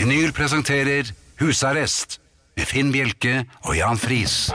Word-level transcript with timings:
Vinyl 0.00 0.30
presenterer 0.32 1.10
Husarrest 1.42 2.14
med 2.56 2.64
Finn 2.64 2.88
Bjelke 2.88 3.42
og 3.68 3.74
Jan 3.76 3.98
Friis. 4.00 4.46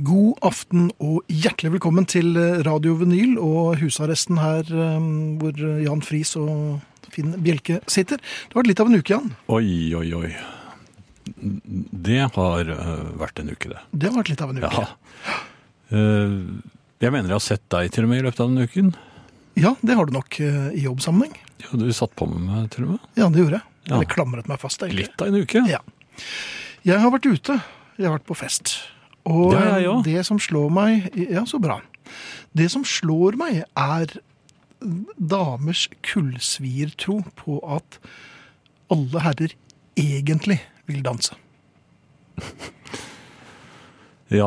God 0.00 0.40
aften 0.40 0.88
og 0.96 1.20
hjertelig 1.28 1.74
velkommen 1.74 2.08
til 2.08 2.32
Radio 2.64 2.94
Vinyl 3.02 3.36
og 3.36 3.76
husarresten 3.82 4.40
her 4.40 4.64
eh, 4.72 5.10
hvor 5.36 5.60
Jan 5.84 6.00
Friis 6.00 6.32
og 6.40 6.80
Finn 7.12 7.36
Bjelke 7.44 7.82
sitter. 7.84 8.16
Det 8.16 8.56
har 8.56 8.62
vært 8.62 8.72
litt 8.72 8.80
av 8.80 8.88
en 8.88 8.98
uke, 9.02 9.12
Jan. 9.12 9.30
Oi, 9.52 9.92
oi, 10.00 10.08
oi. 10.22 10.32
Det 11.40 12.20
har 12.34 12.70
øh, 12.74 13.06
vært 13.20 13.40
en 13.42 13.52
uke, 13.52 13.70
det. 13.72 13.80
Det 13.92 14.10
har 14.10 14.18
vært 14.18 14.32
litt 14.32 14.42
av 14.44 14.52
en 14.52 14.60
uke. 14.60 14.84
Ja. 14.84 15.38
Eh, 15.90 16.34
jeg 17.00 17.14
mener 17.14 17.32
jeg 17.32 17.38
har 17.38 17.44
sett 17.46 17.64
deg 17.72 17.90
til 17.94 18.06
og 18.06 18.12
med 18.12 18.20
i 18.20 18.26
løpet 18.26 18.42
av 18.44 18.52
den 18.52 18.68
uken. 18.68 18.90
Ja, 19.60 19.74
det 19.82 19.96
har 19.98 20.06
du 20.08 20.14
nok 20.14 20.36
eh, 20.44 20.68
i 20.76 20.84
jobbsammenheng. 20.84 21.34
Ja, 21.64 21.72
du 21.80 21.88
satt 21.96 22.14
på 22.16 22.28
med 22.30 22.44
meg 22.46 22.70
til 22.74 22.86
og 22.86 22.94
med. 22.94 23.10
Ja, 23.18 23.28
det 23.32 23.42
gjorde 23.42 23.58
jeg. 23.60 23.66
Ja. 23.88 23.94
Eller 23.96 24.10
klamret 24.12 24.48
meg 24.50 24.60
fast, 24.62 24.82
egentlig. 24.84 25.08
Litt 25.08 25.24
av 25.24 25.30
en 25.32 25.40
uke. 25.40 25.64
Ja. 25.70 25.80
Jeg 26.86 27.02
har 27.02 27.12
vært 27.12 27.28
ute. 27.28 27.56
Jeg 27.96 28.06
har 28.08 28.18
vært 28.18 28.28
på 28.28 28.36
fest. 28.38 28.76
Og 29.28 29.50
Det 29.52 29.64
jeg 29.64 29.88
også. 29.90 30.04
det 30.06 30.26
som 30.28 30.38
slår 30.40 30.70
meg 30.72 31.08
Ja, 31.28 31.42
så 31.48 31.60
bra. 31.60 31.80
Det 32.56 32.70
som 32.72 32.84
slår 32.88 33.36
meg, 33.38 33.64
er 33.76 34.14
damers 35.20 35.88
kullsviertro 36.06 37.20
på 37.36 37.58
at 37.68 37.98
alle 38.90 39.22
herrer 39.22 39.54
egentlig 40.00 40.60
vil 40.90 41.02
danse. 41.06 41.38
Ja. 44.30 44.46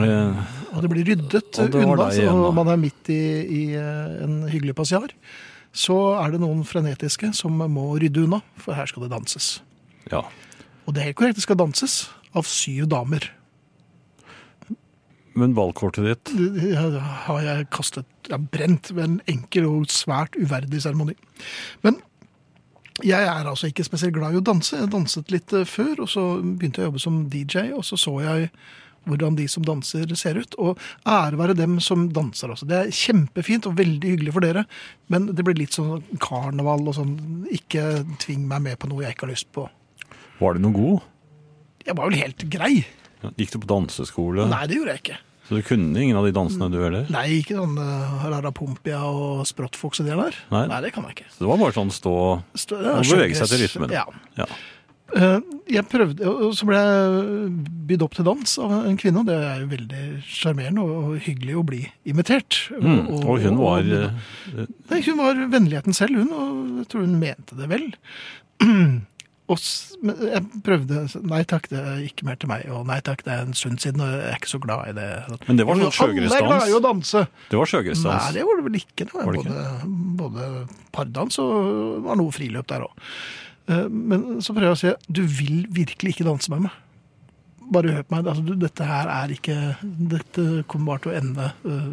Eh, 0.00 0.38
Og 0.72 0.78
det 0.80 0.88
blir 0.88 1.04
ryddet 1.04 1.58
unna, 1.60 2.06
da. 2.08 2.52
man 2.56 2.70
er 2.72 2.78
midt 2.80 3.10
i, 3.12 3.18
i 3.44 3.62
eh, 3.76 4.14
en 4.24 4.38
hyggelig 4.48 4.72
passiar. 4.78 5.12
Så 5.76 5.92
er 6.20 6.32
det 6.32 6.40
noen 6.40 6.62
frenetiske 6.64 7.34
som 7.36 7.60
må 7.68 7.84
rydde 8.00 8.24
unna, 8.24 8.38
for 8.60 8.72
her 8.76 8.88
skal 8.88 9.04
det 9.06 9.12
danses. 9.12 9.58
ja. 10.10 10.22
Og 10.82 10.96
det 10.96 11.02
er 11.02 11.06
helt 11.12 11.18
korrekt, 11.20 11.36
det 11.38 11.44
skal 11.44 11.60
danses 11.60 11.92
av 12.34 12.42
syv 12.48 12.88
damer. 12.90 13.28
Men 15.38 15.52
valgkortet 15.54 16.08
ditt 16.08 16.32
Det 16.34 16.72
har 16.74 17.38
jeg 17.44 17.68
kastet, 17.70 18.08
jeg 18.26 18.34
har 18.34 18.48
brent 18.56 18.90
ved 18.90 19.04
en 19.04 19.20
enkel 19.30 19.68
og 19.68 19.86
svært 19.94 20.34
uverdig 20.40 20.80
seremoni. 20.82 21.14
Men 21.86 22.00
jeg 23.00 23.24
er 23.24 23.48
altså 23.48 23.70
ikke 23.70 23.86
spesielt 23.86 24.14
glad 24.16 24.34
i 24.34 24.40
å 24.42 24.44
danse. 24.44 24.76
Jeg 24.76 24.92
danset 24.92 25.32
litt 25.32 25.52
eh, 25.56 25.68
før, 25.68 26.04
og 26.04 26.10
så 26.12 26.24
begynte 26.42 26.82
jeg 26.82 26.88
å 26.88 26.90
jobbe 26.90 27.02
som 27.02 27.20
DJ, 27.32 27.70
og 27.76 27.86
så 27.88 27.98
så 28.00 28.18
jeg 28.20 28.50
hvordan 29.08 29.34
de 29.34 29.48
som 29.50 29.64
danser 29.66 30.12
ser 30.18 30.38
ut. 30.38 30.56
Og 30.62 30.78
ære 31.08 31.38
være 31.40 31.56
dem 31.58 31.78
som 31.82 32.04
danser 32.14 32.52
også. 32.54 32.68
Det 32.68 32.78
er 32.78 32.94
kjempefint 32.94 33.66
og 33.70 33.78
veldig 33.80 34.14
hyggelig 34.14 34.34
for 34.36 34.44
dere, 34.44 34.66
men 35.12 35.30
det 35.32 35.46
blir 35.46 35.58
litt 35.58 35.78
sånn 35.78 36.04
karneval 36.22 36.84
og 36.86 36.98
sånn. 36.98 37.16
Ikke 37.54 38.04
tving 38.22 38.44
meg 38.50 38.64
med 38.68 38.78
på 38.82 38.90
noe 38.92 39.06
jeg 39.06 39.16
ikke 39.16 39.26
har 39.28 39.34
lyst 39.34 39.50
på. 39.56 39.66
Var 40.42 40.56
du 40.58 40.64
noe 40.64 40.76
god? 40.76 41.10
Jeg 41.86 41.98
var 41.98 42.10
vel 42.10 42.20
helt 42.20 42.46
grei. 42.52 42.74
Gikk 43.38 43.54
du 43.54 43.60
på 43.62 43.70
danseskole? 43.70 44.46
Nei, 44.50 44.64
det 44.70 44.78
gjorde 44.78 44.96
jeg 44.96 45.04
ikke. 45.06 45.20
Så 45.48 45.58
du 45.58 45.62
kunne 45.66 45.98
ingen 46.00 46.16
av 46.16 46.24
de 46.24 46.32
dansene 46.36 46.68
du 46.72 46.78
heller? 46.80 47.06
Nei, 47.12 47.26
ikke 47.42 47.56
sånn 47.58 47.74
uh, 47.76 48.26
Rara 48.30 48.52
Pompia 48.54 49.00
og 49.04 49.42
Sprottfox 49.50 50.00
og 50.00 50.06
de 50.06 50.14
der. 50.16 50.36
Nei. 50.54 50.80
det 50.84 50.92
kan 50.94 51.04
jeg 51.08 51.16
ikke. 51.18 51.30
Så 51.34 51.42
det 51.44 51.48
var 51.50 51.58
bare 51.64 51.74
sånn 51.76 51.90
stå 51.92 52.14
Stå- 52.54 52.78
og 52.78 53.02
bevege 53.10 53.34
seg 53.40 53.50
til 53.50 53.64
rytmen? 53.66 53.90
Ja. 53.92 54.06
Ja. 54.38 54.46
Eh, 55.12 55.40
Jeg 55.68 55.84
prøvde, 55.92 56.24
og 56.24 56.54
så 56.56 56.64
ble 56.68 56.78
jeg 56.78 57.50
bydd 57.90 58.02
opp 58.06 58.14
til 58.16 58.24
dans 58.24 58.54
av 58.64 58.72
en 58.88 58.96
kvinne, 58.96 59.20
og 59.20 59.26
det 59.28 59.36
er 59.36 59.60
jo 59.60 59.68
veldig 59.74 60.04
sjarmerende 60.24 60.86
og 60.86 61.18
hyggelig 61.26 61.54
å 61.60 61.64
bli 61.68 61.82
invitert. 62.08 62.62
Mm. 62.80 63.10
Og 63.20 63.38
hun 63.44 63.58
var 63.60 63.82
og- 63.82 64.08
og, 64.56 64.68
Nei, 64.90 65.00
hun 65.04 65.18
var 65.20 65.34
vennligheten 65.52 65.94
selv, 65.96 66.16
hun, 66.22 66.32
og 66.32 66.78
jeg 66.80 66.88
tror 66.88 67.04
hun 67.06 67.18
mente 67.20 67.58
det 67.60 67.68
vel. 67.68 67.90
Og 69.52 70.26
jeg 70.32 70.42
prøvde 70.66 71.02
Nei 71.28 71.42
takk, 71.48 71.68
det 71.70 71.78
er 71.78 72.00
ikke 72.06 72.26
mer 72.28 72.38
til 72.40 72.50
meg. 72.50 72.64
Og 72.72 72.86
nei 72.88 72.98
takk, 73.04 73.22
det 73.26 73.34
er 73.34 73.44
en 73.46 73.56
stund 73.58 73.82
siden, 73.82 74.02
og 74.04 74.10
jeg 74.14 74.24
er 74.30 74.40
ikke 74.40 74.52
så 74.54 74.60
glad 74.62 74.90
i 74.90 74.96
det. 74.96 75.08
Men 75.46 75.60
det 75.60 75.68
var 75.68 75.80
sånn 75.82 75.94
sjøgressdans? 75.98 76.38
Alle 76.38 76.42
er 76.42 76.50
glad 76.56 76.72
i 76.72 76.76
å 76.76 76.82
danse. 76.88 77.24
Det 77.52 77.60
var 77.60 77.72
Nei, 78.16 78.32
det 78.36 78.46
var 78.48 78.60
det 78.60 78.66
vel 78.68 78.80
ikke. 78.80 79.06
Det 79.06 79.12
var, 79.14 79.30
det 79.30 79.42
både, 79.42 79.64
både 80.22 80.50
pardans 80.96 81.40
og 81.42 82.06
var 82.06 82.20
noe 82.20 82.34
friløp 82.34 82.68
der 82.72 82.86
òg. 82.88 83.08
Men 83.88 84.40
så 84.42 84.54
prøver 84.54 84.72
jeg 84.72 84.78
å 84.78 84.80
si 84.80 85.12
du 85.20 85.22
vil 85.28 85.66
virkelig 85.72 86.16
ikke 86.16 86.26
danse 86.26 86.50
med 86.52 86.66
meg. 86.66 86.78
Bare 87.72 87.94
hør 87.94 88.06
på 88.06 88.16
meg. 88.16 88.26
Altså, 88.28 88.44
du, 88.44 88.54
dette 88.58 88.86
her 88.86 89.10
er 89.12 89.32
ikke 89.32 89.56
Dette 89.82 90.46
kommer 90.70 90.92
bare 90.92 91.04
til 91.04 91.12
å 91.12 91.18
ende 91.20 91.50
eh, 91.64 91.92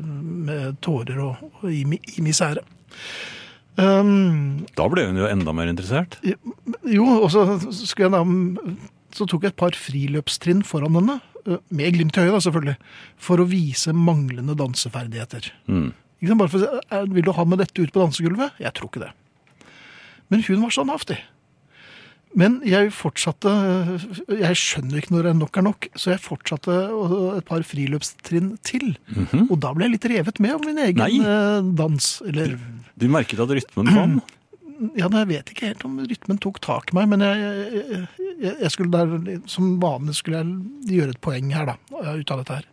med 0.49 0.79
tårer 0.83 1.21
og, 1.23 1.43
og 1.61 1.67
i, 1.71 1.83
i 1.85 2.25
misere. 2.25 2.65
Um, 3.79 4.65
Da 4.75 4.87
ble 4.91 5.05
hun 5.07 5.19
jo 5.21 5.27
enda 5.29 5.53
mer 5.55 5.69
interessert. 5.71 6.17
jo, 6.23 7.05
og 7.05 7.29
så 7.31 7.45
jeg 8.03 8.11
da 8.11 8.23
Så 9.15 9.25
tok 9.25 9.45
jeg 9.45 9.53
et 9.53 9.57
par 9.57 9.73
friløpstrinn 9.73 10.61
foran 10.67 10.93
henne, 10.99 11.15
eh, 11.47 11.57
med 11.73 11.95
glimt 11.95 12.17
i 12.19 12.27
øyet, 12.27 12.43
selvfølgelig, 12.45 12.75
for 13.17 13.41
å 13.41 13.47
vise 13.49 13.89
manglende 13.95 14.53
danseferdigheter. 14.59 15.49
Mm. 15.67 15.93
Bare 16.37 16.51
for, 16.51 16.81
«Eh, 16.91 17.05
Vil 17.09 17.23
du 17.23 17.31
ha 17.31 17.43
med 17.45 17.57
dette 17.57 17.79
ut 17.81 17.91
på 17.91 18.03
dansegulvet? 18.03 18.51
Jeg 18.59 18.73
tror 18.73 18.89
ikke 18.91 19.05
det. 19.07 19.11
Men 20.29 20.43
hun 20.43 20.61
var 20.61 20.69
standhaftig. 20.69 21.17
Men 22.37 22.59
jeg 22.67 22.91
fortsatte 22.93 23.51
Jeg 24.37 24.57
skjønner 24.59 24.99
ikke 25.01 25.15
når 25.15 25.31
nok 25.39 25.57
er 25.57 25.65
nok, 25.65 25.87
så 25.97 26.13
jeg 26.13 26.21
fortsatte 26.21 26.75
et 27.39 27.47
par 27.47 27.65
friløpstrinn 27.65 28.51
til. 28.65 28.91
Og 29.47 29.55
da 29.63 29.73
ble 29.73 29.87
jeg 29.87 29.95
litt 29.95 30.09
revet 30.13 30.41
med 30.43 30.57
av 30.57 30.65
min 30.65 30.81
egen. 30.85 31.01
Nei. 31.01 31.15
eh, 31.25 31.71
dans. 31.79 32.09
Eller 32.29 32.57
Du 32.99 33.07
merket 33.09 33.41
at 33.41 33.55
rytmen 33.57 33.89
kom? 33.95 34.19
ja, 34.99 35.09
jeg 35.09 35.29
vet 35.31 35.53
ikke 35.53 35.71
helt 35.71 35.85
om 35.87 35.99
rytmen 36.05 36.41
tok 36.41 36.59
tak 36.63 36.93
i 36.93 36.99
meg, 36.99 37.09
men 37.11 37.23
jeg, 37.25 37.85
jeg, 38.39 38.53
jeg, 38.53 38.71
skulle 38.71 38.93
der, 38.93 39.39
som 39.49 39.77
vanlig 39.81 40.15
skulle 40.19 40.43
jeg 40.43 40.99
gjøre 40.99 41.15
et 41.15 41.23
poeng 41.23 41.49
her, 41.55 41.73
da, 41.73 41.77
ut 41.89 42.31
av 42.31 42.43
dette 42.43 42.59
her. 42.59 42.67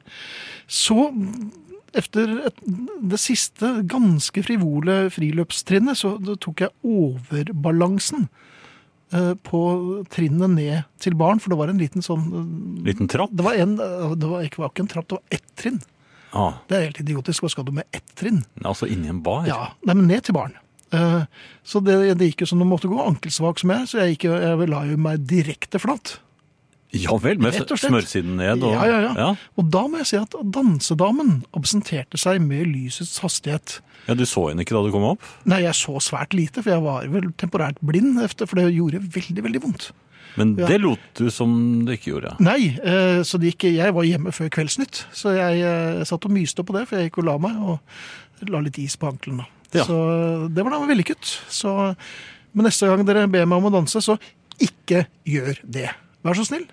Så, 0.70 1.08
efter 1.96 2.36
et, 2.50 2.60
det 3.14 3.20
siste 3.22 3.72
ganske 3.88 4.44
frivole 4.46 5.06
friløpstrinnet, 5.14 5.98
så 5.98 6.14
tok 6.42 6.66
jeg 6.66 6.76
overbalansen 6.86 8.28
på 9.46 9.60
trinnet 10.10 10.50
ned 10.50 10.84
til 10.98 11.14
barn, 11.14 11.38
for 11.38 11.52
det 11.52 11.58
var 11.60 11.70
en 11.70 11.78
liten 11.78 12.02
sånn 12.02 12.24
Liten 12.84 13.06
trapp? 13.08 13.30
Det 13.32 13.44
var, 13.46 13.54
en, 13.54 13.76
det 13.78 14.26
var 14.30 14.42
ikke, 14.42 14.58
var 14.64 14.72
ikke 14.72 14.82
en 14.86 14.90
trapp, 14.90 15.06
det 15.08 15.18
var 15.20 15.38
ett 15.38 15.46
trinn. 15.56 15.80
Ah, 16.36 16.58
Det 16.68 16.76
er 16.76 16.86
helt 16.88 16.98
idiotisk. 17.00 17.44
Hva 17.46 17.50
skal 17.54 17.64
du 17.68 17.72
med 17.72 17.86
ett 17.96 18.08
trinn? 18.18 18.42
altså 18.66 18.88
inni 18.90 19.08
en 19.08 19.22
bar? 19.22 19.46
Ja, 19.48 19.70
nei, 19.86 19.94
men 19.94 20.08
ned 20.10 20.24
til 20.26 20.34
barn. 20.36 20.56
Eh, 20.92 21.22
Så 21.64 21.80
det, 21.86 21.94
det 22.18 22.28
gikk 22.32 22.42
jo 22.44 22.50
som 22.50 22.58
det 22.60 22.66
måtte 22.68 22.90
gå, 22.90 22.98
ankelsvak 23.02 23.58
som 23.62 23.70
jeg 23.72 23.80
er, 23.80 23.86
så 23.90 23.98
jeg, 24.02 24.16
gikk, 24.16 24.26
jeg 24.34 24.68
la 24.70 24.82
jo 24.90 24.96
meg 25.00 25.24
direkte 25.30 25.80
flatt. 25.82 26.16
Ja 26.94 27.16
vel, 27.20 27.38
med 27.42 27.52
smørsiden 27.66 28.36
ned 28.38 28.62
og 28.64 28.72
Ja, 28.76 28.84
ja, 28.86 28.98
ja, 29.02 29.12
ja. 29.18 29.28
Og 29.58 29.70
da 29.74 29.82
må 29.90 29.98
jeg 29.98 30.06
si 30.12 30.16
at 30.20 30.34
dansedamen 30.54 31.40
absenterte 31.56 32.18
seg 32.20 32.40
med 32.44 32.66
lysets 32.70 33.18
hastighet. 33.24 33.80
Ja, 34.06 34.14
Du 34.14 34.24
så 34.24 34.48
henne 34.48 34.62
ikke 34.62 34.76
da 34.76 34.84
du 34.86 34.92
kom 34.94 35.02
opp? 35.10 35.22
Nei, 35.44 35.62
jeg 35.64 35.74
så 35.74 35.98
svært 36.00 36.32
lite, 36.36 36.62
for 36.62 36.70
jeg 36.70 36.82
var 36.84 37.08
vel 37.10 37.32
temporært 37.36 37.80
blind, 37.82 38.20
efter, 38.22 38.46
for 38.46 38.60
det 38.60 38.70
gjorde 38.76 39.02
veldig, 39.02 39.42
veldig 39.48 39.62
vondt. 39.66 39.90
Men 40.36 40.54
Ja. 40.56 40.66
det 40.68 40.80
lot 40.82 41.00
du 41.16 41.30
som 41.30 41.84
det 41.86 41.98
ikke 41.98 42.12
gjorde. 42.12 42.36
Nei, 42.40 42.76
eh, 42.78 43.22
så 43.24 43.40
det 43.40 43.54
gikk, 43.56 43.72
jeg 43.74 43.94
var 43.94 44.04
hjemme 44.04 44.32
før 44.36 44.50
Kveldsnytt, 44.52 45.06
så 45.12 45.32
jeg, 45.34 45.60
eh, 45.64 46.04
satt 46.04 46.24
og 46.24 46.30
myste 46.30 46.62
på 46.62 46.72
det, 46.76 46.86
for 46.88 46.96
jeg 46.98 47.10
gikk 47.10 47.18
og 47.18 47.24
la 47.24 47.38
meg, 47.38 47.56
og 47.56 47.80
la 48.48 48.60
litt 48.60 48.78
is 48.78 48.96
på 48.96 49.08
ankelen. 49.10 49.44
Ja. 49.72 49.84
Så 49.84 50.48
det 50.54 50.62
var 50.62 50.70
da 50.70 50.86
vellykket. 50.86 51.24
Så, 51.48 51.96
men 52.54 52.64
neste 52.66 52.86
gang 52.86 53.04
dere 53.04 53.26
ber 53.26 53.46
meg 53.46 53.58
om 53.58 53.72
å 53.72 53.72
danse, 53.72 53.96
så 54.04 54.18
ikke 54.60 55.06
gjør 55.26 55.56
det. 55.64 55.90
Vær 56.22 56.34
så 56.36 56.44
snill. 56.46 56.66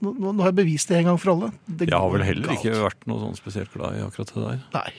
Nå, 0.00 0.32
har 0.40 0.48
jeg 0.48 0.56
bevist 0.62 0.88
det 0.88 0.96
en 1.02 1.10
gang 1.10 1.18
for 1.20 1.34
alle. 1.34 1.50
Det 1.68 1.90
Jeg 1.90 1.98
har 2.00 2.12
vel 2.12 2.24
heller 2.24 2.48
galt. 2.48 2.64
ikke 2.64 2.84
vært 2.86 3.02
noe 3.10 3.20
sånn 3.20 3.36
spesielt 3.36 3.72
glad 3.74 3.98
i 3.98 4.04
akkurat 4.06 4.32
det 4.32 4.44
der. 4.46 4.60
Nei. 4.78 4.90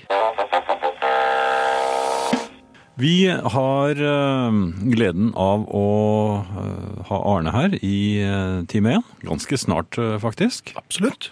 Vi 3.01 3.15
har 3.25 3.98
uh, 3.98 4.57
gleden 4.94 5.31
av 5.33 5.63
å 5.65 5.86
uh, 6.45 7.01
ha 7.07 7.21
Arne 7.33 7.53
her 7.56 7.77
i 7.81 8.21
uh, 8.21 8.62
time 8.69 9.00
1. 9.00 9.07
Ganske 9.25 9.57
snart, 9.57 9.98
faktisk. 10.21 10.75
Absolutt. 10.77 11.31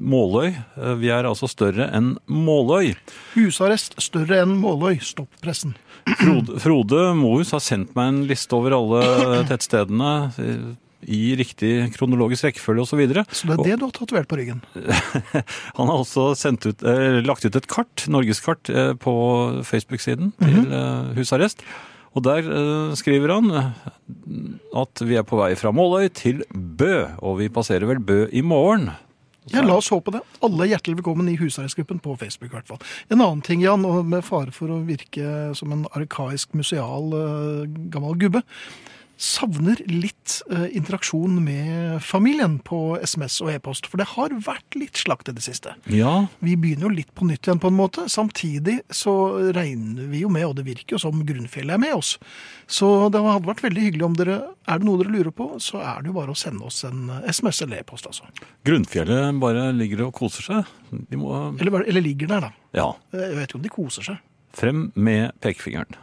Måløy. 0.00 0.54
Eh, 0.56 0.94
Vi 1.02 1.08
er 1.12 1.26
altså 1.28 1.44
større 1.50 1.90
enn 1.92 2.14
Måløy. 2.30 2.94
Husarrest 3.34 3.98
større 4.00 4.40
enn 4.44 4.56
Måløy. 4.62 4.96
Stopp 5.04 5.28
pressen. 5.44 5.74
Frode, 6.18 6.60
Frode 6.62 7.02
Mohus 7.18 7.52
har 7.54 7.62
sendt 7.64 7.94
meg 7.98 8.12
en 8.12 8.22
liste 8.28 8.56
over 8.56 8.76
alle 8.76 9.42
tettstedene 9.48 10.12
i 11.08 11.34
riktig 11.38 11.90
kronologisk 11.94 12.48
rekkefølge 12.48 12.84
osv. 12.84 13.00
Så 13.00 13.24
så 13.40 13.48
det 13.48 13.56
er 13.56 13.62
det 13.70 13.78
du 13.80 13.86
har 13.86 13.94
tatovert 13.96 14.28
på 14.28 14.38
ryggen. 14.40 14.60
Han 15.78 15.88
har 15.88 15.96
også 15.96 16.32
sendt 16.38 16.66
ut, 16.68 16.82
eh, 16.84 17.20
lagt 17.24 17.46
ut 17.46 17.56
et 17.56 17.70
kart, 17.70 18.04
norgeskart, 18.12 18.68
eh, 18.68 18.92
på 19.00 19.14
Facebook-siden 19.66 20.34
til 20.40 20.60
eh, 20.68 21.14
husarrest. 21.16 21.64
Og 22.16 22.24
der 22.26 22.42
eh, 22.42 22.96
skriver 22.98 23.36
han 23.36 23.52
at 23.54 25.02
vi 25.06 25.14
er 25.18 25.26
på 25.26 25.38
vei 25.38 25.52
fra 25.58 25.70
Måløy 25.74 26.08
til 26.10 26.42
Bø, 26.50 27.06
og 27.22 27.38
vi 27.38 27.50
passerer 27.52 27.86
vel 27.86 28.02
Bø 28.02 28.24
i 28.34 28.42
morgen. 28.42 28.90
Ja, 29.50 29.64
La 29.66 29.74
oss 29.80 29.88
håpe 29.90 30.12
det. 30.14 30.20
Alle 30.46 30.62
er 30.62 30.76
hjertelig 30.76 31.00
velkommen 31.00 31.26
i 31.26 31.34
husarrestgruppen 31.40 31.98
på 31.98 32.12
Facebook. 32.20 32.52
hvert 32.54 32.68
fall. 32.70 32.78
En 33.10 33.18
annen 33.18 33.40
ting, 33.42 33.64
Jan, 33.64 33.82
med 33.82 34.22
fare 34.22 34.54
for 34.54 34.70
å 34.70 34.76
virke 34.86 35.50
som 35.58 35.74
en 35.74 35.88
arkaisk 35.90 36.54
museal 36.54 37.10
eh, 37.18 37.64
gammel 37.90 38.14
gubbe, 38.20 38.44
savner 39.20 39.76
litt 39.84 40.38
eh, 40.48 40.70
interaksjon 40.78 41.34
med 41.44 41.98
familien 42.00 42.54
på 42.64 42.96
SMS 43.04 43.34
og 43.44 43.50
e-post. 43.52 43.84
For 43.90 44.00
det 44.00 44.06
har 44.14 44.32
vært 44.46 44.78
litt 44.80 44.96
slakt 44.96 45.28
i 45.28 45.34
det 45.36 45.42
siste. 45.44 45.74
Ja, 45.92 46.26
Vi 46.40 46.54
begynner 46.56 46.88
jo 46.88 46.92
litt 46.96 47.10
på 47.18 47.26
nytt 47.28 47.44
igjen 47.44 47.60
på 47.60 47.68
en 47.68 47.76
måte. 47.76 48.06
Samtidig 48.08 48.78
så 48.96 49.12
regner 49.52 50.08
vi 50.08 50.22
jo 50.22 50.30
med, 50.32 50.46
og 50.48 50.56
det 50.56 50.64
virker 50.70 50.96
jo 50.96 51.02
som 51.02 51.20
Grunnfjellet 51.28 51.76
er 51.76 51.82
med 51.82 51.92
oss. 51.98 52.14
Så 52.70 52.88
det 53.12 53.20
hadde 53.20 53.50
vært 53.50 53.60
veldig 53.66 53.84
hyggelig 53.90 54.06
om 54.08 54.16
dere 54.16 54.38
Er 54.70 54.78
det 54.80 54.86
noe 54.88 55.02
dere 55.02 55.12
lurer 55.12 55.34
på, 55.36 55.50
så 55.60 55.80
er 55.84 56.00
det 56.00 56.08
jo 56.12 56.16
bare 56.16 56.32
å 56.32 56.38
sende 56.38 56.64
oss 56.70 56.80
en 56.88 57.08
SMS 57.26 57.60
eller 57.66 57.82
e-post, 57.82 58.06
altså. 58.08 58.24
Grunnfjellet 58.64 59.36
bare 59.42 59.68
ligger 59.76 60.06
og 60.06 60.14
koser 60.16 60.46
seg. 60.46 60.72
De 61.10 61.18
må, 61.20 61.34
Eller, 61.60 61.84
eller 61.90 62.04
ligger 62.08 62.30
der, 62.30 62.48
da. 62.48 62.52
ja, 62.78 62.88
Jeg 63.12 63.36
vet 63.36 63.52
jo 63.52 63.58
om 63.60 63.64
de 63.68 63.72
koser 63.76 64.06
seg. 64.06 64.20
frem 64.56 64.88
med 64.94 65.32
pekefingeren. 65.44 65.98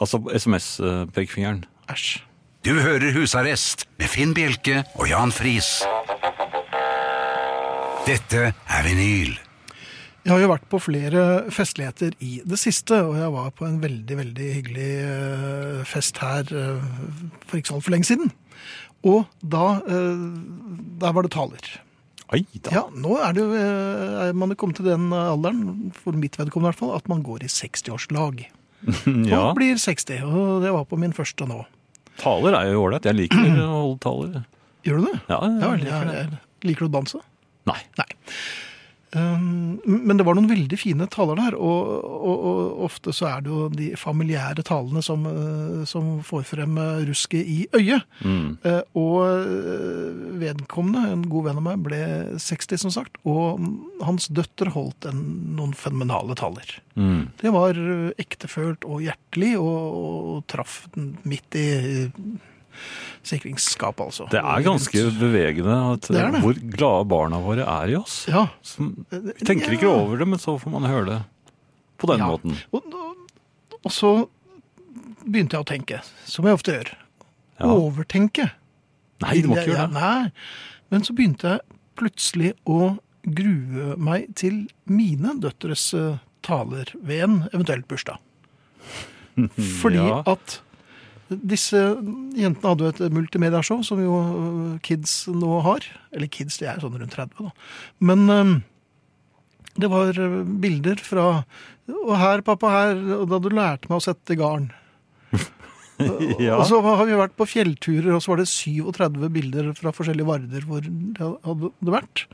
Altså 0.00 0.18
SMS-pekefingeren. 0.36 1.64
Æsj. 1.92 2.20
Du 2.66 2.72
hører 2.82 3.12
Husarrest 3.14 3.84
med 4.00 4.10
Finn 4.10 4.32
Bjelke 4.34 4.80
og 4.98 5.06
Jan 5.06 5.30
Friis. 5.34 5.84
Dette 8.06 8.48
er 8.50 8.86
vinyl. 8.86 9.36
Jeg 10.26 10.32
har 10.32 10.40
jo 10.42 10.48
vært 10.50 10.66
på 10.66 10.80
flere 10.82 11.20
festligheter 11.54 12.16
i 12.18 12.40
det 12.42 12.58
siste, 12.58 12.98
og 13.06 13.14
jeg 13.20 13.30
var 13.30 13.52
på 13.54 13.68
en 13.68 13.76
veldig, 13.82 14.16
veldig 14.18 14.48
hyggelig 14.56 14.88
eh, 15.06 15.84
fest 15.86 16.18
her 16.18 16.50
eh, 16.50 16.88
for 17.46 17.60
ikke 17.60 17.70
så 17.70 17.76
altfor 17.78 17.94
lenge 17.94 18.08
siden. 18.08 18.32
Og 19.06 19.28
da 19.38 19.76
eh, 19.86 20.24
Der 20.98 21.14
var 21.14 21.22
det 21.22 21.30
taler. 21.36 21.70
Oi 22.34 22.42
da. 22.58 22.72
Ja, 22.74 22.82
nå 22.90 23.20
er 23.22 23.36
det 23.36 23.44
jo 23.44 23.54
er 23.54 24.34
man 24.34 24.50
er 24.50 24.58
kommet 24.58 24.80
til 24.80 24.90
den 24.90 25.12
alderen, 25.14 25.92
for 25.94 26.18
mitt 26.18 26.34
vedkommende 26.40 26.72
i 26.72 26.74
hvert 26.74 26.82
fall, 26.82 26.96
at 26.98 27.06
man 27.06 27.22
går 27.22 27.46
i 27.46 27.52
60-årslag. 27.52 28.46
Ja. 29.30 29.38
Og 29.48 29.56
blir 29.58 29.78
60, 29.78 30.26
og 30.26 30.62
det 30.62 30.74
var 30.74 30.84
på 30.90 30.98
min 30.98 31.14
første 31.14 31.46
nå. 31.46 31.62
Taler 32.20 32.56
er 32.58 32.70
jo 32.72 32.84
ålreit. 32.86 33.06
Jeg 33.08 33.18
liker 33.18 33.48
å 33.66 33.70
holde 33.72 33.98
taler. 34.04 34.44
Gjør 34.86 35.00
du 35.02 35.08
det? 35.08 35.16
Ja, 35.28 35.40
Ja, 35.42 35.72
jeg 35.74 35.88
jeg, 35.88 36.28
jeg 36.30 36.70
liker 36.70 36.86
du 36.86 36.90
å 36.90 36.94
danse? 37.00 37.20
Nei. 37.66 37.80
Nei. 37.98 38.08
Um, 39.16 39.78
men 39.86 40.18
det 40.18 40.26
var 40.26 40.36
noen 40.36 40.48
veldig 40.50 40.76
fine 40.78 41.06
taler 41.12 41.38
der, 41.38 41.56
og, 41.56 41.90
og, 42.04 42.46
og 42.50 42.82
ofte 42.88 43.14
så 43.16 43.28
er 43.30 43.44
det 43.44 43.52
jo 43.52 43.68
de 43.72 43.88
familiære 43.98 44.64
talene 44.66 45.02
som, 45.04 45.24
eh, 45.30 45.84
som 45.88 46.18
får 46.26 46.44
frem 46.50 46.76
eh, 46.82 47.04
rusket 47.08 47.48
i 47.48 47.58
øyet. 47.76 48.04
Mm. 48.20 48.56
Eh, 48.66 48.82
Og 48.96 49.22
vedkommende, 50.40 51.06
en 51.12 51.24
god 51.30 51.48
venn 51.48 51.60
av 51.60 51.66
meg, 51.66 51.84
ble 51.86 52.00
60 52.42 52.82
som 52.86 52.94
sagt, 52.94 53.20
og 53.24 53.60
mm, 53.62 53.70
hans 54.06 54.28
døtter 54.32 54.72
holdt 54.74 55.08
en, 55.10 55.22
noen 55.56 55.72
fenomenale 55.76 56.36
taler. 56.38 56.76
Mm. 56.96 57.30
Det 57.40 57.52
var 57.54 57.80
ektefølt 58.20 58.84
og 58.88 59.04
hjertelig, 59.06 59.54
og, 59.60 60.02
og 60.36 60.44
traff 60.50 60.82
midt 60.96 61.58
i 61.60 61.66
sikringsskapet, 63.26 64.04
altså. 64.06 64.26
Det 64.32 64.40
er 64.40 64.62
ganske 64.66 65.02
bevegende 65.18 65.76
at, 65.92 66.08
Det 66.08 66.22
det. 66.36 66.40
hvor 66.44 66.60
glade 66.76 67.08
barna 67.10 67.40
våre 67.42 67.66
er 67.66 67.92
i 67.92 67.96
oss. 67.98 68.20
Ja. 68.30 68.46
Som, 68.62 68.92
vi 69.10 69.34
tenker 69.44 69.74
ikke 69.76 69.90
over 69.90 70.18
det, 70.22 70.28
men 70.30 70.38
så 70.42 70.54
får 70.62 70.70
man 70.76 70.86
høre 70.88 71.06
det 71.10 71.18
på 71.98 72.10
den 72.12 72.22
Ja. 72.22 72.28
måten. 72.30 72.56
Og, 72.72 72.86
og, 72.92 73.80
og 73.82 73.90
så 73.92 74.12
begynte 75.26 75.56
jeg 75.58 75.64
å 75.64 75.68
tenke, 75.68 76.00
som 76.24 76.46
jeg 76.46 76.54
ofte 76.58 76.76
gjør. 76.76 76.92
Ja. 77.58 77.66
Overtenke. 77.72 78.50
Nei, 79.24 79.40
du 79.40 79.48
må 79.48 79.56
ikke 79.56 79.72
gjøre 79.72 79.88
det. 79.90 79.96
Nei. 79.96 80.30
Men 80.92 81.02
så 81.02 81.14
begynte 81.16 81.56
jeg 81.56 81.60
plutselig 81.96 82.52
å 82.68 82.98
grue 83.26 83.96
meg 83.98 84.28
til 84.38 84.68
mine 84.86 85.32
døtres 85.42 85.88
eh, 85.98 86.18
taler 86.46 86.92
ved 87.02 87.22
en 87.24 87.38
eventuell 87.52 87.82
bursdag. 87.88 88.20
Fordi 89.80 89.96
Ja. 89.98 90.22
at 90.26 90.60
disse 91.26 91.80
jentene 92.38 92.70
hadde 92.70 92.86
jo 92.86 92.92
et 92.92 93.14
multimediashow, 93.14 93.82
som 93.86 94.00
jo 94.02 94.16
øh, 94.22 94.72
kids 94.86 95.24
nå 95.32 95.60
har. 95.66 95.86
Eller 96.14 96.30
kids, 96.30 96.58
de 96.60 96.68
er 96.70 96.82
sånn 96.82 96.94
rundt 96.94 97.16
30, 97.16 97.48
da. 97.48 97.50
Men 98.06 98.26
øhm, 98.30 98.56
det 99.76 99.90
var 99.92 100.14
øh, 100.14 100.42
bilder 100.62 101.02
fra 101.02 101.28
Og 101.86 102.16
her, 102.18 102.42
pappa, 102.42 102.70
her, 102.72 103.00
og 103.20 103.28
da 103.30 103.38
du 103.38 103.50
lærte 103.54 103.90
meg 103.90 104.00
å 104.00 104.06
sette 104.08 104.38
garn. 104.38 104.70
Ja. 105.96 106.58
Og 106.58 106.66
så 106.68 106.76
har 106.84 107.06
vi 107.08 107.14
vært 107.16 107.32
på 107.40 107.46
fjellturer, 107.48 108.10
og 108.12 108.18
så 108.20 108.34
var 108.34 108.42
det 108.42 108.50
37 108.52 109.30
bilder 109.32 109.70
fra 109.78 109.94
forskjellige 109.96 110.28
varder 110.28 110.66
hvor 110.68 110.82
det 110.84 111.28
hadde 111.46 111.94
vært. 111.94 112.26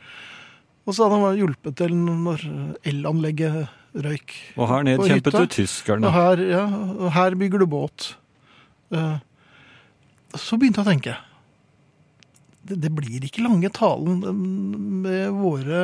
Og 0.83 0.97
så 0.97 1.07
hadde 1.07 1.21
han 1.21 1.39
hjulpet 1.39 1.77
til 1.79 1.95
når 1.95 2.43
elanlegget 2.91 3.71
røyk. 3.95 4.35
Og 4.57 4.67
her 4.67 4.89
ned 4.89 5.05
kjempet 5.07 5.37
du 5.37 5.55
tyskerne. 5.61 6.11
Og 6.11 6.17
her, 6.17 6.43
ja, 6.49 6.65
og 6.97 7.13
her 7.15 7.39
bygger 7.39 7.63
du 7.63 7.69
båt. 7.71 8.09
Eh, 8.93 9.19
Så 10.39 10.57
begynte 10.61 10.81
jeg 10.83 10.87
å 10.87 10.91
tenke 10.93 11.15
det, 12.63 12.77
det 12.79 12.93
blir 12.95 13.25
ikke 13.27 13.43
lange 13.43 13.69
talen 13.75 14.21
med 15.03 15.33
våre 15.35 15.81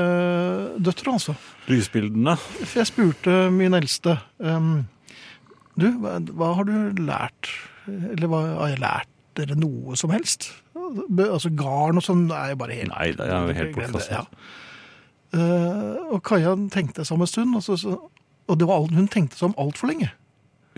døtre, 0.79 1.11
altså. 1.17 1.35
Lysbildene. 1.67 2.37
For 2.39 2.79
jeg 2.79 2.87
spurte 2.93 3.35
min 3.51 3.75
eldste 3.75 4.15
Du, 4.39 5.87
hva, 5.99 6.13
hva 6.39 6.53
har 6.55 6.69
du 6.69 7.03
lært? 7.03 7.51
Eller 7.91 8.31
hva, 8.31 8.41
har 8.61 8.71
jeg 8.73 8.81
lært 8.83 9.11
dere 9.39 9.57
noe 9.59 9.99
som 9.99 10.15
helst? 10.15 10.49
Altså 10.79 11.51
Garn 11.59 11.99
og 12.01 12.07
sånn 12.07 12.25
er 12.31 12.53
jo 12.55 12.61
bare 12.63 12.79
helt 12.79 12.95
Nei, 12.95 13.11
det 13.19 13.27
er 13.27 13.51
jo 13.51 13.57
helt 13.59 13.75
bortkastet. 13.77 14.15
ja. 14.15 14.23
Eh, 15.35 15.99
og 16.15 16.23
Kaja 16.25 16.55
tenkte 16.73 17.05
seg 17.05 17.19
om 17.19 17.27
en 17.27 17.29
stund, 17.31 17.59
og, 17.59 17.63
så, 17.67 17.75
så, 17.77 17.97
og 18.49 18.59
det 18.59 18.69
var 18.71 18.81
alt, 18.81 18.95
hun 18.97 19.11
tenkte 19.13 19.37
seg 19.37 19.51
om 19.51 19.59
altfor 19.67 19.91
lenge. 19.91 20.09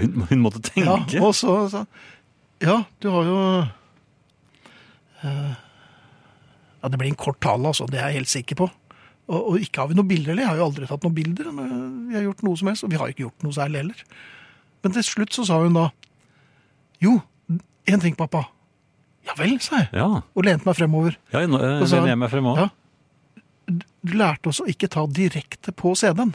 Hun, 0.01 0.25
hun 0.33 0.43
måtte 0.43 0.65
Ja, 0.81 0.97
og 1.23 1.37
så 1.39 1.55
sa 1.71 1.85
Ja, 2.61 2.83
du 3.01 3.09
har 3.09 3.25
jo 3.29 3.37
uh, 5.25 5.53
Ja, 6.81 6.89
det 6.89 6.99
blir 7.01 7.09
en 7.11 7.17
kort 7.21 7.41
tale, 7.41 7.69
altså. 7.71 7.87
Det 7.89 7.99
er 8.01 8.09
jeg 8.11 8.19
helt 8.21 8.33
sikker 8.33 8.57
på. 8.61 8.67
Og, 9.31 9.41
og 9.53 9.57
ikke 9.63 9.83
har 9.83 9.89
vi 9.91 9.97
noen 9.99 10.09
bilder 10.11 10.33
heller. 10.33 10.45
Jeg 10.45 10.51
har 10.53 10.61
jo 10.61 10.69
aldri 10.71 10.89
tatt 10.91 11.05
noen 11.07 11.17
bilder. 11.17 11.51
Men 11.55 11.67
Vi 12.11 12.17
har 12.19 12.27
gjort 12.29 12.45
noe 12.47 12.61
som 12.61 12.71
helst, 12.73 12.85
og 12.87 12.93
vi 12.93 13.01
har 13.01 13.13
ikke 13.13 13.25
gjort 13.27 13.41
noe 13.47 13.57
særlig 13.57 13.77
heller. 13.85 13.99
Men 14.85 14.91
til 14.97 15.05
slutt 15.07 15.37
så 15.37 15.43
sa 15.49 15.55
hun 15.63 15.77
da 15.77 15.87
Jo, 17.05 17.13
én 17.89 18.01
ting, 18.03 18.15
pappa. 18.17 18.43
Ja 19.29 19.33
vel, 19.37 19.55
sa 19.61 19.83
jeg. 19.83 19.91
Ja, 20.01 20.09
Og 20.35 20.45
lente 20.45 20.67
meg 20.67 20.77
fremover. 20.77 21.17
ja 21.33 21.45
nå 21.47 21.59
eh, 21.61 21.81
lener 21.85 22.13
jeg 22.15 22.21
meg 22.25 22.33
fremover. 22.33 22.59
Ja. 22.65 22.69
Du 24.03 24.13
lærte 24.17 24.49
oss 24.51 24.63
å 24.65 24.69
ikke 24.69 24.89
ta 24.91 25.05
direkte 25.07 25.73
på 25.77 25.93
CD-en. 26.01 26.33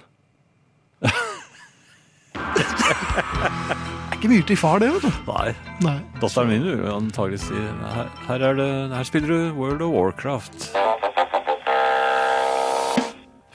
er 4.15 4.21
ikke 4.21 4.31
mye 4.31 4.45
til 4.47 4.57
far, 4.59 4.79
det, 4.79 4.87
vet 4.95 5.03
du. 5.03 5.15
Nei. 5.27 5.49
Nei. 5.83 5.97
Datteren 6.21 6.47
min 6.47 6.63
vil 6.63 6.83
antagelig 6.87 7.41
si 7.43 7.57
her, 7.57 8.07
her, 8.29 8.45
er 8.47 8.55
det, 8.55 8.67
her 8.95 9.07
spiller 9.07 9.31
du 9.33 9.57
World 9.57 9.83
of 9.83 9.91
Warcraft. 9.91 10.67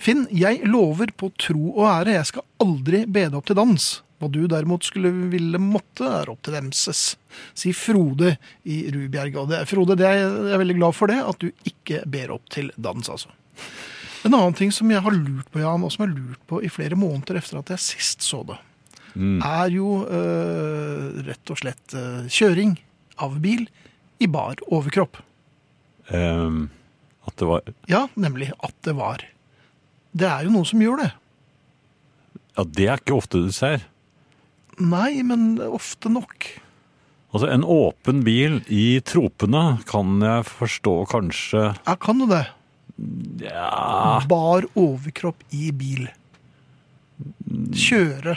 Finn, 0.00 0.26
jeg 0.32 0.60
lover 0.68 1.12
på 1.16 1.30
tro 1.40 1.72
og 1.78 1.86
ære, 1.88 2.18
jeg 2.18 2.28
skal 2.28 2.44
aldri 2.60 3.02
be 3.06 3.24
deg 3.28 3.40
opp 3.40 3.48
til 3.48 3.56
dans. 3.56 3.88
Hva 4.20 4.28
du 4.28 4.42
derimot 4.52 4.84
skulle 4.84 5.12
ville 5.32 5.60
måtte, 5.62 6.04
er 6.04 6.28
opp 6.32 6.42
til 6.44 6.56
demses. 6.58 7.04
Si 7.56 7.72
Frode 7.76 8.34
i 8.68 8.82
Rubjerg. 8.92 9.40
Og 9.40 9.52
det, 9.52 9.64
Frode, 9.70 9.96
det 9.96 10.08
er, 10.08 10.24
jeg 10.26 10.56
er 10.56 10.64
veldig 10.64 10.76
glad 10.76 10.96
for 10.98 11.12
det, 11.12 11.20
at 11.24 11.40
du 11.40 11.70
ikke 11.72 12.02
ber 12.04 12.36
opp 12.36 12.52
til 12.52 12.68
dans, 12.76 13.12
altså. 13.12 13.32
En 14.28 14.34
annen 14.36 14.56
ting 14.56 14.72
som 14.76 14.90
jeg 14.92 15.00
har 15.00 15.16
lurt 15.16 15.48
på, 15.48 15.62
Jan, 15.62 15.86
og 15.86 15.92
som 15.94 16.04
jeg 16.04 16.12
har 16.12 16.18
lurt 16.18 16.48
på 16.52 16.60
i 16.60 16.68
flere 16.72 17.00
måneder 17.00 17.40
etter 17.40 17.62
at 17.62 17.72
jeg 17.72 17.88
sist 17.88 18.28
så 18.28 18.42
det, 18.44 18.60
er 19.16 19.72
jo 19.74 20.02
øh, 20.06 21.20
rett 21.26 21.52
og 21.52 21.58
slett 21.60 21.94
øh, 21.96 22.28
kjøring 22.30 22.76
av 23.20 23.38
bil 23.42 23.66
i 24.20 24.28
bar 24.30 24.60
overkropp. 24.70 25.20
Um, 26.10 26.68
at 27.26 27.36
det 27.38 27.46
var 27.48 27.62
Ja, 27.90 28.06
nemlig 28.18 28.50
at 28.62 28.74
det 28.86 28.96
var. 28.98 29.22
Det 30.12 30.26
er 30.26 30.46
jo 30.46 30.54
noen 30.54 30.66
som 30.66 30.82
gjør 30.82 31.04
det. 31.04 31.10
Ja, 32.56 32.64
det 32.66 32.88
er 32.88 32.98
ikke 33.02 33.18
ofte 33.20 33.44
du 33.44 33.52
ser. 33.54 33.84
Nei, 34.80 35.20
men 35.26 35.60
ofte 35.62 36.10
nok. 36.12 36.48
Altså, 37.30 37.46
en 37.52 37.62
åpen 37.62 38.24
bil 38.26 38.58
i 38.66 38.98
tropene 39.06 39.78
kan 39.86 40.18
jeg 40.24 40.48
forstå 40.50 40.94
kanskje 41.12 41.68
Ja, 41.86 41.94
kan 41.94 42.18
du 42.18 42.26
det? 42.26 42.42
Ja 43.44 44.18
Bar 44.28 44.66
overkropp 44.74 45.44
i 45.54 45.70
bil. 45.72 46.08
Kjøre 47.76 48.34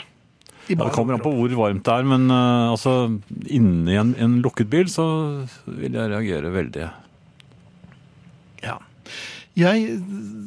Ja, 0.68 0.78
det 0.80 0.92
kommer 0.94 1.16
an 1.16 1.22
på 1.24 1.32
hvor 1.34 1.52
varmt 1.58 1.84
det 1.84 1.92
er, 1.92 2.06
men 2.08 2.28
uh, 2.32 2.72
altså, 2.72 2.94
inni 3.52 3.98
en, 4.00 4.14
en 4.16 4.38
lukket 4.44 4.70
bil 4.72 4.88
så 4.88 5.04
vil 5.68 5.96
jeg 5.96 6.12
reagere 6.12 6.52
veldig. 6.54 6.88
Ja. 8.64 8.78
Jeg 9.54 9.98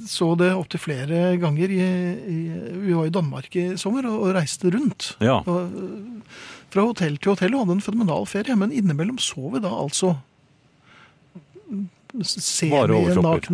så 0.09 0.33
det 0.39 0.51
opptil 0.57 0.81
flere 0.83 1.35
ganger. 1.39 1.71
I, 1.71 1.83
i, 2.27 2.39
vi 2.87 2.95
var 2.95 3.07
i 3.07 3.13
Danmark 3.13 3.55
i 3.55 3.69
sommer 3.79 4.07
og, 4.09 4.25
og 4.25 4.33
reiste 4.35 4.71
rundt. 4.73 5.13
Ja. 5.23 5.39
Og, 5.45 5.69
øh, 5.71 6.47
fra 6.73 6.83
hotell 6.89 7.15
til 7.15 7.31
hotell 7.31 7.55
og 7.55 7.63
hadde 7.63 7.77
en 7.77 7.85
fenomenal 7.85 8.25
ferie. 8.27 8.55
Men 8.59 8.73
innimellom 8.75 9.19
så 9.21 9.53
vi 9.53 9.61
da 9.63 9.71
altså 9.71 10.17
overkropper. 12.17 13.51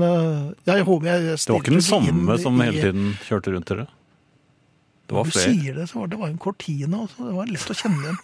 Ja, 0.65 0.77
jeg 0.77 0.87
håper 0.87 1.07
jeg 1.09 1.21
Det 1.37 1.49
var 1.49 1.61
ikke 1.61 1.75
den 1.75 1.85
samme 1.85 2.37
som 2.41 2.59
hele 2.61 2.79
tiden 2.79 3.13
kjørte 3.27 3.53
rundt 3.53 3.69
dere? 3.69 3.87
Det 5.13 5.19
var 5.19 5.29
du 5.29 5.37
sier 5.37 5.77
det, 5.77 5.85
så 5.89 5.99
var 5.99 6.07
det, 6.07 6.15
det 6.15 6.19
var 6.23 6.31
en 6.33 6.37
Cortina. 6.41 6.97
Altså. 7.05 7.27
Det 7.29 7.35
var 7.37 7.51
lett 7.53 7.69
å 7.69 7.77
kjenne 7.77 8.01
igjen. 8.03 8.19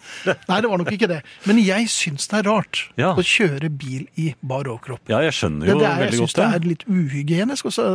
Nei, 0.50 0.58
det 0.64 0.70
var 0.72 0.82
nok 0.82 0.90
ikke 0.96 1.08
det. 1.12 1.18
Men 1.46 1.60
jeg 1.62 1.88
syns 1.94 2.26
det 2.32 2.38
er 2.40 2.48
rart 2.50 2.82
Ja. 3.00 3.12
å 3.14 3.24
kjøre 3.24 3.70
bil 3.70 4.04
i 4.18 4.28
bar 4.42 4.68
overkropp. 4.70 5.00
Ja, 5.12 5.20
jeg 5.24 5.32
skjønner 5.38 5.70
jo 5.70 5.78
det 5.78 5.86
er, 5.86 5.96
jeg 5.96 6.10
veldig 6.10 6.20
godt 6.26 6.36
det 6.36 6.44
det. 6.44 6.60
er 6.60 6.68
litt 6.74 6.84
uhygienisk. 6.90 7.70
Også. 7.70 7.86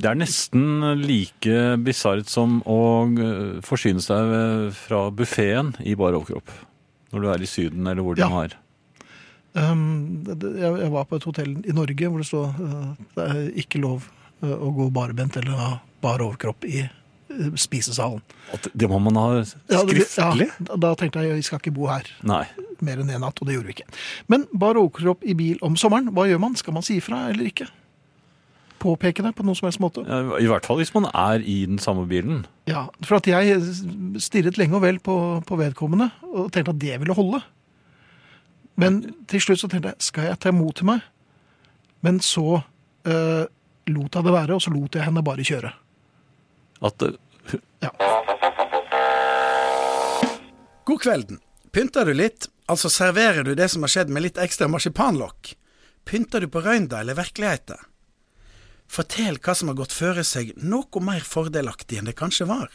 Det 0.00 0.10
er 0.10 0.18
nesten 0.18 0.66
like 1.04 1.58
bisart 1.84 2.28
som 2.32 2.58
å 2.66 2.80
eh, 3.14 3.60
forsyne 3.62 4.00
seg 4.02 4.72
fra 4.74 5.04
buffeen 5.14 5.74
i 5.84 5.94
bar 5.94 6.16
overkropp. 6.18 6.50
Når 7.14 7.20
du 7.22 7.28
er 7.30 7.42
i 7.46 7.46
Syden, 7.46 7.86
eller 7.86 8.02
hvor 8.02 8.16
de 8.18 8.26
har. 8.26 8.56
um, 9.54 10.22
det- 10.24 10.38
det- 10.40 10.56
jeg, 10.58 10.78
jeg 10.80 10.90
var 10.90 11.04
på 11.04 11.16
et 11.16 11.24
hotell 11.24 11.52
i 11.64 11.72
Norge 11.72 12.08
hvor 12.10 12.18
det 12.18 12.26
står 12.26 12.48
uh, 12.58 12.94
det 13.14 13.24
er 13.30 13.50
ikke 13.62 13.80
lov 13.80 14.08
uh, 14.42 14.48
å 14.56 14.72
gå 14.74 14.88
barbent 14.92 15.36
eller 15.36 15.52
ha 15.60 15.68
bar 16.02 16.18
overkropp 16.18 16.64
i 16.66 16.88
spisesalen. 17.60 18.20
At 18.52 18.68
Det 18.76 18.88
må 18.90 18.98
man 19.02 19.16
ha 19.16 19.28
Ja, 19.70 19.82
det- 19.84 20.06
skriftlig? 20.08 20.48
Ja, 20.68 20.76
da- 20.76 20.94
tenkte 20.94 21.22
jeg 21.22 21.34
vi 21.36 21.42
skal 21.42 21.58
ikke 21.58 21.74
bo 21.74 21.86
her 21.86 22.02
Nei. 22.22 22.44
mer 22.80 22.96
enn 22.98 23.10
én 23.10 23.20
natt, 23.20 23.40
og 23.40 23.46
det 23.46 23.54
gjorde 23.56 23.66
vi 23.66 23.72
ikke. 23.78 23.88
Men 24.28 24.46
bar 24.52 24.74
overkropp 24.74 25.22
i 25.24 25.34
bil 25.34 25.58
om 25.62 25.74
sommeren, 25.76 26.10
hva 26.12 26.26
gjør 26.28 26.40
man? 26.40 26.54
Skal 26.56 26.72
man 26.74 26.82
si 26.82 26.96
ifra 27.00 27.28
eller 27.30 27.44
ikke? 27.50 27.68
Påpeke 28.80 29.22
det 29.24 29.34
på 29.34 29.44
noen 29.44 29.56
som 29.56 29.66
helst 29.66 29.80
måte? 29.80 30.02
Ja, 30.06 30.36
I 30.36 30.44
hvert 30.46 30.66
fall 30.66 30.76
hvis 30.76 30.92
man 30.92 31.06
er 31.14 31.40
i 31.40 31.64
den 31.64 31.78
samme 31.78 32.06
bilen. 32.06 32.44
Ja, 32.66 32.88
for 33.02 33.16
at 33.16 33.24
jeg 33.26 33.62
stirret 34.20 34.58
lenge 34.58 34.74
og 34.76 34.82
vel 34.82 34.98
på, 34.98 35.42
på 35.46 35.56
vedkommende 35.56 36.10
og 36.22 36.50
tenkte 36.52 36.70
at 36.74 36.78
det 36.78 36.98
ville 37.00 37.14
holde. 37.16 37.42
Men 38.76 39.14
til 39.30 39.40
slutt 39.40 39.60
så 39.62 39.68
tenkte 39.70 39.92
jeg, 39.94 40.02
skal 40.02 40.24
jeg 40.24 40.38
ta 40.42 40.48
imot 40.50 40.74
til 40.80 40.86
meg? 40.90 41.00
Men 42.02 42.18
så 42.20 42.60
øh, 43.06 43.46
lot 43.86 44.14
jeg 44.18 44.24
det 44.26 44.32
være, 44.34 44.54
og 44.58 44.60
så 44.60 44.70
lot 44.74 44.94
jeg 44.98 45.04
henne 45.06 45.22
bare 45.24 45.44
kjøre. 45.46 45.72
At 46.84 47.02
eh, 47.02 47.16
Ja. 47.84 47.90
God 50.84 51.00
kvelden. 51.00 51.40
Pynter 51.72 52.04
du 52.06 52.14
litt, 52.14 52.48
altså 52.70 52.90
serverer 52.92 53.44
du 53.44 53.54
det 53.56 53.68
som 53.72 53.82
har 53.84 53.92
skjedd 53.92 54.12
med 54.12 54.22
litt 54.26 54.38
ekstra 54.40 54.68
marsipanlokk? 54.70 55.54
Pynter 56.04 56.44
du 56.44 56.48
på 56.52 56.60
røynda 56.64 57.00
eller 57.00 57.16
virkeligheten? 57.18 57.80
Fortell 58.86 59.40
hva 59.40 59.54
som 59.56 59.70
har 59.72 59.78
gått 59.78 59.96
føre 59.96 60.24
seg 60.28 60.52
noe 60.60 61.00
mer 61.02 61.24
fordelaktig 61.24 61.98
enn 61.98 62.10
det 62.10 62.18
kanskje 62.18 62.46
var. 62.50 62.68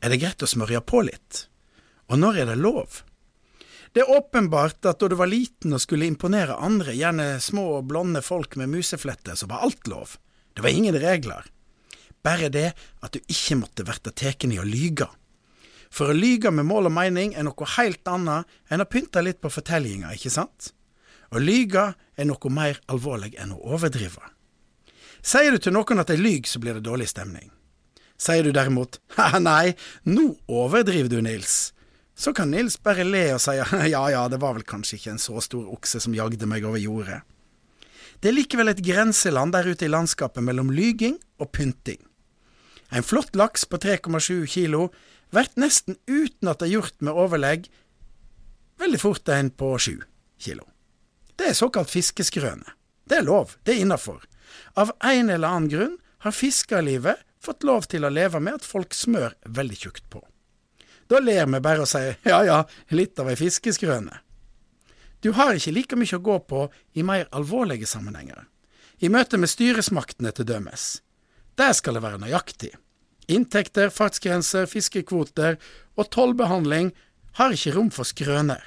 Er 0.00 0.12
det 0.12 0.20
greit 0.22 0.42
å 0.46 0.48
smørje 0.48 0.80
på 0.86 1.02
litt? 1.08 1.48
Og 2.08 2.20
når 2.20 2.42
er 2.42 2.52
det 2.52 2.60
lov? 2.62 3.02
Det 3.94 4.02
er 4.02 4.14
åpenbart 4.16 4.86
at 4.90 5.02
da 5.02 5.08
du 5.10 5.14
var 5.18 5.30
liten 5.30 5.74
og 5.74 5.82
skulle 5.82 6.06
imponere 6.08 6.56
andre, 6.58 6.94
gjerne 6.96 7.38
små 7.42 7.82
blonde 7.86 8.22
folk 8.26 8.56
med 8.58 8.72
musefletter, 8.72 9.36
så 9.38 9.46
var 9.50 9.66
alt 9.66 9.86
lov. 9.90 10.16
Det 10.54 10.64
var 10.64 10.74
ingen 10.74 10.96
regler. 10.98 11.46
Bare 12.24 12.48
det 12.52 12.70
at 13.04 13.12
du 13.12 13.20
ikke 13.20 13.58
måtte 13.60 13.84
verte 13.86 14.14
teken 14.16 14.54
i 14.54 14.60
å 14.60 14.66
lyge. 14.66 15.08
For 15.94 16.10
å 16.10 16.16
lyge 16.16 16.50
med 16.50 16.66
mål 16.66 16.88
og 16.88 16.96
mening 16.96 17.34
er 17.36 17.46
noe 17.46 17.68
helt 17.76 18.08
annet 18.10 18.48
enn 18.72 18.82
å 18.82 18.88
pynte 18.90 19.22
litt 19.22 19.42
på 19.42 19.52
fortellinga, 19.52 20.14
ikke 20.16 20.32
sant? 20.32 20.72
Å 21.30 21.42
lyge 21.42 21.92
er 21.94 22.26
noe 22.28 22.50
mer 22.50 22.80
alvorlig 22.90 23.34
enn 23.40 23.52
å 23.54 23.60
overdrive. 23.76 24.32
Sier 25.24 25.54
du 25.54 25.60
til 25.62 25.74
noen 25.76 26.02
at 26.02 26.10
de 26.10 26.18
lyver, 26.20 26.48
så 26.50 26.60
blir 26.60 26.76
det 26.76 26.84
dårlig 26.88 27.08
stemning. 27.12 27.52
Sier 28.20 28.44
du 28.44 28.52
derimot 28.54 28.98
ha 29.18 29.38
nei, 29.42 29.74
nå 30.08 30.32
overdriver 30.48 31.12
du, 31.12 31.20
Nils, 31.24 31.72
så 32.14 32.32
kan 32.34 32.52
Nils 32.54 32.76
bare 32.78 33.06
le 33.06 33.24
og 33.34 33.42
si 33.42 33.56
ja 33.58 34.02
ja, 34.12 34.24
det 34.30 34.38
var 34.42 34.54
vel 34.54 34.66
kanskje 34.66 34.98
ikke 34.98 35.14
en 35.14 35.22
så 35.22 35.40
stor 35.42 35.70
okse 35.74 36.02
som 36.02 36.14
jagde 36.14 36.46
meg 36.46 36.66
over 36.66 36.78
jordet. 36.78 37.22
Det 38.22 38.30
er 38.30 38.36
likevel 38.38 38.70
et 38.70 38.82
grenseland 38.84 39.52
der 39.52 39.66
ute 39.68 39.86
i 39.86 39.90
landskapet 39.90 40.44
mellom 40.44 40.70
lyging 40.72 41.18
og 41.42 41.50
pynting. 41.52 41.98
En 42.94 43.02
flott 43.02 43.34
laks 43.34 43.64
på 43.66 43.78
3,7 43.82 44.46
kilo 44.46 44.88
blir 45.34 45.48
nesten 45.58 45.96
uten 46.06 46.50
at 46.50 46.60
det 46.60 46.68
er 46.68 46.76
gjort 46.76 47.00
med 47.02 47.18
overlegg, 47.18 47.66
veldig 48.78 49.00
fort 49.02 49.30
en 49.34 49.50
på 49.50 49.72
7 49.78 49.96
kilo. 50.38 50.68
Det 51.34 51.50
er 51.50 51.58
såkalt 51.58 51.90
fiskeskrøne. 51.90 52.76
Det 53.04 53.18
er 53.18 53.26
lov, 53.26 53.56
det 53.66 53.74
er 53.74 53.82
innafor. 53.82 54.22
Av 54.78 54.92
en 55.02 55.30
eller 55.30 55.48
annen 55.48 55.72
grunn 55.72 55.96
har 56.22 56.36
fiskerlivet 56.36 57.18
fått 57.42 57.66
lov 57.66 57.88
til 57.90 58.06
å 58.06 58.12
leve 58.14 58.38
med 58.40 58.60
at 58.60 58.68
folk 58.68 58.94
smør 58.94 59.34
veldig 59.58 59.80
tjukt 59.80 60.06
på. 60.12 60.22
Da 61.10 61.18
ler 61.20 61.50
vi 61.50 61.60
bare 61.60 61.82
og 61.84 61.90
sier 61.90 62.14
ja 62.24 62.38
ja, 62.46 62.60
litt 62.94 63.18
av 63.18 63.28
ei 63.28 63.36
fiskeskrøne. 63.36 64.20
Du 65.20 65.32
har 65.34 65.56
ikke 65.56 65.74
like 65.74 65.98
mye 65.98 66.16
å 66.16 66.22
gå 66.22 66.38
på 66.46 66.68
i 66.94 67.02
mer 67.02 67.26
alvorlige 67.34 67.88
sammenhenger. 67.90 68.46
I 69.02 69.10
møte 69.10 69.40
med 69.40 69.50
styresmaktene 69.50 70.30
til 70.36 70.46
dømes. 70.46 71.02
Der 71.58 71.72
skal 71.76 71.98
det 71.98 72.04
være 72.04 72.22
nøyaktig. 72.22 72.74
Inntekter, 73.32 73.90
fartsgrenser, 73.94 74.68
fiskekvoter 74.68 75.58
og 75.96 76.10
tollbehandling 76.12 76.92
har 77.38 77.54
ikke 77.54 77.74
rom 77.76 77.90
for 77.94 78.08
skrøner. 78.08 78.62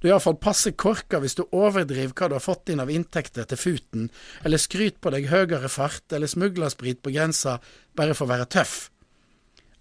Du 0.00 0.06
er 0.08 0.14
iallfall 0.14 0.38
passe 0.40 0.72
korka 0.80 1.18
hvis 1.20 1.36
du 1.36 1.42
overdriver 1.52 2.14
hva 2.16 2.30
du 2.30 2.36
har 2.38 2.44
fått 2.44 2.72
inn 2.72 2.80
av 2.80 2.90
inntekter 2.92 3.44
til 3.48 3.60
futen, 3.60 4.06
eller 4.44 4.62
skryter 4.62 5.00
på 5.02 5.12
deg 5.12 5.28
høyere 5.28 5.68
fart 5.68 6.16
eller 6.16 6.30
smuglersprit 6.30 7.02
på 7.04 7.12
grensa 7.12 7.58
bare 7.98 8.16
for 8.16 8.24
å 8.24 8.32
være 8.32 8.48
tøff. 8.48 8.88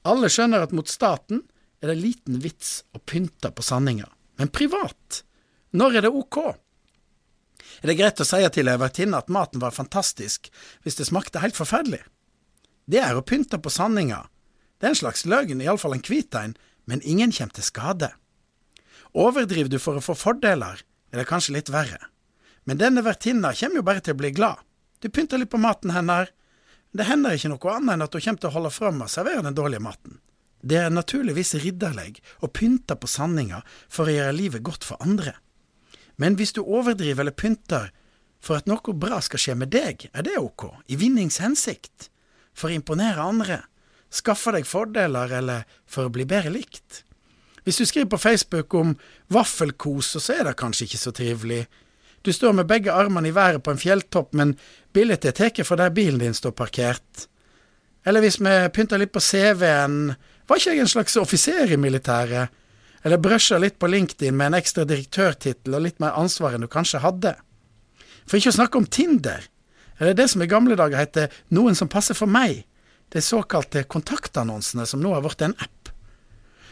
Alle 0.09 0.27
skjønner 0.31 0.65
at 0.65 0.75
mot 0.75 0.91
staten 0.91 1.45
er 1.79 1.93
det 1.93 2.01
liten 2.01 2.41
vits 2.43 2.81
å 2.91 2.99
pynte 2.99 3.53
på 3.55 3.63
sanninga, 3.63 4.09
men 4.39 4.51
privat, 4.51 5.23
når 5.71 5.99
er 5.99 6.07
det 6.07 6.11
ok? 6.11 6.39
Er 7.79 7.91
det 7.91 7.99
greit 7.99 8.19
å 8.19 8.27
si 8.27 8.41
til 8.51 8.67
ei 8.67 8.79
vertinne 8.81 9.19
at 9.21 9.31
maten 9.31 9.63
var 9.63 9.75
fantastisk 9.75 10.49
hvis 10.83 10.99
det 10.99 11.07
smakte 11.07 11.39
helt 11.43 11.55
forferdelig? 11.55 12.01
Det 12.89 13.01
er 13.05 13.17
å 13.17 13.21
pynte 13.25 13.59
på 13.61 13.69
sanninga. 13.69 14.23
Det 14.79 14.87
er 14.87 14.95
en 14.95 15.03
slags 15.03 15.25
løgn, 15.29 15.61
iallfall 15.61 15.93
en 15.93 16.05
hvit 16.05 16.33
en, 16.39 16.55
men 16.89 17.03
ingen 17.05 17.33
kommer 17.35 17.53
til 17.53 17.67
skade. 17.67 18.09
Overdriver 19.13 19.69
du 19.69 19.77
for 19.81 19.99
å 19.99 20.03
få 20.03 20.15
fordeler, 20.17 20.81
er 21.13 21.21
det 21.21 21.27
kanskje 21.29 21.53
litt 21.57 21.69
verre. 21.73 22.09
Men 22.65 22.79
denne 22.81 23.03
vertinna 23.05 23.53
kommer 23.53 23.81
jo 23.81 23.85
bare 23.85 24.01
til 24.05 24.17
å 24.17 24.21
bli 24.21 24.33
glad. 24.33 24.57
Du 24.99 25.09
pynter 25.09 25.37
litt 25.37 25.51
på 25.53 25.61
maten 25.61 25.93
hennes. 25.93 26.33
Det 26.91 27.05
hender 27.05 27.37
ikke 27.37 27.53
noe 27.53 27.75
annet 27.75 27.93
enn 27.95 28.05
at 28.07 28.15
hun 28.17 28.25
kommer 28.25 28.41
til 28.41 28.49
å 28.49 28.55
holde 28.57 28.73
fram 28.73 29.05
og 29.05 29.13
servere 29.13 29.45
den 29.45 29.57
dårlige 29.57 29.85
maten. 29.85 30.17
Det 30.61 30.79
er 30.81 30.89
naturligvis 30.91 31.55
ridderlig 31.61 32.19
å 32.41 32.49
pynte 32.51 32.97
på 32.99 33.07
sanninga 33.07 33.61
for 33.87 34.09
å 34.09 34.15
gjøre 34.15 34.35
livet 34.35 34.65
godt 34.65 34.87
for 34.87 34.99
andre. 35.05 35.37
Men 36.19 36.35
hvis 36.35 36.57
du 36.57 36.63
overdriver 36.65 37.23
eller 37.23 37.37
pynter 37.37 37.93
for 38.43 38.59
at 38.59 38.67
noe 38.67 38.95
bra 38.97 39.21
skal 39.23 39.39
skje 39.39 39.55
med 39.61 39.71
deg, 39.71 40.09
er 40.11 40.25
det 40.25 40.39
ok, 40.41 40.71
i 40.91 40.97
vinningshensikt, 40.99 42.09
for 42.59 42.69
å 42.69 42.75
imponere 42.75 43.23
andre, 43.23 43.61
skaffe 44.11 44.53
deg 44.55 44.67
fordeler 44.67 45.31
eller 45.39 45.67
for 45.89 46.07
å 46.07 46.13
bli 46.13 46.25
bedre 46.27 46.51
likt. 46.53 47.03
Hvis 47.63 47.79
du 47.79 47.85
skriver 47.85 48.09
på 48.09 48.21
Facebook 48.21 48.73
om 48.73 48.95
vaffelkos, 49.31 50.15
så 50.17 50.39
er 50.39 50.47
det 50.47 50.57
kanskje 50.59 50.87
ikke 50.87 51.01
så 51.01 51.13
trivelig. 51.15 51.63
Du 52.25 52.31
står 52.33 52.55
med 52.57 52.67
begge 52.67 52.93
armene 52.93 53.29
i 53.29 53.35
været 53.35 53.63
på 53.63 53.71
en 53.71 53.81
fjelltopp, 53.81 54.33
men 54.35 54.55
bildet 54.93 55.27
er 55.29 55.35
tatt 55.37 55.61
fra 55.67 55.77
der 55.79 55.93
bilen 55.95 56.19
din 56.19 56.35
står 56.35 56.55
parkert. 56.57 57.27
Eller 58.07 58.23
hvis 58.23 58.39
vi 58.41 58.55
pynter 58.73 58.99
litt 58.99 59.11
på 59.13 59.21
CV-en 59.21 60.15
Var 60.49 60.57
ikke 60.57 60.71
jeg 60.71 60.81
en 60.81 60.89
slags 60.89 61.17
offiser 61.19 61.69
i 61.69 61.77
militæret? 61.77 62.49
Eller 63.05 63.21
brusha 63.21 63.59
litt 63.61 63.77
på 63.79 63.87
LinkedIn 63.87 64.33
med 64.35 64.49
en 64.49 64.57
ekstra 64.57 64.85
direktørtittel 64.87 65.75
og 65.77 65.83
litt 65.85 65.99
mer 66.01 66.17
ansvar 66.17 66.55
enn 66.55 66.65
du 66.65 66.69
kanskje 66.71 67.03
hadde? 67.03 67.35
For 68.25 68.39
ikke 68.39 68.49
å 68.49 68.57
snakke 68.57 68.81
om 68.81 68.87
Tinder. 68.89 69.45
Eller 69.99 70.15
det 70.15 70.29
som 70.31 70.41
i 70.41 70.49
gamle 70.49 70.77
dager 70.79 70.99
heter 70.99 71.33
Noen 71.55 71.75
som 71.75 71.91
passer 71.91 72.17
for 72.17 72.31
meg. 72.31 72.63
De 73.13 73.21
såkalte 73.21 73.83
kontaktannonsene 73.83 74.85
som 74.87 75.01
nå 75.03 75.13
har 75.13 75.23
blitt 75.25 75.43
en 75.45 75.57
app. 75.59 75.91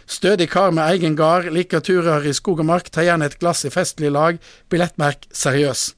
Stødig 0.08 0.48
kar 0.54 0.72
med 0.72 0.88
egen 0.96 1.18
gard, 1.20 1.50
liker 1.52 1.84
turer 1.84 2.24
i 2.24 2.32
skog 2.34 2.62
og 2.64 2.70
mark, 2.70 2.88
tar 2.88 3.04
gjerne 3.04 3.28
et 3.28 3.40
glass 3.42 3.66
i 3.68 3.72
festlig 3.74 4.14
lag, 4.16 4.38
billettmerk 4.72 5.28
seriøs. 5.36 5.90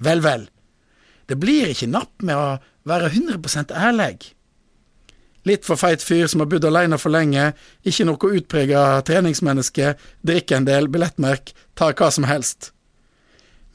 Vel, 0.00 0.22
vel. 0.24 0.46
Det 1.28 1.36
blir 1.36 1.68
ikke 1.68 1.90
napp 1.92 2.24
med 2.24 2.38
å 2.38 2.46
være 2.88 3.10
100 3.12 3.74
ærlig. 3.76 4.32
Litt 5.44 5.66
for 5.66 5.76
feit 5.76 6.02
fyr 6.02 6.30
som 6.30 6.40
har 6.40 6.48
bodd 6.48 6.64
alene 6.64 6.96
for 7.02 7.12
lenge, 7.12 7.50
ikke 7.84 8.06
noe 8.08 8.34
utprega 8.38 9.02
treningsmenneske, 9.04 9.96
drikker 10.22 10.60
en 10.60 10.68
del, 10.68 10.88
billettmerk, 10.88 11.52
tar 11.74 11.92
hva 11.98 12.08
som 12.14 12.24
helst. 12.30 12.70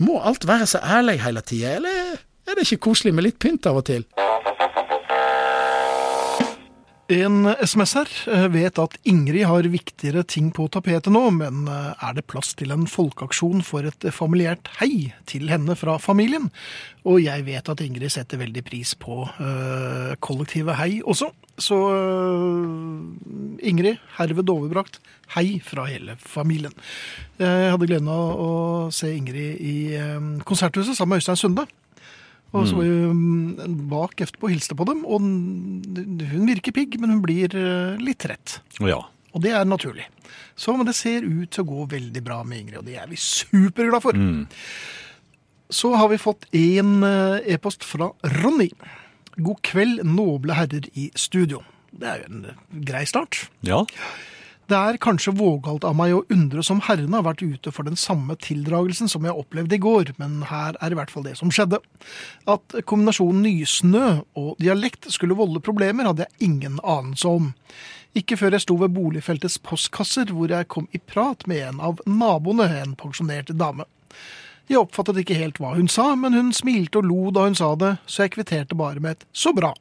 Må 0.02 0.18
alt 0.22 0.48
være 0.48 0.68
så 0.70 0.82
ærlig 0.82 1.20
hele 1.22 1.44
tida, 1.46 1.76
eller 1.78 2.24
er 2.48 2.58
det 2.58 2.68
ikke 2.68 2.88
koselig 2.90 3.14
med 3.16 3.28
litt 3.28 3.40
pynt 3.44 3.68
av 3.70 3.82
og 3.82 3.88
til? 3.90 4.08
En 7.08 7.46
SMS-er 7.64 8.10
eh, 8.28 8.46
vet 8.52 8.80
at 8.84 8.98
Ingrid 9.08 9.46
har 9.48 9.68
viktigere 9.72 10.26
ting 10.28 10.50
på 10.52 10.66
tapetet 10.68 11.08
nå, 11.16 11.22
men 11.38 11.64
eh, 11.72 11.94
er 12.04 12.18
det 12.18 12.26
plass 12.28 12.52
til 12.60 12.74
en 12.76 12.84
folkeaksjon 12.92 13.64
for 13.64 13.88
et 13.88 14.10
familiært 14.12 14.68
hei 14.82 15.14
til 15.32 15.48
henne 15.48 15.78
fra 15.80 15.96
familien? 16.04 16.50
Og 17.08 17.22
jeg 17.24 17.46
vet 17.48 17.72
at 17.72 17.86
Ingrid 17.86 18.12
setter 18.12 18.44
veldig 18.44 18.66
pris 18.68 18.92
på 19.00 19.22
øh, 19.24 20.18
kollektive 20.20 20.76
hei 20.76 21.00
også. 21.00 21.32
Så 21.64 21.80
øh, 21.96 23.64
Ingrid, 23.64 24.04
herved 24.20 24.52
overbrakt 24.52 25.00
hei 25.38 25.62
fra 25.64 25.88
hele 25.88 26.20
familien. 26.20 26.76
Jeg 27.40 27.72
hadde 27.72 27.88
gleden 27.88 28.12
av 28.12 28.36
å 28.36 28.52
se 28.92 29.16
Ingrid 29.16 29.64
i 29.64 29.78
Konserthuset 30.44 30.98
sammen 30.98 31.16
med 31.16 31.24
Øystein 31.24 31.40
Sunde. 31.40 31.70
Og 32.56 32.68
så 32.70 32.78
var 32.78 32.88
jo 32.88 33.12
mm, 33.12 33.76
bak 33.92 34.22
etterpå 34.24 34.48
og 34.48 34.54
hilste 34.54 34.78
på 34.78 34.86
dem, 34.88 35.04
og 35.06 35.20
hun 35.20 36.48
virker 36.48 36.76
pigg, 36.76 36.96
men 37.02 37.12
hun 37.16 37.24
blir 37.26 37.52
eh, 37.58 38.00
litt 38.00 38.22
trett. 38.24 38.60
Ja. 38.80 39.02
Og 39.36 39.44
det 39.44 39.52
er 39.54 39.68
naturlig. 39.68 40.08
Så, 40.58 40.74
men 40.78 40.88
det 40.88 40.96
ser 40.98 41.28
ut 41.28 41.52
til 41.54 41.66
å 41.66 41.68
gå 41.68 41.88
veldig 41.92 42.24
bra 42.26 42.40
med 42.48 42.64
Ingrid, 42.64 42.80
og 42.82 42.88
det 42.88 42.96
er 43.02 43.10
vi 43.12 43.20
superglad 43.22 44.06
for. 44.06 44.18
Så 45.68 45.92
har 46.00 46.08
vi 46.10 46.22
fått 46.22 46.48
en 46.56 47.04
eh, 47.04 47.52
e-post 47.54 47.84
fra 47.86 48.10
Ronny. 48.40 48.72
God 49.38 49.60
kveld, 49.68 50.02
noble 50.08 50.56
herrer 50.58 50.88
i 50.98 51.12
studio. 51.20 51.62
Det 51.92 52.08
er 52.10 52.24
jo 52.24 52.32
en 52.32 52.48
eh, 52.54 52.64
grei 52.88 53.04
start. 53.10 53.44
Ja. 53.68 53.84
Det 54.68 54.76
er 54.76 54.98
kanskje 55.00 55.32
vågalt 55.40 55.86
av 55.88 55.94
meg 55.96 56.12
å 56.12 56.26
undres 56.34 56.68
om 56.74 56.82
herrene 56.84 57.16
har 57.16 57.24
vært 57.24 57.40
ute 57.46 57.72
for 57.72 57.88
den 57.88 57.96
samme 57.96 58.36
tildragelsen 58.44 59.08
som 59.08 59.24
jeg 59.24 59.40
opplevde 59.40 59.78
i 59.78 59.80
går, 59.80 60.12
men 60.20 60.42
her 60.50 60.76
er 60.84 60.92
i 60.92 60.98
hvert 61.00 61.14
fall 61.14 61.24
det 61.24 61.38
som 61.40 61.54
skjedde. 61.56 61.80
At 62.52 62.76
kombinasjonen 62.84 63.46
nysnø 63.46 64.10
og 64.36 64.60
dialekt 64.60 65.08
skulle 65.16 65.38
volde 65.40 65.64
problemer, 65.64 66.10
hadde 66.10 66.28
jeg 66.28 66.50
ingen 66.50 66.82
anelse 66.84 67.32
om. 67.32 67.54
Ikke 68.18 68.36
før 68.36 68.58
jeg 68.58 68.66
sto 68.66 68.76
ved 68.82 68.92
boligfeltets 68.98 69.56
postkasser, 69.64 70.36
hvor 70.36 70.52
jeg 70.52 70.68
kom 70.74 70.92
i 70.92 71.00
prat 71.00 71.48
med 71.48 71.64
en 71.70 71.82
av 71.88 72.04
naboene, 72.04 72.68
en 72.82 73.00
pensjonert 73.00 73.56
dame. 73.56 73.88
Jeg 74.68 74.82
oppfattet 74.82 75.22
ikke 75.22 75.40
helt 75.40 75.62
hva 75.64 75.78
hun 75.78 75.88
sa, 75.88 76.10
men 76.20 76.36
hun 76.36 76.52
smilte 76.52 77.00
og 77.00 77.08
lo 77.08 77.32
da 77.32 77.48
hun 77.48 77.56
sa 77.56 77.72
det, 77.80 77.98
så 78.04 78.26
jeg 78.26 78.36
kvitterte 78.36 78.76
bare 78.76 79.00
med 79.00 79.16
et 79.16 79.30
så 79.32 79.56
bra. 79.56 79.72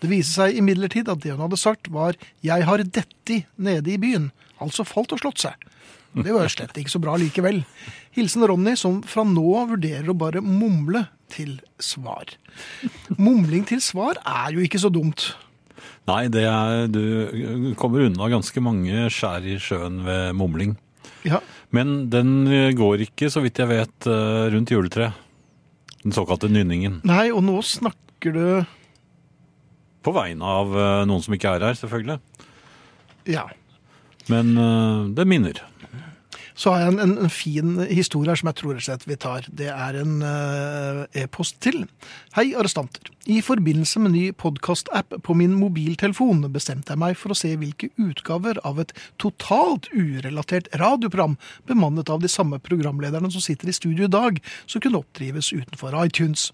Det 0.00 0.10
viste 0.10 0.40
seg 0.40 0.58
imidlertid 0.60 1.08
at 1.12 1.20
det 1.22 1.34
hun 1.34 1.44
hadde 1.44 1.60
sagt 1.60 1.90
var 1.92 2.16
'jeg 2.42 2.64
har 2.64 2.78
detti 2.78 3.44
nede 3.58 3.92
i 3.92 3.98
byen', 3.98 4.30
altså 4.60 4.84
falt 4.84 5.12
og 5.12 5.20
slått 5.20 5.38
seg. 5.44 5.54
Det 6.14 6.30
var 6.30 6.46
slett 6.48 6.76
ikke 6.78 6.92
så 6.92 7.00
bra 7.02 7.16
likevel. 7.18 7.64
Hilsen 8.14 8.46
Ronny, 8.46 8.76
som 8.78 9.02
fra 9.02 9.24
nå 9.26 9.44
av 9.58 9.72
vurderer 9.74 10.08
å 10.08 10.14
bare 10.14 10.40
mumle 10.40 11.08
til 11.28 11.60
svar. 11.82 12.24
Mumling 13.18 13.66
til 13.66 13.82
svar 13.82 14.20
er 14.22 14.54
jo 14.54 14.62
ikke 14.62 14.78
så 14.78 14.92
dumt. 14.94 15.32
Nei, 16.06 16.28
det 16.28 16.44
er, 16.46 16.86
du 16.86 17.74
kommer 17.80 18.06
unna 18.06 18.28
ganske 18.30 18.60
mange 18.62 19.08
skjær 19.10 19.42
i 19.48 19.58
sjøen 19.58 20.04
ved 20.06 20.36
mumling. 20.38 20.76
Ja, 21.24 21.40
Men 21.74 22.10
den 22.12 22.46
går 22.76 23.02
ikke, 23.08 23.30
så 23.32 23.40
vidt 23.42 23.58
jeg 23.58 23.66
vet, 23.66 24.06
eh, 24.06 24.44
rundt 24.52 24.70
juletreet. 24.70 25.16
Den 26.04 26.12
såkalte 26.12 26.50
nynningen. 26.52 27.00
Nei, 27.08 27.32
og 27.32 27.42
nå 27.42 27.56
snakker 27.64 28.34
du 28.36 28.44
På 30.04 30.12
vegne 30.12 30.54
av 30.60 30.74
eh, 30.76 31.04
noen 31.08 31.24
som 31.24 31.36
ikke 31.36 31.56
er 31.56 31.68
her, 31.70 31.78
selvfølgelig. 31.78 32.18
Ja. 33.32 33.46
Men 34.32 34.52
eh, 34.60 35.06
det 35.16 35.26
minner. 35.28 35.62
Så 36.54 36.70
har 36.70 36.84
jeg 36.84 36.92
en, 36.92 37.00
en, 37.02 37.14
en 37.26 37.32
fin 37.32 37.78
historie 37.90 38.30
her 38.30 38.38
som 38.38 38.48
jeg 38.52 38.60
tror 38.60 38.78
rett 38.78 39.04
vi 39.10 39.16
tar. 39.18 39.46
Det 39.50 39.66
er 39.72 39.96
en 39.98 40.20
eh, 40.22 41.24
e-post 41.24 41.58
til. 41.64 41.80
Hei, 42.36 42.52
arrestanter. 42.54 43.10
I 43.26 43.40
forbindelse 43.42 44.02
med 44.04 44.12
ny 44.14 44.24
podkast-app 44.38 45.16
på 45.26 45.34
min 45.34 45.56
mobiltelefon 45.58 46.44
bestemte 46.54 46.94
jeg 46.94 47.00
meg 47.02 47.16
for 47.18 47.34
å 47.34 47.38
se 47.38 47.50
hvilke 47.58 47.88
utgaver 47.98 48.60
av 48.68 48.78
et 48.82 48.92
totalt 49.22 49.88
urelatert 49.90 50.68
radioprogram 50.78 51.34
bemannet 51.66 52.12
av 52.12 52.22
de 52.22 52.30
samme 52.30 52.60
programlederne 52.62 53.32
som 53.34 53.42
sitter 53.42 53.72
i 53.72 53.74
studio 53.74 54.06
i 54.06 54.12
dag, 54.12 54.38
som 54.70 54.84
kunne 54.84 55.00
oppdrives 55.02 55.50
utenfor 55.56 55.96
iTunes. 56.04 56.52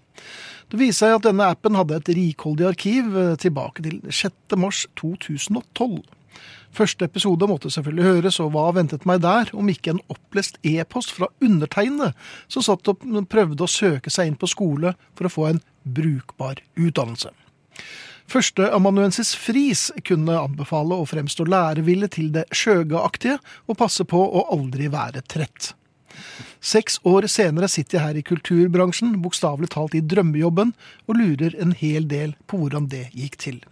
Det 0.71 0.79
viser 0.81 1.11
seg 1.11 1.19
at 1.19 1.27
denne 1.27 1.51
appen 1.53 1.77
hadde 1.77 1.99
et 1.99 2.09
rikholdig 2.15 2.71
arkiv 2.71 3.13
eh, 3.13 3.35
tilbake 3.37 3.85
til 3.85 4.01
6. 4.07 4.57
mars 4.57 4.87
2012. 4.97 6.01
Første 6.71 7.05
episode 7.05 7.47
måtte 7.51 7.71
selvfølgelig 7.73 8.05
høres, 8.07 8.39
og 8.39 8.53
hva 8.53 8.69
ventet 8.75 9.05
meg 9.09 9.21
der, 9.25 9.49
om 9.57 9.67
ikke 9.71 9.95
en 9.95 10.03
opplest 10.11 10.59
e-post 10.63 11.11
fra 11.15 11.27
undertegnede, 11.43 12.13
som 12.47 12.63
satt 12.63 12.87
og 12.87 13.03
prøvde 13.31 13.65
å 13.65 13.71
søke 13.71 14.13
seg 14.13 14.31
inn 14.31 14.39
på 14.39 14.49
skole 14.51 14.95
for 15.17 15.27
å 15.27 15.33
få 15.33 15.49
en 15.49 15.61
brukbar 15.83 16.63
utdannelse. 16.79 17.33
Førsteamanuensis 18.31 19.33
Friis 19.35 19.89
kunne 20.07 20.37
anbefale 20.39 20.95
å 20.95 21.07
fremstå 21.09 21.43
lærevillig 21.51 22.13
til 22.15 22.31
det 22.31 22.45
skjøgeaktige, 22.55 23.41
og 23.67 23.79
passe 23.81 24.07
på 24.07 24.21
å 24.21 24.47
aldri 24.55 24.87
være 24.93 25.25
trett. 25.27 25.73
Seks 26.61 26.99
år 27.07 27.25
senere 27.31 27.67
sitter 27.71 27.97
jeg 27.97 28.05
her 28.05 28.19
i 28.19 28.25
kulturbransjen, 28.25 29.17
bokstavelig 29.23 29.71
talt 29.75 29.95
i 29.97 30.03
drømmejobben, 30.05 30.75
og 31.07 31.17
lurer 31.19 31.55
en 31.59 31.73
hel 31.75 32.07
del 32.07 32.35
på 32.47 32.61
hvordan 32.61 32.87
det 32.91 33.09
gikk 33.17 33.39
til. 33.41 33.63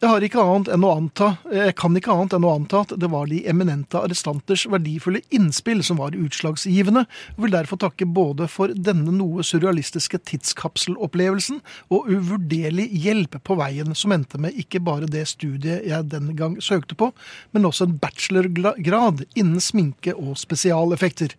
Jeg, 0.00 0.08
har 0.08 0.24
ikke 0.24 0.40
annet 0.40 0.68
enn 0.72 0.84
å 0.88 0.90
anta, 0.96 1.26
jeg 1.52 1.74
kan 1.76 1.92
ikke 1.98 2.14
annet 2.14 2.32
enn 2.32 2.44
å 2.48 2.54
anta 2.56 2.78
at 2.86 2.94
det 3.02 3.10
var 3.12 3.26
de 3.28 3.42
eminente 3.52 4.00
arrestanters 4.00 4.62
verdifulle 4.72 5.20
innspill 5.36 5.82
som 5.84 5.98
var 6.00 6.16
utslagsgivende, 6.16 7.02
og 7.34 7.42
vil 7.44 7.52
derfor 7.52 7.82
takke 7.82 8.08
både 8.08 8.46
for 8.48 8.72
denne 8.72 9.12
noe 9.12 9.44
surrealistiske 9.44 10.22
tidskapselopplevelsen 10.30 11.60
og 11.92 12.08
uvurderlig 12.08 12.88
hjelp 12.96 13.36
på 13.44 13.58
veien 13.60 13.92
som 13.92 14.16
endte 14.16 14.40
med 14.40 14.56
ikke 14.64 14.80
bare 14.88 15.10
det 15.10 15.26
studiet 15.34 15.84
jeg 15.84 16.08
den 16.08 16.32
gang 16.38 16.56
søkte 16.64 16.96
på, 16.96 17.12
men 17.52 17.68
også 17.68 17.90
en 17.90 18.00
bachelorgrad 18.00 19.26
innen 19.34 19.60
sminke 19.60 20.16
og 20.16 20.40
spesialeffekter. 20.40 21.36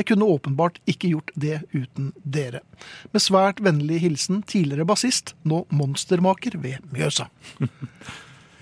Jeg 0.00 0.06
kunne 0.08 0.24
åpenbart 0.32 0.78
ikke 0.88 1.10
gjort 1.12 1.30
det 1.36 1.58
uten 1.74 2.10
dere. 2.24 2.62
Med 3.12 3.20
svært 3.20 3.60
vennlig 3.60 4.00
hilsen 4.00 4.40
tidligere 4.48 4.86
bassist, 4.88 5.34
nå 5.44 5.66
monstermaker 5.76 6.56
ved 6.62 6.80
Mjøsa. 6.94 7.28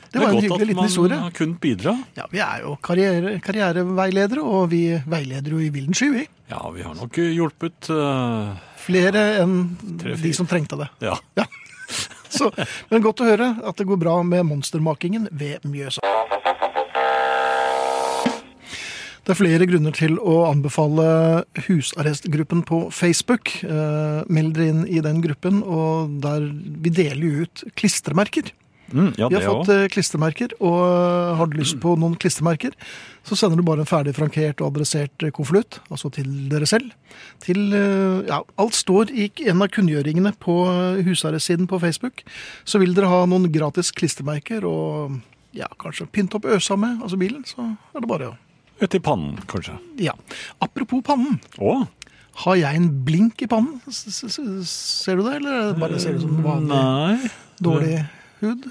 Det 0.08 0.22
var 0.22 0.32
en 0.32 0.38
hyggelig 0.40 0.66
liten 0.70 0.86
historie. 0.86 1.12
at 1.12 1.20
man 1.20 1.26
har 1.28 1.34
kunnet 1.36 1.60
bidra. 1.60 1.92
Ja, 2.16 2.24
Vi 2.32 2.38
er 2.40 2.62
jo 2.64 2.76
karriere, 2.80 3.34
karriereveiledere, 3.44 4.40
og 4.40 4.70
vi 4.72 4.80
veileder 5.04 5.52
jo 5.52 5.58
i 5.60 5.68
villen 5.68 5.92
sky, 5.94 6.08
vi. 6.14 6.22
Ja, 6.48 6.62
vi 6.72 6.82
har 6.82 6.94
nok 6.96 7.18
hjulpet 7.20 7.90
uh, 7.92 8.56
Flere 8.80 9.24
enn 9.42 9.58
de 10.00 10.32
som 10.32 10.48
trengte 10.48 10.78
det. 10.80 10.88
Ja. 11.04 11.18
Ja. 11.36 11.44
Så, 12.38 12.48
men 12.88 13.04
godt 13.04 13.20
å 13.20 13.28
høre 13.28 13.50
at 13.68 13.76
det 13.76 13.84
går 13.88 14.00
bra 14.00 14.16
med 14.24 14.48
monstermakingen 14.48 15.28
ved 15.30 15.68
Mjøsa. 15.68 16.00
Det 19.28 19.34
er 19.34 19.42
flere 19.42 19.66
grunner 19.68 19.92
til 19.92 20.14
å 20.24 20.38
anbefale 20.48 21.04
husarrestgruppen 21.66 22.62
på 22.64 22.78
Facebook. 22.96 23.50
Eh, 23.60 24.22
meld 24.32 24.54
dere 24.56 24.70
inn 24.72 24.86
i 24.88 25.02
den 25.04 25.18
gruppen, 25.20 25.58
og 25.68 26.14
der 26.24 26.46
vi 26.48 26.88
deler 26.96 27.42
ut 27.42 27.60
klistremerker. 27.76 28.48
Mm, 28.88 29.10
ja, 29.20 29.28
Vi 29.28 29.34
har 29.36 29.44
fått 29.44 29.68
òg. 29.68 29.82
eh, 29.84 29.88
klistremerker, 29.92 30.54
og 30.64 31.36
har 31.36 31.46
du 31.46 31.58
lyst 31.58 31.76
på 31.76 31.92
noen 32.00 32.16
klistremerker, 32.16 32.72
så 33.22 33.36
sender 33.36 33.60
du 33.60 33.62
bare 33.68 33.80
en 33.80 33.84
ferdig 33.84 34.16
frankert 34.16 34.62
og 34.62 34.72
adressert 34.72 35.12
eh, 35.22 35.28
konvolutt, 35.28 35.82
altså 35.90 36.10
til 36.10 36.48
dere 36.48 36.64
selv. 36.64 36.96
Til, 37.44 37.68
ja, 38.32 38.40
alt 38.56 38.72
står 38.72 39.12
i 39.12 39.30
en 39.44 39.60
av 39.60 39.68
kunngjøringene 39.68 40.38
på 40.40 40.56
husarrestsiden 41.04 41.68
på 41.68 41.78
Facebook. 41.84 42.24
Så 42.64 42.80
vil 42.80 42.94
dere 42.94 43.12
ha 43.12 43.26
noen 43.26 43.52
gratis 43.52 43.92
klistremerker 43.92 44.64
og 44.64 45.20
ja, 45.52 45.68
kanskje 45.76 46.08
pynte 46.08 46.40
opp 46.40 46.48
øsa 46.48 46.80
med, 46.80 47.02
altså 47.02 47.20
bilen, 47.20 47.44
så 47.44 47.76
er 47.92 48.00
det 48.00 48.08
bare 48.08 48.32
å 48.32 48.38
Et 48.78 48.94
i 48.94 49.00
pannen, 49.02 49.38
kanskje. 49.50 49.74
Ja. 49.98 50.14
Apropos 50.62 51.02
pannen. 51.06 51.40
Å? 51.58 51.80
Har 52.44 52.58
jeg 52.60 52.78
en 52.78 52.88
blink 53.04 53.42
i 53.42 53.48
pannen? 53.50 53.80
S 53.90 54.06
-s 54.06 54.38
-s 54.38 54.66
Ser 54.66 55.16
du 55.16 55.22
det, 55.22 55.36
eller 55.36 55.74
bare 55.74 55.98
ser 55.98 56.12
det 56.12 56.20
som 56.22 56.36
en 56.36 56.42
vanlig 56.42 56.68
Nei. 56.68 57.30
dårlig 57.60 58.06
hud. 58.40 58.70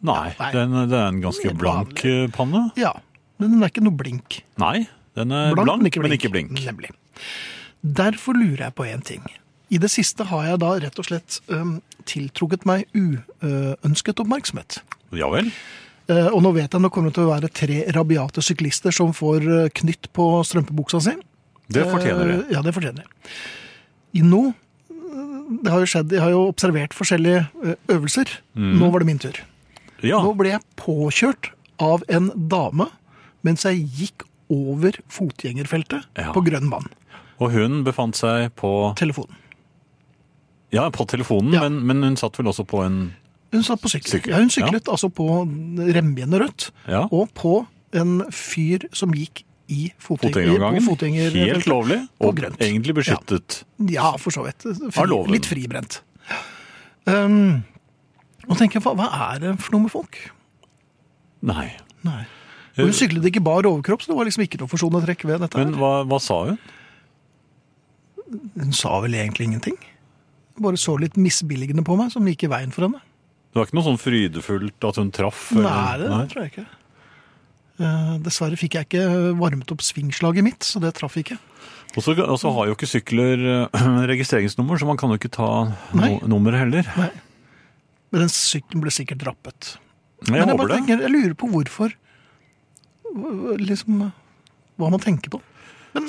Nei, 0.00 0.34
Nei. 0.38 0.52
Den, 0.52 0.72
det 0.88 0.98
er 0.98 1.08
en 1.08 1.22
ganske 1.22 1.54
blank 1.54 2.04
eh, 2.04 2.28
panne. 2.28 2.70
Ja, 2.76 2.92
men 3.38 3.50
den 3.50 3.62
er 3.62 3.72
ikke 3.72 3.82
noe 3.82 3.96
blink. 3.96 4.42
Nei, 4.58 4.86
den 5.16 5.32
er 5.32 5.54
blank, 5.54 5.96
men 5.96 6.12
ikke 6.12 6.30
blink. 6.30 6.52
Nemlig. 6.52 6.90
Derfor 7.82 8.36
lurer 8.36 8.68
jeg 8.68 8.74
på 8.74 8.84
én 8.84 9.02
ting. 9.02 9.22
I 9.70 9.78
det 9.78 9.90
siste 9.90 10.24
har 10.24 10.44
jeg 10.44 10.60
da 10.60 10.70
rett 10.78 10.98
og 10.98 11.04
slett 11.04 11.40
um, 11.48 11.80
tiltrukket 12.04 12.64
meg 12.66 12.86
uønsket 12.96 14.20
oppmerksomhet. 14.20 14.80
Ja 15.12 15.28
vel? 15.32 15.50
Eh, 16.08 16.26
og 16.32 16.40
nå 16.42 16.52
vet 16.56 16.72
jeg 16.72 16.80
nå 16.80 16.88
kommer 16.90 17.10
det 17.10 17.18
til 17.18 17.26
å 17.26 17.32
være 17.34 17.50
tre 17.52 17.82
rabiate 17.92 18.40
syklister 18.44 18.94
som 18.94 19.10
får 19.12 19.44
eh, 19.64 19.68
knytt 19.76 20.08
på 20.16 20.28
strømpebuksa 20.48 21.00
si. 21.04 21.12
Det 21.68 21.84
fortjener 21.90 22.30
de. 22.30 22.36
Eh, 22.46 22.54
Ja, 22.56 22.62
det 22.64 22.72
fortjener 22.76 23.04
de. 23.04 24.22
Nå 24.24 24.54
det 25.62 25.70
har 25.72 25.80
jo 25.80 25.88
skjedd, 25.88 26.10
Jeg 26.12 26.20
har 26.20 26.30
jo 26.30 26.42
observert 26.50 26.92
forskjellige 26.92 27.46
øvelser. 27.88 28.28
Mm. 28.54 28.74
Nå 28.80 28.90
var 28.92 29.00
det 29.00 29.06
min 29.08 29.18
tur. 29.22 29.38
Ja, 30.04 30.18
Nå 30.22 30.34
ble 30.36 30.50
jeg 30.52 30.60
påkjørt 30.76 31.48
av 31.80 32.04
en 32.08 32.28
dame 32.52 32.88
mens 33.46 33.64
jeg 33.64 33.86
gikk 33.96 34.24
over 34.52 34.92
fotgjengerfeltet 35.08 36.04
Ja. 36.18 36.32
på 36.32 36.42
grønn 36.44 36.68
vann. 36.70 36.88
og 37.40 37.52
hun 37.52 37.84
befant 37.84 38.16
seg 38.16 38.50
på, 38.56 38.94
Telefonen. 38.96 39.36
ja, 40.72 40.88
på 40.90 41.06
telefonen, 41.06 41.52
Ja. 41.54 41.60
men, 41.68 41.86
men 41.86 42.02
hun 42.02 42.16
satt 42.16 42.36
vel 42.36 42.46
også 42.50 42.64
på 42.66 42.84
en 42.84 43.14
Hun 43.52 43.62
satt 43.64 43.80
på 43.80 43.88
sykkel. 43.88 44.10
Sykkel, 44.18 44.32
Ja, 44.34 44.38
hun 44.42 44.50
syklet 44.52 44.88
altså 44.92 45.08
på 45.14 45.24
rembeinet 45.94 46.40
rødt, 46.42 46.70
Ja. 46.88 47.06
og 47.10 47.30
på 47.34 47.66
en 47.96 48.18
fyr 48.30 48.84
som 48.92 49.12
gikk 49.16 49.44
i 49.68 49.92
fotgjenger, 50.00 50.80
fotgjengergangen. 50.84 50.84
på. 50.84 51.54
Helt 51.54 51.66
lovlig, 51.68 52.08
og 52.20 52.36
grønt. 52.36 52.58
egentlig 52.60 52.94
beskyttet. 52.94 53.62
Ja, 53.88 54.16
for 54.16 54.30
så 54.30 54.44
vidt. 54.44 54.64
Fri, 54.92 55.32
litt 55.32 55.46
fribrent. 55.48 56.00
Um, 57.06 57.64
og 58.48 58.56
tenker 58.56 58.80
jeg, 58.80 58.82
hva, 58.84 58.94
hva 58.96 59.08
er 59.34 59.38
det 59.40 59.58
for 59.60 59.72
noe 59.72 59.82
med 59.86 59.90
folk? 59.92 60.18
Nei. 61.42 61.70
Nei. 62.04 62.26
Og 62.78 62.84
hun 62.84 62.92
syklet 62.92 63.24
ikke 63.24 63.42
bar 63.42 63.62
overkropp, 63.66 64.02
så 64.04 64.12
det 64.12 64.16
var 64.16 64.24
liksom 64.28 64.44
ikke 64.44 64.60
noe 64.60 64.68
forsonende 64.70 65.04
trekk 65.06 65.24
ved 65.24 65.40
dette. 65.40 65.56
Men 65.58 65.74
hva, 65.74 66.04
hva 66.06 66.20
sa 66.22 66.44
hun? 66.46 66.58
Hun 68.58 68.72
sa 68.76 69.00
vel 69.00 69.16
egentlig 69.18 69.48
ingenting. 69.48 69.76
Bare 70.60 70.76
så 70.80 70.96
litt 71.00 71.16
misbilligende 71.16 71.84
på 71.86 71.96
meg, 71.98 72.12
som 72.12 72.26
gikk 72.28 72.44
i 72.44 72.50
veien 72.52 72.72
for 72.74 72.86
henne. 72.88 73.00
Det 73.58 73.64
var 73.64 73.70
ikke 73.72 73.76
noe 73.80 73.86
sånn 73.88 73.98
frydefullt 73.98 74.84
at 74.86 74.98
hun 75.00 75.08
traff? 75.10 75.48
Nei, 75.58 75.94
det 75.98 76.08
nei? 76.12 76.26
tror 76.30 76.44
jeg 76.44 76.52
ikke. 76.52 76.66
Eh, 77.82 78.12
dessverre 78.22 78.58
fikk 78.58 78.76
jeg 78.78 78.86
ikke 78.86 79.06
varmet 79.38 79.72
opp 79.74 79.82
svingslaget 79.82 80.46
mitt, 80.46 80.62
så 80.62 80.78
det 80.82 80.92
traff 80.94 81.16
ikke. 81.18 81.34
Og 81.98 82.04
så 82.06 82.52
har 82.54 82.68
jo 82.70 82.76
ikke 82.76 82.86
sykler 82.86 83.42
eh, 83.66 83.82
registreringsnummer, 84.12 84.78
så 84.78 84.86
man 84.86 85.00
kan 85.00 85.10
jo 85.10 85.18
ikke 85.18 85.32
ta 85.34 85.48
no 85.98 86.12
nummeret 86.30 86.62
heller. 86.62 86.92
Nei. 87.02 87.10
Men 88.14 88.28
den 88.28 88.30
sykkelen 88.30 88.86
ble 88.86 88.94
sikkert 88.94 89.24
drappet. 89.26 89.72
Jeg 90.22 90.30
Men 90.36 90.44
jeg, 90.44 90.58
bare 90.62 90.70
det. 90.70 90.78
tenker, 90.78 91.02
jeg 91.02 91.14
lurer 91.14 91.34
på 91.38 91.50
hvorfor 91.50 91.92
Liksom 93.58 94.00
Hva 94.78 94.88
man 94.92 95.00
tenker 95.02 95.30
på. 95.32 95.38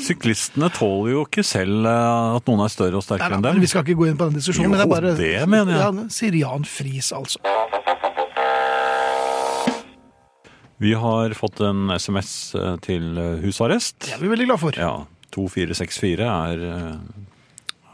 Syklistene 0.03 0.69
tåler 0.75 1.13
jo 1.15 1.23
ikke 1.25 1.43
selv 1.47 1.87
eh, 1.89 2.35
at 2.37 2.49
noen 2.49 2.63
er 2.65 2.73
større 2.73 2.99
og 2.99 3.05
sterkere 3.05 3.39
enn 3.39 3.43
men 3.43 3.55
dem. 3.57 3.63
vi 3.63 3.69
skal 3.71 3.85
ikke 3.85 3.97
gå 3.99 4.09
inn 4.11 4.19
på 4.19 4.29
den 4.29 4.39
diskusjonen. 4.39 4.69
Jo, 4.69 4.73
men 4.75 4.83
jeg 4.83 4.91
bare, 4.93 5.15
det 5.17 5.33
mener 5.49 5.75
jeg. 5.75 5.81
Ja, 5.81 6.31
Jan 6.43 6.67
Friis, 6.69 7.11
altså. 7.15 7.41
Vi 10.79 10.93
har 10.95 11.35
fått 11.35 11.59
en 11.65 11.89
SMS 11.97 12.31
eh, 12.55 12.75
til 12.85 13.17
eh, 13.19 13.41
husarrest. 13.43 13.99
Det 14.05 14.15
er 14.15 14.23
vi 14.23 14.31
veldig 14.31 14.47
glad 14.51 14.61
for. 14.61 14.79
Ja, 14.79 14.93
2464 15.35 16.29
er, 16.29 16.65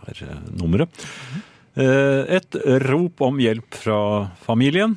er 0.05 0.23
nummeret. 0.53 0.59
nummeret. 0.61 1.05
Eh, 1.05 1.54
Et 1.75 2.55
rop 2.85 3.21
om 3.25 3.39
hjelp 3.41 3.75
fra 3.75 3.99
familien. 4.45 4.95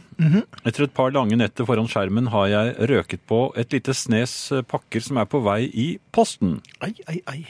Etter 0.62 0.87
et 0.87 0.95
par 0.95 1.11
lange 1.14 1.35
netter 1.38 1.67
foran 1.67 1.91
skjermen 1.91 2.31
har 2.31 2.47
jeg 2.53 2.88
røket 2.93 3.25
på 3.27 3.41
et 3.59 3.75
lite 3.75 3.95
snes 3.97 4.35
eh, 4.55 4.62
pakker 4.62 5.03
som 5.03 5.19
er 5.19 5.27
på 5.27 5.41
vei 5.43 5.64
i 5.67 5.88
posten. 6.14 6.61
Ai, 6.79 6.95
ai, 7.11 7.19
ai. 7.27 7.41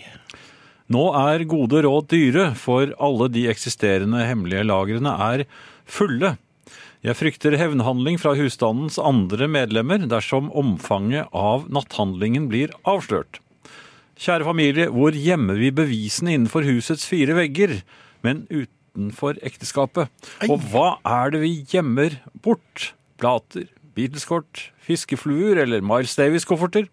Nå 0.89 1.11
er 1.21 1.45
gode 1.45 1.83
råd 1.85 2.09
dyre, 2.09 2.51
for 2.57 2.95
alle 2.97 3.29
de 3.33 3.45
eksisterende 3.53 4.25
hemmelige 4.25 4.65
lagrene 4.65 5.13
er 5.29 5.45
fulle. 5.85 6.39
Jeg 7.05 7.15
frykter 7.15 7.55
hevnhandling 7.61 8.17
fra 8.19 8.33
husstandens 8.35 8.97
andre 8.99 9.47
medlemmer 9.53 10.03
dersom 10.11 10.49
omfanget 10.57 11.29
av 11.37 11.69
natthandlingen 11.71 12.49
blir 12.51 12.73
avslørt. 12.89 13.43
Kjære 14.19 14.49
familie, 14.49 14.89
hvor 14.91 15.15
gjemmer 15.15 15.61
vi 15.61 15.71
bevisene 15.71 16.35
innenfor 16.35 16.67
husets 16.67 17.05
fire 17.07 17.37
vegger, 17.39 17.77
men 18.27 18.47
utenfor 18.99 19.39
ekteskapet? 19.47 20.11
Og 20.51 20.59
hva 20.73 20.99
er 21.07 21.31
det 21.35 21.43
vi 21.45 21.53
gjemmer 21.71 22.19
bort? 22.43 22.93
Plater, 23.19 23.69
Beatles-kort, 23.99 24.69
fiskefluer 24.87 25.59
eller 25.63 25.83
Miles 25.83 26.15
Davis-kofferter? 26.19 26.89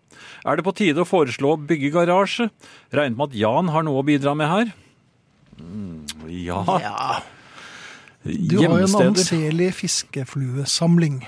Er 0.45 0.57
det 0.57 0.65
på 0.65 0.73
tide 0.77 1.01
å 1.03 1.09
foreslå 1.09 1.53
å 1.53 1.61
bygge 1.61 1.91
garasje? 1.93 2.49
Regnet 2.93 3.17
med 3.17 3.31
at 3.31 3.39
Jan 3.41 3.69
har 3.73 3.85
noe 3.85 4.01
å 4.01 4.05
bidra 4.05 4.35
med 4.37 4.49
her? 4.49 4.73
Mm, 5.61 6.05
ja, 6.29 6.61
Ja, 6.81 7.21
du 8.25 8.57
har 8.57 8.81
jo 8.81 8.87
en 8.87 9.01
anselig 9.11 9.69
fiskefluesamling. 9.77 11.19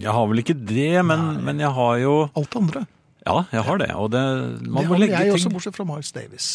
Jeg 0.00 0.14
har 0.14 0.26
vel 0.30 0.42
ikke 0.42 0.56
det, 0.58 1.04
men, 1.06 1.44
men 1.46 1.62
jeg 1.62 1.70
har 1.74 2.00
jo 2.02 2.14
Alt 2.38 2.56
andre. 2.58 2.84
Ja, 3.26 3.44
jeg 3.52 3.62
har 3.66 3.78
det. 3.78 3.90
Og 3.94 4.10
det, 4.10 4.20
man 4.66 4.82
Det 4.82 5.12
har 5.12 5.26
jeg 5.28 5.34
også, 5.36 5.52
bortsett 5.52 5.76
fra 5.76 5.86
Miles 5.86 6.10
Davis. 6.16 6.50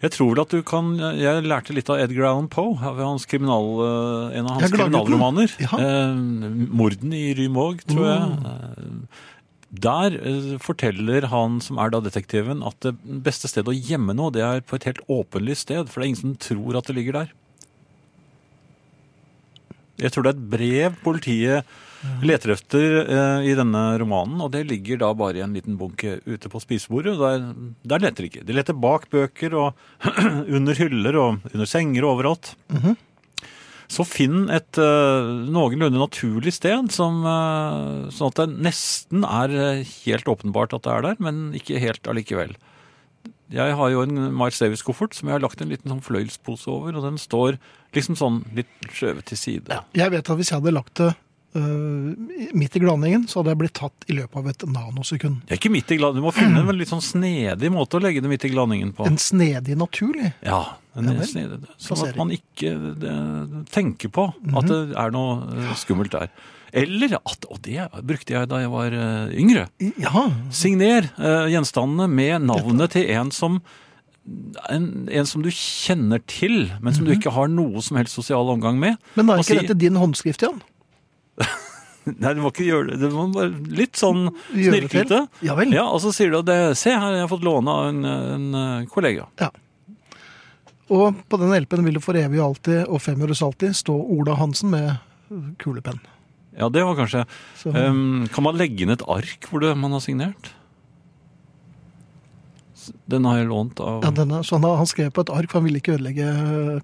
Jeg 0.00 0.14
tror 0.14 0.30
vel 0.32 0.40
at 0.40 0.52
du 0.54 0.62
kan 0.64 0.94
Jeg 0.96 1.44
lærte 1.44 1.74
litt 1.76 1.90
av 1.92 2.00
Edgar 2.00 2.30
Allan 2.30 2.48
Poe, 2.52 2.72
hans 2.80 3.26
kriminal, 3.28 3.66
eh, 3.84 4.38
en 4.38 4.46
av 4.48 4.56
hans 4.56 4.70
er 4.70 4.76
kriminalromaner. 4.76 5.52
Ja. 5.60 5.76
Eh, 5.76 6.14
'Morden 6.16 7.12
i 7.12 7.34
Rymog', 7.36 7.84
tror 7.84 8.06
jeg. 8.08 8.30
Mm. 8.30 8.46
Eh, 8.46 9.26
Der 9.70 10.16
eh, 10.18 10.58
forteller 10.58 11.28
han 11.30 11.60
som 11.60 11.78
er 11.78 11.90
da 11.90 12.00
detektiven, 12.00 12.64
at 12.66 12.80
det 12.80 12.96
beste 13.22 13.46
stedet 13.46 13.70
å 13.70 13.76
gjemme 13.76 14.16
noe, 14.16 14.32
det 14.34 14.42
er 14.42 14.64
på 14.66 14.74
et 14.74 14.88
helt 14.88 15.04
åpenlyst 15.06 15.68
sted, 15.68 15.86
for 15.88 16.00
det 16.00 16.06
er 16.06 16.10
ingen 16.10 16.24
som 16.24 16.34
tror 16.36 16.76
at 16.80 16.88
det 16.88 16.96
ligger 16.96 17.12
der. 17.12 17.30
Jeg 20.00 20.10
tror 20.10 20.24
det 20.24 20.32
er 20.32 20.38
et 20.40 20.50
brev 20.50 20.96
politiet 21.04 21.64
leter 22.24 22.54
etter 22.54 22.96
eh, 23.02 23.50
i 23.50 23.56
denne 23.58 23.82
romanen, 24.00 24.40
og 24.40 24.52
det 24.54 24.64
ligger 24.70 25.02
da 25.02 25.12
bare 25.16 25.40
i 25.40 25.44
en 25.44 25.54
liten 25.56 25.76
bunke 25.80 26.18
ute 26.24 26.50
på 26.52 26.62
spisebordet. 26.62 27.18
Der, 27.20 27.44
der 27.92 28.04
leter 28.06 28.24
de 28.24 28.30
ikke. 28.32 28.46
De 28.48 28.56
leter 28.56 28.76
bak 28.76 29.06
bøker 29.12 29.56
og 29.58 30.10
under 30.56 30.80
hyller 30.80 31.20
og 31.20 31.52
under 31.52 31.68
senger 31.68 32.06
og 32.06 32.18
overalt. 32.18 32.54
Så 33.90 34.06
finn 34.06 34.44
et 34.54 34.78
eh, 34.78 35.28
noenlunde 35.50 35.98
naturlig 35.98 36.54
sted, 36.54 36.92
som, 36.94 37.24
eh, 37.26 38.10
sånn 38.14 38.30
at 38.30 38.38
det 38.38 38.60
nesten 38.68 39.26
er 39.26 39.54
eh, 39.58 39.94
helt 40.06 40.30
åpenbart 40.30 40.76
at 40.76 40.86
det 40.86 40.92
er 40.94 41.06
der, 41.08 41.22
men 41.26 41.48
ikke 41.58 41.82
helt 41.82 42.06
allikevel. 42.10 42.54
Jeg 43.50 43.74
har 43.74 43.90
jo 43.90 44.04
en 44.06 44.28
Miles 44.30 44.60
Davis-koffert 44.62 45.16
som 45.16 45.26
jeg 45.26 45.34
har 45.34 45.42
lagt 45.42 45.58
en 45.58 45.72
liten 45.72 45.90
sånn 45.90 46.04
fløyelspose 46.06 46.70
over, 46.70 46.94
og 46.94 47.08
den 47.08 47.18
står 47.18 47.58
liksom 47.96 48.14
sånn 48.20 48.44
litt 48.54 48.70
skjøvet 48.94 49.26
til 49.26 49.40
side. 49.40 49.80
Jeg 49.98 50.14
vet 50.14 50.22
at 50.22 50.38
hvis 50.38 50.52
jeg 50.52 50.62
hadde 50.62 50.76
lagt 50.76 50.94
det 51.02 51.10
midt 51.52 52.76
i 52.76 52.82
glanningen, 52.82 53.24
så 53.26 53.40
hadde 53.40 53.50
jeg 53.54 53.58
blitt 53.58 53.74
tatt 53.74 54.04
i 54.06 54.14
løpet 54.14 54.36
av 54.38 54.50
et 54.52 54.64
nanosekund. 54.70 55.40
Det 55.48 55.56
er 55.56 55.58
ikke 55.58 55.72
midt 55.74 55.90
i 55.90 55.98
glanningen, 55.98 56.22
Du 56.22 56.28
må 56.28 56.34
finne 56.36 56.62
en 56.62 56.78
litt 56.78 56.92
sånn 56.92 57.02
snedig 57.02 57.72
måte 57.74 57.98
å 57.98 58.02
legge 58.04 58.22
det 58.22 58.30
midt 58.30 58.46
i 58.46 58.52
glanningen 58.52 58.92
på. 58.94 59.08
En 59.08 59.18
snedig 59.18 59.74
naturlig. 59.80 60.32
Ja, 60.46 60.76
en 60.94 61.10
Ja 61.10 61.26
snedig, 61.26 61.60
sånn 61.78 62.06
at 62.06 62.16
man 62.18 62.30
ikke 62.34 62.72
det, 63.02 63.16
tenker 63.74 64.14
på 64.14 64.30
at 64.30 64.70
det 64.70 64.80
er 64.94 65.12
noe 65.14 65.50
eh, 65.58 65.74
skummelt 65.78 66.14
der. 66.14 66.30
Eller 66.70 67.16
at, 67.18 67.46
og 67.50 67.58
det 67.66 67.88
brukte 68.06 68.36
jeg 68.36 68.50
da 68.50 68.62
jeg 68.62 68.70
var 68.70 68.94
eh, 68.94 69.34
yngre, 69.42 69.66
Ja, 69.98 70.28
signer 70.54 71.10
uh, 71.18 71.48
gjenstandene 71.50 72.06
med 72.06 72.46
navnet 72.46 72.94
til 72.94 73.10
en 73.10 73.32
som 73.34 73.58
en, 74.70 74.84
en 75.10 75.26
som 75.26 75.42
du 75.42 75.48
kjenner 75.50 76.20
til, 76.30 76.68
men 76.84 76.94
som 76.94 77.06
du 77.08 77.10
ikke 77.14 77.32
har 77.34 77.48
noe 77.50 77.80
som 77.82 77.96
helst 77.98 78.14
sosial 78.14 78.50
omgang 78.52 78.78
med. 78.78 79.00
men 79.16 79.26
da 79.26 79.34
er 79.34 79.42
ikke 79.42 79.56
si- 79.56 79.62
dette 79.64 79.78
din 79.80 79.96
håndskrift 79.98 80.44
igjen? 80.44 80.60
Nei, 82.22 82.32
du 82.34 82.40
må 82.42 82.50
ikke 82.50 82.66
gjøre 82.66 82.92
det. 82.92 83.00
Du 83.02 83.14
må 83.14 83.26
bare 83.34 83.52
litt 83.76 83.98
sånn 84.00 84.30
snirklete. 84.50 85.24
Ja 85.46 85.56
vel. 85.58 85.74
Ja, 85.76 85.86
og 85.92 86.00
så 86.02 86.12
sier 86.16 86.32
du 86.32 86.40
at 86.40 86.48
det, 86.48 86.60
se 86.80 86.94
her, 86.94 87.18
jeg 87.18 87.26
har 87.26 87.30
fått 87.30 87.44
låne 87.46 87.74
av 87.74 87.90
en, 87.90 88.06
en 88.08 88.60
eh, 88.60 88.86
kollega. 88.90 89.28
Ja. 89.40 89.50
Og 90.90 91.20
på 91.30 91.38
den 91.38 91.52
LP-en 91.54 91.86
vil 91.86 92.00
det 92.00 92.02
for 92.02 92.18
evig 92.18 92.40
og 92.40 92.48
alltid 92.48 92.80
og 92.88 93.02
fem 93.04 93.20
øres 93.22 93.44
alltid 93.46 93.76
stå 93.78 93.94
Ola 93.94 94.34
Hansen 94.40 94.72
med 94.72 94.96
kulepenn. 95.62 96.00
Ja, 96.58 96.66
det 96.68 96.82
var 96.82 96.96
kanskje 96.98 97.20
Så, 97.54 97.70
um, 97.70 98.26
Kan 98.34 98.42
man 98.42 98.56
legge 98.58 98.82
inn 98.82 98.90
et 98.90 99.04
ark 99.06 99.46
hvor 99.46 99.62
det, 99.62 99.70
man 99.78 99.94
har 99.94 100.02
signert? 100.02 100.50
Den 103.06 103.26
har 103.28 103.38
jeg 103.38 103.46
lånt 103.46 103.78
av 103.84 104.02
ja, 104.02 104.10
denne, 104.10 104.40
så 104.42 104.58
han, 104.58 104.66
han 104.80 104.88
skrev 104.88 105.12
på 105.14 105.22
et 105.22 105.30
ark, 105.30 105.50
for 105.52 105.60
han 105.60 105.68
ville 105.68 105.78
ikke 105.78 105.94
ødelegge 105.94 106.26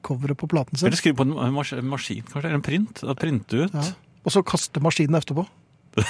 coveret 0.07 0.39
på 0.39 0.47
platen 0.53 0.79
sin. 0.79 0.87
Eller 0.87 1.01
skrive 1.01 1.19
på 1.19 1.25
en 1.27 1.35
mas 1.55 1.73
maskin, 1.83 2.23
kanskje? 2.29 2.45
Eller 2.45 2.61
en 2.61 2.67
print? 2.67 3.03
Printe 3.19 3.65
ut? 3.65 3.75
Ja. 3.75 3.87
Og 4.27 4.35
så 4.35 4.43
kaste 4.45 4.83
maskinen 4.83 5.15
etterpå. 5.21 5.47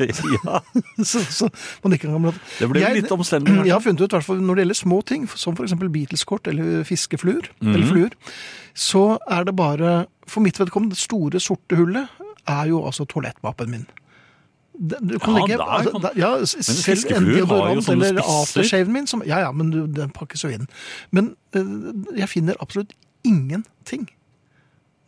ja. 0.00 0.60
så, 1.10 1.20
så 1.24 1.48
man 1.84 1.92
ikke 1.96 2.08
kan 2.08 2.32
Det 2.58 2.68
ble 2.70 2.80
Jeg- 2.82 2.94
litt 3.02 3.12
omstendelig. 3.14 3.66
Jeg 3.66 3.72
har 3.74 3.80
funnet 3.84 4.00
ut, 4.06 4.10
hvert 4.14 4.28
når 4.40 4.54
det 4.58 4.64
gjelder 4.64 4.78
små 4.80 4.98
ting, 5.06 5.26
som 5.34 5.56
f.eks. 5.56 5.74
Beatles-kort 5.80 6.46
eller 6.50 6.84
fiskefluer, 6.88 7.48
Mhm. 7.60 7.74
eller 7.74 7.86
fluer, 7.86 8.10
så 8.74 9.18
er 9.28 9.44
det 9.44 9.56
bare 9.56 10.06
For 10.30 10.40
mitt 10.40 10.58
vedkommende, 10.60 10.94
det 10.94 11.02
store, 11.02 11.40
sorte 11.42 11.74
hullet 11.76 12.06
er 12.46 12.68
jo 12.70 12.84
altså 12.86 13.04
toalettmappen 13.04 13.70
min. 13.70 13.86
Det- 14.78 15.00
Du 15.02 15.18
kan 15.18 15.34
Ja, 15.34 15.40
legge, 15.40 15.56
der 15.58 15.64
altså, 15.64 15.98
der- 16.02 16.16
ja, 16.16 16.30
Men 16.36 16.46
fiskefluer 16.46 17.46
har 17.46 17.74
jo 17.74 17.80
sånne 17.80 18.22
spisser. 18.46 18.86
min 18.88 19.06
som, 19.06 19.22
Ja, 19.26 19.38
ja, 19.40 19.50
men 19.52 19.70
du, 19.70 19.86
den 19.88 20.10
pakkes 20.10 20.44
jo 20.44 20.48
inn. 20.48 20.68
Men 21.10 21.34
uh, 21.56 22.16
jeg 22.16 22.28
finner 22.28 22.54
absolutt 22.60 22.92
ingenting. 23.24 24.08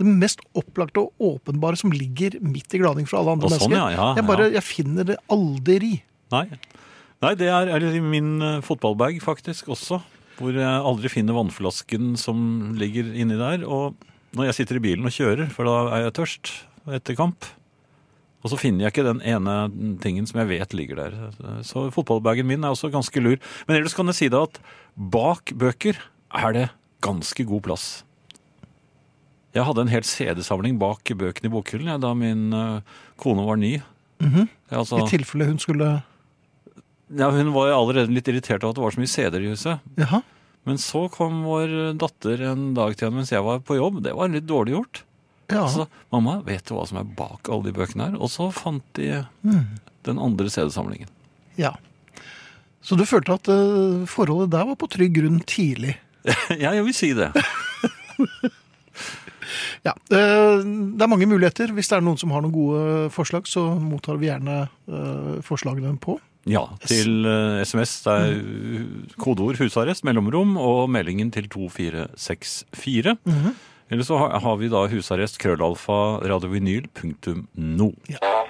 Det 0.03 0.13
mest 0.23 0.43
opplagte 0.59 1.03
og 1.07 1.13
åpenbare 1.33 1.79
som 1.79 1.93
ligger 1.95 2.37
midt 2.45 2.75
i 2.75 2.81
glading 2.83 3.07
fra 3.09 3.23
alle 3.23 3.37
andre 3.39 3.49
Og 3.49 3.55
sånn, 3.55 3.71
mennesker. 3.71 3.95
ja, 3.95 3.97
ja, 3.97 4.09
jeg, 4.19 4.27
bare, 4.29 4.49
jeg 4.59 4.67
finner 4.67 5.07
det 5.13 5.19
aldri. 5.33 5.93
Nei. 6.35 6.47
Nei, 7.23 7.35
det 7.39 7.49
er, 7.55 7.71
er 7.71 7.85
i 7.95 8.03
min 8.03 8.35
eh, 8.43 8.61
fotballbag 8.67 9.21
faktisk 9.23 9.71
også. 9.71 10.01
Hvor 10.41 10.57
jeg 10.57 10.67
aldri 10.91 11.11
finner 11.13 11.37
vannflasken 11.37 12.17
som 12.19 12.73
ligger 12.81 13.13
inni 13.15 13.37
der. 13.39 13.63
Og 13.69 13.95
når 14.35 14.49
jeg 14.51 14.57
sitter 14.63 14.81
i 14.81 14.85
bilen 14.89 15.07
og 15.07 15.15
kjører, 15.15 15.51
for 15.55 15.69
da 15.69 15.75
er 15.95 16.07
jeg 16.09 16.17
tørst 16.19 16.53
etter 16.99 17.15
kamp. 17.19 17.47
Og 18.43 18.51
så 18.51 18.59
finner 18.59 18.89
jeg 18.89 18.95
ikke 18.97 19.05
den 19.07 19.21
ene 19.23 19.53
tingen 20.03 20.27
som 20.27 20.41
jeg 20.43 20.49
vet 20.51 20.73
ligger 20.75 20.99
der. 20.99 21.19
Så 21.63 21.85
fotballbagen 21.95 22.49
min 22.49 22.65
er 22.67 22.75
også 22.75 22.91
ganske 22.91 23.23
lur. 23.23 23.37
Men 23.69 23.77
ellers 23.79 23.95
kan 23.95 24.11
jeg 24.11 24.19
si 24.19 24.31
deg 24.33 24.49
at 24.49 24.59
bak 24.99 25.53
bøker 25.55 26.01
er 26.35 26.57
det 26.57 26.65
ganske 27.07 27.47
god 27.47 27.63
plass. 27.69 27.87
Jeg 29.53 29.67
hadde 29.69 29.85
en 29.85 29.93
hel 29.93 30.07
CD-samling 30.07 30.79
bak 30.81 31.13
bøkene 31.19 31.51
i 31.51 31.53
bokhyllen 31.53 31.91
jeg, 31.93 32.01
da 32.01 32.13
min 32.17 32.53
eh, 32.57 32.99
kone 33.21 33.45
var 33.45 33.61
ny. 33.61 33.75
Jeg, 34.23 34.49
altså, 34.71 35.03
I 35.03 35.11
tilfelle 35.11 35.49
hun 35.49 35.59
skulle 35.61 35.91
ja, 37.13 37.29
hun 37.29 37.51
var 37.53 37.75
allerede 37.75 38.13
litt 38.15 38.29
irritert 38.31 38.63
av 38.65 38.73
at 38.73 38.79
det 38.79 38.85
var 38.87 38.95
så 38.95 39.03
mye 39.03 39.11
CD-er 39.11 39.43
i 39.45 39.51
huset. 39.53 39.83
Jaha. 40.01 40.23
Men 40.65 40.79
så 40.81 41.03
kom 41.13 41.43
vår 41.45 41.75
datter 42.01 42.45
en 42.53 42.71
dag 42.77 42.95
til 42.95 43.09
henne 43.09 43.21
mens 43.21 43.33
jeg 43.35 43.45
var 43.45 43.61
på 43.67 43.77
jobb. 43.77 43.99
Det 44.05 44.15
var 44.17 44.31
litt 44.33 44.47
dårlig 44.49 44.77
gjort. 44.77 45.03
Ja. 45.53 45.67
Så 45.69 45.85
mamma, 46.15 46.39
vet 46.47 46.65
du 46.69 46.73
hva 46.77 46.87
som 46.89 47.03
er 47.03 47.09
bak 47.19 47.51
alle 47.53 47.69
de 47.69 47.75
bøkene 47.77 48.09
her? 48.09 48.17
Og 48.17 48.31
så 48.33 48.49
fant 48.55 48.85
de 48.97 49.11
den 50.07 50.23
andre 50.23 50.49
CD-samlingen. 50.49 51.11
ja. 51.61 51.77
Så 52.83 52.97
du 52.99 53.05
følte 53.07 53.37
at 53.39 53.47
uh, 53.47 54.03
forholdet 54.11 54.51
der 54.57 54.67
var 54.67 54.75
på 54.75 54.89
trygg 54.91 55.13
grunn 55.15 55.39
tidlig? 55.47 55.93
ja, 56.65 56.73
jeg 56.75 56.83
vil 56.83 56.97
si 56.97 57.13
det. 57.15 57.29
Ja, 59.87 59.95
eh, 60.11 60.63
Det 60.63 61.03
er 61.03 61.11
mange 61.11 61.27
muligheter. 61.27 61.73
Hvis 61.73 61.89
det 61.89 61.99
er 61.99 62.05
noen 62.05 62.19
som 62.21 62.31
har 62.31 62.43
noen 62.43 62.55
gode 62.55 63.11
forslag, 63.15 63.47
så 63.47 63.65
mottar 63.81 64.21
vi 64.21 64.31
gjerne 64.31 64.69
eh, 64.89 65.41
forslagene 65.47 65.99
på. 66.03 66.19
Ja, 66.51 66.65
til 66.87 67.27
eh, 67.27 67.63
SMS. 67.63 68.03
Det 68.03 68.13
er 68.13 69.15
kodeord 69.23 69.57
'husarrest', 69.61 70.05
mellomrom 70.05 70.57
og 70.57 70.91
meldingen 70.91 71.31
til 71.31 71.49
2464. 71.49 73.17
Eller 73.93 74.05
så 74.09 74.17
har, 74.17 74.57
vi 74.57 74.71
da 74.73 74.87
husarrest 74.89 75.39
krøllalfa 75.39 76.23
radiovinyl.no. 76.25 77.93
Ja. 78.09 78.42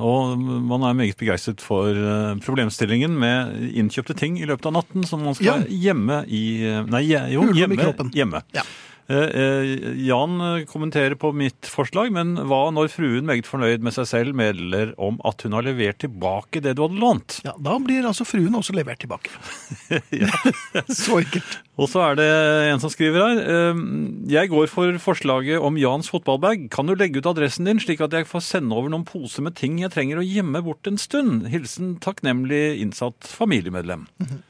Og 0.00 0.38
man 0.40 0.84
er 0.88 0.96
meget 0.96 1.18
begeistret 1.20 1.62
for 1.64 1.92
eh, 1.92 2.34
problemstillingen 2.44 3.16
med 3.20 3.70
innkjøpte 3.76 4.16
ting 4.18 4.38
i 4.40 4.48
løpet 4.48 4.70
av 4.70 4.78
natten 4.80 5.04
som 5.08 5.22
man 5.26 5.36
skal 5.38 5.66
hjemme 5.68 6.22
i 6.26 6.44
eh, 6.66 6.82
Nei, 6.90 7.04
jo, 7.34 7.46
hjemme. 7.56 7.92
hjemme. 8.16 8.42
Ja. 8.56 8.64
Eh, 9.10 9.40
eh, 9.42 9.70
Jan 10.06 10.36
kommenterer 10.70 11.16
på 11.18 11.32
mitt 11.34 11.66
forslag, 11.66 12.12
men 12.14 12.36
hva 12.46 12.60
når 12.70 12.92
fruen 12.92 13.26
meget 13.26 13.48
fornøyd 13.48 13.82
med 13.82 13.96
seg 13.96 14.06
selv 14.06 14.36
meddeler 14.38 14.92
om 15.02 15.18
at 15.26 15.42
hun 15.42 15.56
har 15.56 15.66
levert 15.66 15.98
tilbake 16.04 16.62
det 16.62 16.76
du 16.78 16.84
hadde 16.84 17.00
lånt? 17.02 17.40
Ja, 17.42 17.56
Da 17.58 17.74
blir 17.82 18.06
altså 18.06 18.22
fruen 18.28 18.54
også 18.54 18.76
levert 18.76 19.02
tilbake. 19.02 19.32
Så 20.94 21.18
enkelt. 21.24 21.58
Og 21.80 21.88
så 21.90 22.02
er 22.04 22.18
det 22.20 22.28
en 22.70 22.82
som 22.82 22.92
skriver 22.92 23.24
her. 23.24 23.40
eh, 23.42 23.82
Jeg 24.30 24.52
går 24.52 24.70
for 24.70 25.00
forslaget 25.02 25.58
om 25.58 25.78
Jans 25.80 26.10
fotballbag. 26.12 26.68
Kan 26.70 26.86
du 26.86 26.94
legge 26.94 27.18
ut 27.18 27.26
adressen 27.30 27.66
din, 27.66 27.80
slik 27.82 28.00
at 28.04 28.14
jeg 28.14 28.28
får 28.30 28.44
sende 28.46 28.76
over 28.76 28.92
noen 28.92 29.06
poser 29.08 29.42
med 29.42 29.56
ting 29.58 29.80
jeg 29.82 29.90
trenger 29.96 30.20
å 30.22 30.26
gjemme 30.26 30.62
bort 30.62 30.86
en 30.86 31.00
stund? 31.00 31.48
Hilsen 31.50 31.96
takknemlig 32.04 32.78
innsatt 32.84 33.26
familiemedlem. 33.26 34.06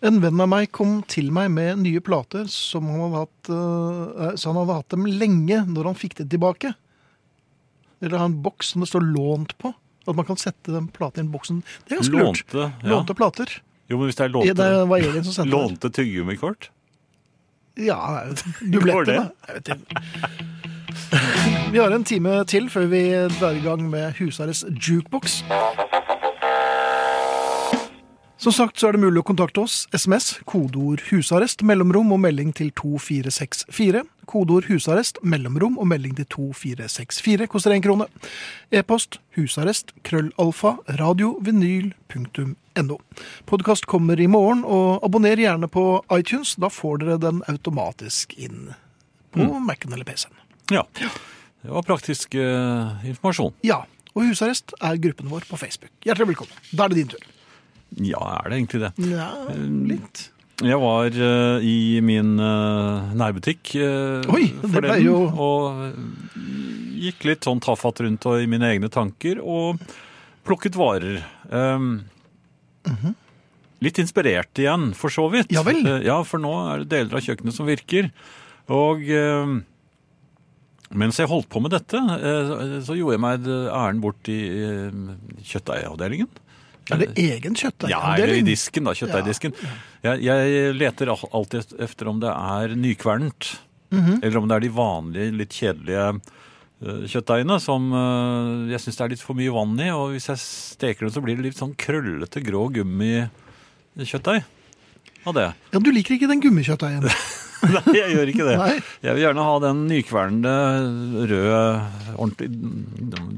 En 0.00 0.20
venn 0.22 0.40
av 0.40 0.48
meg 0.48 0.70
kom 0.72 1.00
til 1.10 1.28
meg 1.34 1.50
med 1.52 1.82
nye 1.82 2.00
plater 2.00 2.46
som 2.48 2.86
han 2.88 3.02
hadde 3.02 3.20
hatt, 3.20 3.50
eh, 3.52 4.36
så 4.40 4.52
han 4.52 4.60
hadde 4.62 4.78
hatt 4.78 4.94
dem 4.94 5.04
lenge 5.04 5.60
når 5.68 5.90
han 5.90 5.98
fikk 5.98 6.16
det 6.22 6.30
tilbake. 6.32 6.72
Eller 8.00 8.16
har 8.16 8.30
en 8.30 8.42
boks 8.42 8.72
som 8.72 8.80
det 8.80 8.88
står 8.88 9.04
'lånt' 9.04 9.58
på. 9.60 9.74
At 10.08 10.16
man 10.16 10.24
kan 10.24 10.36
sette 10.40 10.72
den 10.72 10.88
platen 10.88 11.20
i 11.20 11.26
en 11.26 11.32
boksen. 11.32 11.62
Det 11.86 11.92
er 11.92 12.00
ganske 12.00 12.16
lurt. 12.16 12.54
Lånte, 12.54 13.10
ja. 13.10 13.14
Plater. 13.14 13.60
Jo, 13.90 13.98
men 13.98 14.08
hvis 14.08 14.16
det 14.16 14.24
er 14.24 14.32
lånte, 14.32 14.54
Det 14.54 14.88
var 14.88 14.98
Elin 14.98 15.24
som 15.24 15.32
sendte 15.32 15.52
lånte 15.56 15.90
tyggegummikort? 15.92 16.70
Ja, 17.76 18.24
dubletter, 18.60 19.30
da. 19.60 19.76
Vi 21.72 21.78
har 21.78 21.90
en 21.94 22.04
time 22.04 22.44
til 22.50 22.68
før 22.70 22.86
vi 22.90 23.02
drar 23.38 23.54
i 23.54 23.62
gang 23.62 23.90
med 23.90 24.14
husarrest 24.18 24.64
jukebox. 24.74 25.42
Som 28.40 28.54
sagt 28.56 28.80
så 28.80 28.88
er 28.88 28.96
det 28.96 29.02
mulig 29.02 29.20
å 29.20 29.26
kontakte 29.28 29.60
oss. 29.60 29.82
SMS, 29.92 30.38
kodeord 30.48 31.02
'husarrest', 31.10 31.60
mellomrom 31.60 32.08
og 32.14 32.22
melding 32.22 32.54
til 32.56 32.70
2464. 32.72 34.00
Kodeord 34.24 34.64
'husarrest', 34.64 35.18
mellomrom 35.20 35.76
og 35.76 35.90
melding 35.90 36.14
til 36.16 36.24
2464 36.24 37.50
koster 37.52 37.74
én 37.76 37.84
krone. 37.84 38.06
E-post 38.72 39.18
husarrest 39.36 39.92
krøllalfa 40.08 40.78
radiovinyl.no. 40.88 42.96
Podkast 43.44 43.86
kommer 43.86 44.16
i 44.16 44.26
morgen, 44.26 44.64
og 44.64 45.04
abonner 45.04 45.36
gjerne 45.36 45.68
på 45.68 46.00
iTunes. 46.16 46.56
Da 46.56 46.72
får 46.72 47.04
dere 47.04 47.18
den 47.20 47.42
automatisk 47.46 48.32
inn 48.38 48.72
på 49.36 49.60
Mac-en 49.60 49.92
eller 49.92 50.04
PC-en. 50.04 50.32
Ja. 50.72 50.86
Det 50.96 51.68
var 51.68 51.82
praktisk 51.82 52.34
uh, 52.40 53.04
informasjon. 53.04 53.52
Ja, 53.60 53.84
og 54.14 54.24
husarrest 54.24 54.72
er 54.80 54.96
gruppen 54.96 55.28
vår 55.28 55.44
på 55.44 55.60
Facebook. 55.60 55.92
Hjertelig 56.08 56.32
velkommen. 56.32 56.56
Da 56.72 56.88
er 56.88 56.88
det 56.88 57.02
din 57.02 57.12
tur. 57.12 57.29
Ja, 57.98 58.20
er 58.38 58.50
det 58.52 58.58
egentlig 58.60 58.80
det? 58.84 58.92
Ja, 59.10 59.30
litt. 59.90 60.28
Jeg 60.60 60.76
var 60.76 61.08
uh, 61.16 61.64
i 61.64 61.98
min 62.04 62.34
uh, 62.38 63.10
nærbutikk 63.16 63.70
uh, 63.80 64.20
Oi, 64.28 64.50
det 64.60 64.82
ble 64.84 64.98
jo- 65.00 65.30
og 65.32 65.78
eh, 65.86 65.94
gikk 67.06 67.24
litt 67.30 67.48
sånn 67.48 67.62
tafatt 67.64 68.02
rundt 68.04 68.26
og 68.28 68.42
i 68.42 68.48
mine 68.50 68.68
egne 68.68 68.90
tanker 68.92 69.40
og 69.40 69.80
plukket 70.44 70.76
varer. 70.76 71.22
Um, 71.48 72.02
Litt 73.80 73.96
inspirert 74.02 74.58
igjen, 74.60 74.90
for 74.92 75.08
så 75.12 75.24
vidt. 75.32 75.48
Ja 75.54 75.62
vel. 75.64 75.80
Eh, 75.88 76.02
ja, 76.04 76.18
for 76.28 76.40
nå 76.42 76.52
er 76.74 76.82
det 76.82 76.90
deler 76.92 77.16
av 77.16 77.24
kjøkkenet 77.24 77.56
som 77.56 77.68
virker. 77.68 78.10
Og 78.68 79.06
eh, 79.08 79.54
mens 81.00 81.16
jeg 81.20 81.30
holdt 81.30 81.48
på 81.48 81.62
med 81.64 81.72
dette, 81.72 81.96
eh, 81.96 82.74
så 82.84 82.96
gjorde 82.98 83.16
jeg 83.16 83.22
meg 83.24 83.48
æren 83.48 84.02
bort 84.04 84.28
i 84.28 84.36
kjøttdeigavdelingen. 85.48 86.28
Er 86.94 87.02
det 87.02 87.08
egen 87.18 87.56
kjøttdeig? 87.58 87.90
Ja, 87.92 88.00
eller 88.16 88.34
i 88.36 88.44
disken, 88.46 88.86
da. 88.88 88.94
Kjøttdeigdisken. 88.96 89.56
Jeg, 90.06 90.22
jeg 90.26 90.74
leter 90.76 91.12
alltid 91.14 91.74
efter 91.78 92.10
om 92.10 92.20
det 92.22 92.30
er 92.32 92.76
nykvernet. 92.76 93.50
Mm 93.90 94.04
-hmm. 94.04 94.20
Eller 94.22 94.38
om 94.38 94.48
det 94.48 94.56
er 94.56 94.60
de 94.60 94.68
vanlige, 94.68 95.32
litt 95.34 95.52
kjedelige 95.52 96.20
eh, 96.86 97.02
kjøttdeigene 97.10 97.60
som 97.60 97.92
eh, 97.92 98.72
jeg 98.72 98.80
syns 98.80 98.96
det 98.96 99.04
er 99.04 99.08
litt 99.08 99.26
for 99.26 99.34
mye 99.34 99.50
vann 99.50 99.80
i. 99.80 99.90
Og 99.90 100.14
hvis 100.14 100.28
jeg 100.28 100.38
steker 100.38 101.00
dem, 101.06 101.10
så 101.10 101.20
blir 101.20 101.36
det 101.36 101.44
litt 101.44 101.58
sånn 101.58 101.74
krøllete, 101.74 102.40
grå 102.40 102.68
gummikjøttdeig 102.70 104.44
av 105.26 105.34
det. 105.34 105.52
Ja, 105.72 105.78
Du 105.78 105.90
liker 105.90 106.14
ikke 106.14 106.28
den 106.28 106.40
gummikjøttdeigen? 106.40 107.10
Nei, 107.76 107.94
jeg 107.96 108.14
gjør 108.16 108.30
ikke 108.32 108.46
det. 108.48 108.56
Nei. 108.60 108.74
Jeg 109.04 109.16
vil 109.16 109.24
gjerne 109.26 109.44
ha 109.44 109.54
den 109.64 109.80
nykvernende, 109.90 110.54
røde, 111.30 111.60
ordentlig 112.16 112.48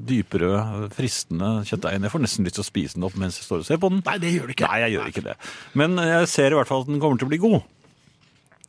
dyprøde, 0.09 0.89
fristende 0.95 1.51
kjøttdeigen. 1.69 2.07
Jeg 2.07 2.15
får 2.15 2.25
nesten 2.27 2.47
lyst 2.47 2.59
til 2.59 2.65
å 2.65 2.69
spise 2.69 2.99
den 2.99 3.07
opp 3.09 3.17
mens 3.19 3.41
jeg 3.41 3.47
står 3.49 3.65
og 3.65 3.69
ser 3.69 3.81
på 3.83 3.91
den. 3.93 4.03
Nei, 4.07 4.17
det 4.23 4.33
gjør 4.37 4.49
du 4.51 4.55
ikke. 4.57 4.71
Nei, 4.71 4.81
jeg 4.85 4.95
gjør 4.97 5.13
ikke 5.13 5.25
det. 5.27 5.37
Men 5.83 5.99
jeg 5.99 6.31
ser 6.33 6.55
i 6.55 6.59
hvert 6.61 6.71
fall 6.71 6.85
at 6.87 6.91
den 6.93 7.03
kommer 7.03 7.19
til 7.21 7.29
å 7.29 7.33
bli 7.35 7.41
god. 7.43 7.61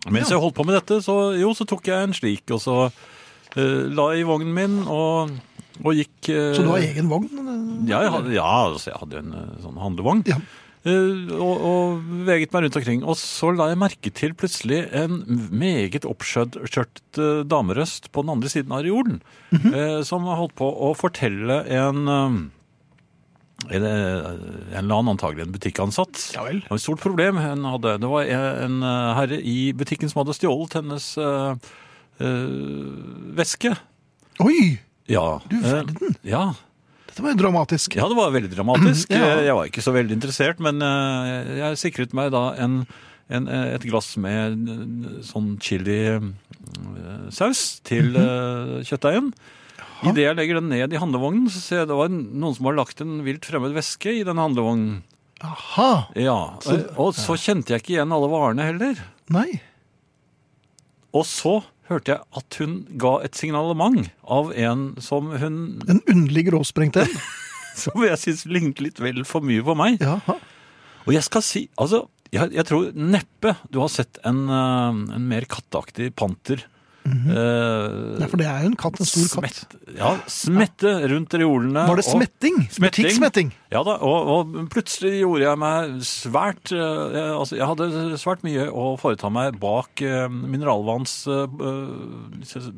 Mens 0.09 0.27
Ja. 0.27 0.35
jeg 0.35 0.43
holdt 0.43 0.57
på 0.57 0.65
med 0.67 0.75
dette, 0.81 0.97
så, 1.05 1.17
jo, 1.39 1.53
så 1.55 1.67
tok 1.69 1.85
jeg 1.87 2.09
en 2.09 2.13
slik, 2.17 2.43
og 2.51 2.59
så 2.59 2.77
uh, 2.89 3.83
la 3.93 4.09
jeg 4.11 4.25
i 4.25 4.27
vognen 4.27 4.51
min 4.57 4.79
og, 4.91 5.31
og 5.79 5.93
gikk 5.95 6.27
eh, 6.33 6.49
Så 6.57 6.65
du 6.65 6.73
har 6.73 6.83
egen 6.83 7.07
vogn? 7.09 7.29
Ja, 7.87 8.01
jeg 8.03 8.11
hadde, 8.17 8.33
ja 8.35 8.49
altså, 8.67 8.91
jeg 8.91 8.99
hadde 8.99 9.21
en 9.23 9.31
eh, 9.39 9.53
sånn 9.63 9.79
handlevogn. 9.81 10.25
Ja. 10.27 10.41
Eh, 10.83 11.29
og, 11.39 11.61
og 11.63 12.01
veget 12.27 12.51
meg 12.51 12.65
rundt 12.65 12.75
omkring. 12.81 13.03
Og 13.07 13.15
så 13.15 13.53
la 13.55 13.69
jeg 13.71 13.79
merke 13.79 14.11
til 14.11 14.33
plutselig 14.35 14.81
en 14.91 15.21
meget 15.53 16.03
oppskjørt 16.09 16.59
eh, 17.21 17.43
damerøst 17.47 18.09
på 18.11 18.23
den 18.25 18.33
andre 18.35 18.51
siden 18.51 18.73
av 18.75 18.83
jorden, 18.87 19.21
Mhm. 19.53 19.73
eh, 19.73 20.01
som 20.03 20.23
holdt 20.27 20.55
på 20.59 20.67
å 20.67 20.91
fortelle 20.97 21.61
en 21.71 22.51
en, 23.71 23.83
en 23.85 24.75
eller 24.75 24.95
annen, 24.97 25.13
antagelig 25.13 25.45
en 25.45 25.53
butikkansatt. 25.55 26.33
Ja 26.35 26.43
vel. 26.43 26.57
Det 26.65 26.69
var 26.73 26.75
et 26.81 26.83
stort 26.83 26.99
problem 26.99 27.37
hun 27.39 27.63
hadde. 27.63 27.93
Det 28.01 28.09
var 28.11 28.27
en 28.27 28.81
herre 28.83 29.37
i 29.39 29.71
butikken 29.71 30.09
som 30.11 30.19
hadde 30.19 30.35
stjålet 30.35 30.73
hennes 30.81 31.05
øh, 31.15 31.55
øh, 32.19 33.37
veske. 33.39 33.71
Oi! 34.43 34.79
Ja. 35.07 35.39
Du 35.47 35.55
verden. 35.63 36.17
Ja. 36.27 36.43
Dette 37.13 37.21
var 37.21 37.35
jo 37.35 37.41
dramatisk. 37.43 37.93
Ja, 37.93 38.07
det 38.09 38.15
var 38.17 38.31
veldig 38.33 38.49
dramatisk. 38.55 39.11
Ja. 39.13 39.35
Jeg 39.45 39.53
var 39.53 39.67
ikke 39.69 39.83
så 39.85 39.91
veldig 39.93 40.15
interessert, 40.17 40.61
men 40.65 40.81
eh, 40.81 41.51
jeg 41.59 41.77
sikret 41.77 42.15
meg 42.17 42.31
da 42.33 42.47
en, 42.57 42.79
en, 43.29 43.45
et 43.53 43.85
glass 43.85 44.15
med 44.17 44.71
eh, 44.73 45.19
sånn 45.27 45.51
chili 45.61 45.99
eh, 46.09 46.25
til 47.85 48.17
eh, 48.17 48.79
kjøttdeigen. 48.89 49.29
Idet 50.09 50.25
jeg 50.25 50.39
legger 50.39 50.57
den 50.57 50.73
ned 50.73 50.95
i 50.97 50.99
handlevognen, 50.99 51.45
så 51.53 51.61
ser 51.61 51.83
jeg 51.83 51.91
det 51.91 51.99
var 52.01 52.09
noen 52.09 52.57
som 52.57 52.71
har 52.71 52.79
lagt 52.81 53.05
en 53.05 53.19
vilt 53.27 53.45
fremmed 53.45 53.77
væske 53.77 54.17
i 54.17 54.25
den 54.25 54.41
handlevognen. 54.41 55.03
Aha. 55.45 55.91
Ja, 56.17 56.39
og, 56.65 56.89
og 56.97 57.13
så 57.13 57.37
kjente 57.37 57.75
jeg 57.75 57.83
ikke 57.83 57.95
igjen 57.99 58.15
alle 58.15 58.31
varene 58.31 58.65
heller. 58.71 59.05
Nei. 59.37 59.61
Og 61.13 61.29
så 61.29 61.59
hørte 61.89 62.15
jeg 62.15 62.39
at 62.39 62.57
hun 62.61 62.75
ga 63.01 63.13
et 63.25 63.37
signalement 63.37 64.09
av 64.23 64.51
en 64.55 64.83
som 65.03 65.31
hun 65.35 65.57
En 65.89 66.01
underlig 66.07 66.47
gråsprengt 66.51 66.99
en. 67.01 67.15
Som 67.73 68.03
jeg 68.05 68.19
syns 68.21 68.43
lignet 68.45 68.83
litt 68.85 68.99
vel 69.01 69.23
for 69.25 69.41
mye 69.41 69.63
på 69.65 69.73
meg. 69.73 69.95
Jaha. 69.97 70.35
Og 71.07 71.15
jeg 71.15 71.25
skal 71.25 71.41
si 71.41 71.63
Altså, 71.81 72.03
jeg, 72.29 72.51
jeg 72.53 72.67
tror 72.69 72.91
neppe 72.93 73.55
du 73.73 73.79
har 73.81 73.89
sett 73.89 74.19
en, 74.29 74.43
eh, 74.45 74.99
en 75.17 75.25
mer 75.31 75.47
katteaktig 75.49 76.11
panter. 76.13 76.61
Eh, 77.05 78.19
Nei, 78.21 78.27
for 78.31 78.39
det 78.39 78.47
er 78.47 78.63
jo 78.63 78.69
en 78.71 78.77
katt, 78.79 78.99
en 79.03 79.07
stor 79.09 79.41
katt. 79.43 79.75
ja, 79.97 80.11
smette 80.31 80.93
rundt 81.11 81.35
reolene. 81.35 81.83
Var 81.89 81.99
det 81.99 82.05
smetting? 82.07 82.61
Smetting. 82.71 83.07
Butikksmetting? 83.07 83.51
Ja 83.73 83.81
da, 83.87 83.97
og, 83.99 84.31
og 84.37 84.55
plutselig 84.73 85.17
gjorde 85.19 85.43
jeg 85.47 85.61
meg 85.63 85.97
svært 86.07 86.71
uh, 86.75 87.11
jeg- 87.11 87.33
Altså, 87.33 87.57
jeg 87.59 87.67
hadde 87.73 87.91
svært 88.21 88.43
mye 88.47 88.69
å 88.71 88.87
foreta 89.01 89.31
meg 89.33 89.59
bak 89.61 90.03
uh, 90.05 90.27
mineralvanns 90.31 91.17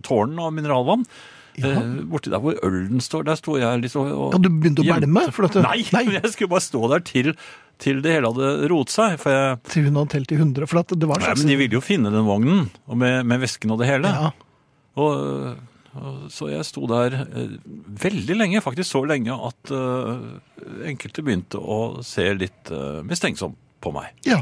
Tårnen 0.06 0.40
av 0.42 0.54
mineralvann. 0.56 1.06
Ja. 1.56 1.70
borti 2.12 2.28
der 2.34 2.42
hvor 2.44 2.58
ølen 2.68 3.00
står, 3.00 3.22
der 3.30 3.38
sto 3.40 3.54
jeg 3.56 3.80
litt 3.80 3.94
og, 3.96 4.10
og 4.12 4.34
Ja, 4.36 4.40
du 4.44 4.50
begynte 4.52 4.84
å 4.84 4.90
bælme? 4.90 5.22
Nei, 5.64 5.86
Nei, 5.96 6.02
jeg 6.18 6.32
skulle 6.34 6.52
bare 6.52 6.66
stå 6.66 6.82
der 6.92 7.06
til, 7.08 7.30
til 7.82 8.02
det 8.06 8.14
hele 8.16 8.32
hadde 8.32 8.70
roet 8.72 8.90
seg. 8.94 9.18
For 9.22 9.34
jeg, 9.36 9.60
Til 9.74 9.86
hun 9.90 10.00
hadde 10.00 10.14
telt 10.16 10.28
til 10.32 10.40
100. 10.42 10.68
For 10.72 10.80
at 10.82 10.94
det 10.96 11.08
var 11.10 11.20
en 11.22 11.26
nei, 11.28 11.36
men 11.42 11.52
de 11.52 11.58
ville 11.60 11.78
jo 11.78 11.84
finne 11.84 12.12
den 12.14 12.26
vognen, 12.28 12.66
og 12.88 12.98
med, 13.02 13.22
med 13.28 13.42
vesken 13.44 13.72
og 13.76 13.80
det 13.84 13.90
hele. 13.92 14.12
ja. 14.12 14.32
Og, 14.96 15.58
og, 16.00 16.20
så 16.32 16.48
jeg 16.54 16.64
sto 16.68 16.86
der 16.88 17.14
eh, 17.26 17.56
veldig 18.00 18.36
lenge, 18.40 18.62
faktisk 18.64 18.88
så 18.94 19.02
lenge 19.08 19.36
at 19.36 19.72
eh, 19.76 20.22
enkelte 20.88 21.24
begynte 21.24 21.60
å 21.60 21.80
se 22.04 22.30
litt 22.36 22.72
uh, 22.72 23.02
mistenksomt 23.04 23.58
på 23.84 23.92
meg. 23.96 24.14
ja. 24.28 24.42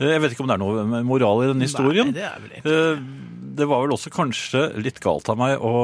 Eh, 0.00 0.08
Jeg 0.14 0.22
vet 0.24 0.32
ikke 0.32 0.46
om 0.46 0.48
det 0.48 0.56
er 0.56 0.62
noe 0.64 1.02
moral 1.04 1.44
i 1.44 1.50
denne 1.52 1.68
historien. 1.68 2.08
Nei, 2.08 2.16
det 2.16 2.24
er 2.30 2.40
vel 2.40 2.56
ikke. 2.58 2.72
Eh, 2.72 3.04
Det 3.60 3.66
var 3.68 3.82
vel 3.84 3.92
også 3.92 4.08
kanskje 4.16 4.62
litt 4.80 5.02
galt 5.04 5.28
av 5.28 5.36
meg 5.36 5.60
å 5.60 5.74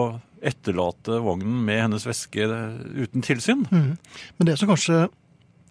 etterlate 0.40 1.18
vognen 1.20 1.60
med 1.66 1.82
hennes 1.82 2.06
veske 2.08 2.46
uten 2.48 3.20
tilsyn. 3.26 3.66
Men 3.68 4.48
det 4.48 4.54
som 4.56 4.70
kanskje 4.70 5.10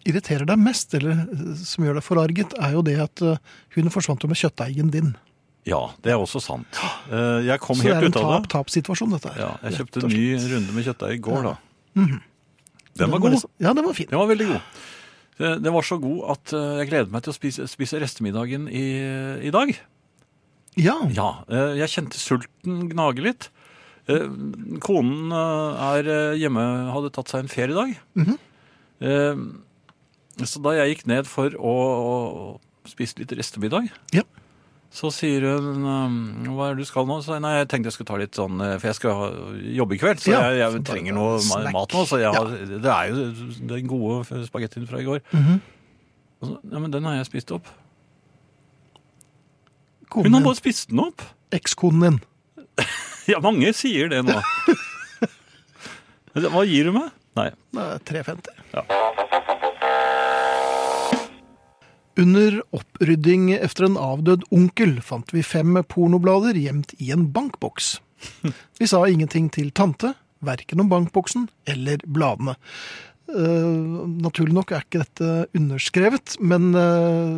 irriterer 0.07 0.47
deg 0.49 0.59
mest, 0.61 0.93
eller 0.97 1.11
eh, 1.27 1.53
som 1.59 1.83
gjør 1.85 1.99
deg 1.99 2.05
forarget, 2.05 2.53
er 2.63 2.73
jo 2.77 2.81
det 2.87 2.97
at 3.03 3.21
eh, 3.21 3.37
hun 3.75 3.89
forsvant 3.93 4.23
jo 4.23 4.29
med 4.31 4.39
kjøttdeigen 4.39 4.91
din. 4.93 5.15
Ja, 5.67 5.81
det 6.01 6.13
er 6.13 6.21
også 6.23 6.39
sant. 6.39 6.79
Eh, 7.11 7.43
Jeg 7.49 7.59
kom 7.59 7.75
Så 7.75 7.83
det 7.89 7.95
er 7.97 8.05
en 8.07 8.13
ut 8.13 8.19
tap-tap-situasjon, 8.21 9.11
dette 9.17 9.33
her. 9.33 9.41
Ja, 9.43 9.49
jeg 9.67 9.81
kjøpte 9.81 10.03
en 10.05 10.13
ny 10.15 10.27
runde 10.53 10.75
med 10.77 10.85
kjøttdeig 10.87 11.17
i 11.19 11.23
går, 11.27 11.41
da. 11.49 11.55
Mhm. 11.99 12.21
Den 12.97 13.11
var 13.11 13.19
god. 13.21 13.31
liksom- 13.35 13.51
Ja, 13.61 13.73
den 13.77 13.85
var 13.85 13.93
fin. 13.93 14.07
Den 14.09 14.17
var 14.19 14.27
veldig 14.31 14.47
god. 14.47 14.61
Det- 15.37 15.61
Den 15.61 15.73
var 15.73 15.81
så 15.85 15.99
god 16.01 16.31
at 16.31 16.51
jeg 16.79 16.89
gleder 16.89 17.11
meg 17.11 17.21
til 17.23 17.33
å 17.33 17.35
spise, 17.35 17.67
spise 17.69 17.99
restemiddagen 18.01 18.67
i, 18.71 18.85
i 19.45 19.51
dag. 19.51 19.75
Ja. 20.77 20.95
Ja, 21.13 21.43
jeg 21.77 21.89
kjente 21.89 22.17
sulten 22.17 22.87
gnage 22.89 23.21
litt. 23.21 23.49
Konen 24.07 25.31
er 25.35 26.09
hjemme, 26.39 26.63
hadde 26.93 27.11
tatt 27.15 27.29
seg 27.33 27.43
en 27.43 27.51
ferie 27.51 27.73
i 27.75 27.77
dag. 27.77 27.95
Mhm. 28.17 28.37
Eh, 29.01 29.35
Så 30.45 30.61
da 30.61 30.75
jeg 30.77 30.91
gikk 30.97 31.07
ned 31.09 31.25
for 31.25 31.49
å, 31.57 31.71
å 31.73 32.89
spise 32.89 33.17
litt 33.19 33.31
restemiddag, 33.33 33.87
Ja. 34.13 34.21
så 34.93 35.09
sier 35.11 35.41
hun 35.41 35.81
eh, 35.83 36.51
hva 36.53 36.69
er 36.69 36.75
det 36.77 36.85
du 36.85 36.89
skal 36.89 37.07
nå? 37.09 37.17
Så 37.25 37.39
nei, 37.41 37.55
jeg 37.57 37.67
tenkte 37.71 37.89
jeg 37.89 37.93
skulle 37.97 38.11
ta 38.11 38.19
litt 38.21 38.37
sånn, 38.37 38.61
eh, 38.61 38.75
for 38.77 38.87
jeg 38.91 38.95
skal 38.99 39.33
jobbe 39.79 39.95
i 39.97 39.97
kveld, 40.01 40.21
så 40.21 40.31
Ja, 40.35 40.43
jeg, 40.53 40.59
jeg 40.75 40.83
trenger 40.85 41.13
noe 41.17 41.39
snack. 41.41 41.73
mat 41.73 41.89
nå. 41.97 42.05
Så 42.05 42.19
jeg, 42.21 42.33
Ja. 42.33 42.43
det 42.45 42.85
er 42.93 43.09
jo 43.09 43.17
den 43.73 43.87
gode 43.89 44.23
spagettien 44.47 44.87
fra 44.87 44.99
i 45.01 45.03
går. 45.09 45.21
Mm 45.33 45.43
-hmm. 45.43 45.59
så, 46.43 46.59
ja, 46.71 46.79
men 46.79 46.91
den 46.91 47.03
har 47.03 47.15
jeg 47.15 47.25
spist 47.25 47.51
opp. 47.51 47.65
Konen 50.09 50.25
Hun 50.25 50.33
har 50.33 50.43
bare 50.43 50.55
spist 50.55 50.89
den 50.89 50.99
opp. 50.99 51.21
Ekskonen 51.51 52.01
din. 52.01 52.19
Ja, 53.27 53.39
mange 53.43 53.73
sier 53.73 54.07
det 54.07 54.21
nå. 54.23 54.39
Hva 56.37 56.61
gir 56.65 56.85
du 56.85 56.91
meg? 56.95 57.11
Nei. 57.35 57.49
Er 57.75 57.97
350. 58.07 58.53
Ja. 58.73 59.26
Under 62.17 62.63
opprydding 62.73 63.51
efter 63.53 63.85
en 63.85 63.97
avdød 64.01 64.47
onkel 64.49 64.95
fant 65.05 65.29
vi 65.35 65.43
fem 65.45 65.77
pornoblader 65.85 66.57
gjemt 66.57 66.95
i 66.97 67.11
en 67.13 67.27
bankboks. 67.33 67.99
Vi 68.79 68.87
sa 68.89 69.03
ingenting 69.05 69.51
til 69.53 69.69
tante, 69.69 70.15
verken 70.41 70.81
om 70.81 70.89
bankboksen 70.89 71.45
eller 71.69 72.01
bladene. 72.09 72.55
Eh, 73.27 73.71
naturlig 74.23 74.55
nok 74.55 74.69
er 74.71 74.83
ikke 74.85 75.01
dette 75.01 75.29
underskrevet, 75.57 76.37
men 76.39 76.69
eh, 76.79 77.33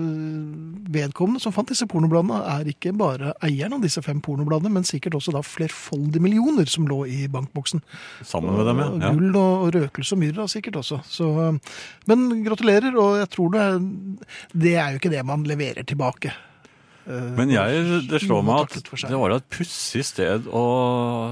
vedkommende 0.94 1.42
som 1.42 1.54
fant 1.56 1.72
disse 1.72 1.88
pornobladene, 1.90 2.38
er 2.60 2.70
ikke 2.70 2.94
bare 2.98 3.32
eieren 3.46 3.80
av 3.80 3.82
disse 3.82 4.04
fem 4.06 4.20
pornobladene, 4.22 4.70
men 4.76 4.86
sikkert 4.86 5.18
også 5.18 5.34
da 5.34 5.42
flerfoldige 5.46 6.22
millioner 6.22 6.70
som 6.70 6.86
lå 6.90 7.00
i 7.10 7.24
bankboksen. 7.34 7.82
Sammen 8.22 8.54
med 8.60 8.70
dem, 8.70 8.84
ja. 8.84 8.92
ja. 9.08 9.12
Gull 9.18 9.34
og 9.34 9.66
og 9.66 9.74
røkelse 9.74 10.14
og 10.14 10.22
myrra 10.22 10.46
sikkert 10.52 10.78
også. 10.84 11.02
Så, 11.10 11.32
eh, 11.48 11.82
men 12.12 12.30
gratulerer, 12.46 12.94
og 12.94 13.18
jeg 13.24 13.34
tror 13.34 13.58
det 13.58 13.66
er, 13.66 13.82
det 14.54 14.78
er 14.78 14.94
jo 14.94 15.02
ikke 15.02 15.14
det 15.18 15.26
man 15.26 15.50
leverer 15.50 15.90
tilbake. 15.90 16.36
Men 17.10 17.50
jeg, 17.50 18.02
det 18.06 18.20
slår 18.22 18.44
meg 18.46 18.68
at 18.68 18.92
det 19.10 19.18
var 19.18 19.34
et 19.34 19.46
pussig 19.50 20.04
sted 20.06 20.46
å 20.54 20.66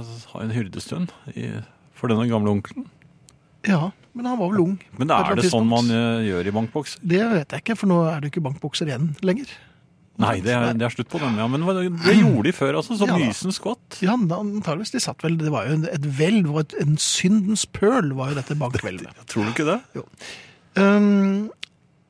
ha 0.02 0.40
en 0.42 0.54
hyrdestund 0.56 1.12
i, 1.38 1.52
for 1.94 2.10
denne 2.10 2.26
gamle 2.32 2.56
onkelen. 2.58 2.88
Ja, 3.66 3.92
men 4.14 4.26
han 4.26 4.38
var 4.38 4.52
vel 4.52 4.62
ung. 4.62 4.76
Men 4.98 5.10
er 5.12 5.36
det 5.40 5.50
sånn 5.52 5.68
man 5.70 5.90
eh, 5.90 6.26
gjør 6.30 6.48
i 6.48 6.54
bankbokser? 6.56 7.00
Det 7.02 7.24
vet 7.34 7.50
jeg 7.56 7.64
ikke, 7.66 7.76
for 7.78 7.88
nå 7.92 7.98
er 8.12 8.22
det 8.22 8.30
ikke 8.32 8.44
bankbokser 8.46 8.88
igjen 8.92 9.16
lenger. 9.26 9.50
Nei, 10.18 10.40
det 10.42 10.50
er, 10.50 10.72
det 10.74 10.82
er 10.82 10.90
slutt 10.96 11.10
på 11.12 11.20
den. 11.22 11.36
ja. 11.38 11.46
Men 11.46 11.62
det 11.62 12.16
gjorde 12.18 12.48
de 12.48 12.54
før, 12.58 12.80
altså. 12.80 12.96
Så 12.98 13.06
Ja 13.06 13.18
mysen 13.22 13.54
skvatt. 13.54 14.00
Ja, 14.02 14.16
antageligvis. 14.18 14.92
De 14.96 15.02
satt 15.04 15.22
vel, 15.22 15.36
det 15.38 15.52
var 15.54 15.68
jo 15.70 15.76
et 15.86 16.02
hvelv, 16.18 16.50
og 16.56 16.60
et- 16.64 16.74
en 16.82 16.96
syndens 16.98 17.66
pøl 17.70 18.14
var 18.18 18.32
jo 18.34 18.40
dette 18.40 18.58
bankhvelvet. 18.58 19.14
Tror 19.30 19.46
du 19.46 19.52
ikke 19.54 19.68
det? 19.70 20.04
Um, 20.78 21.52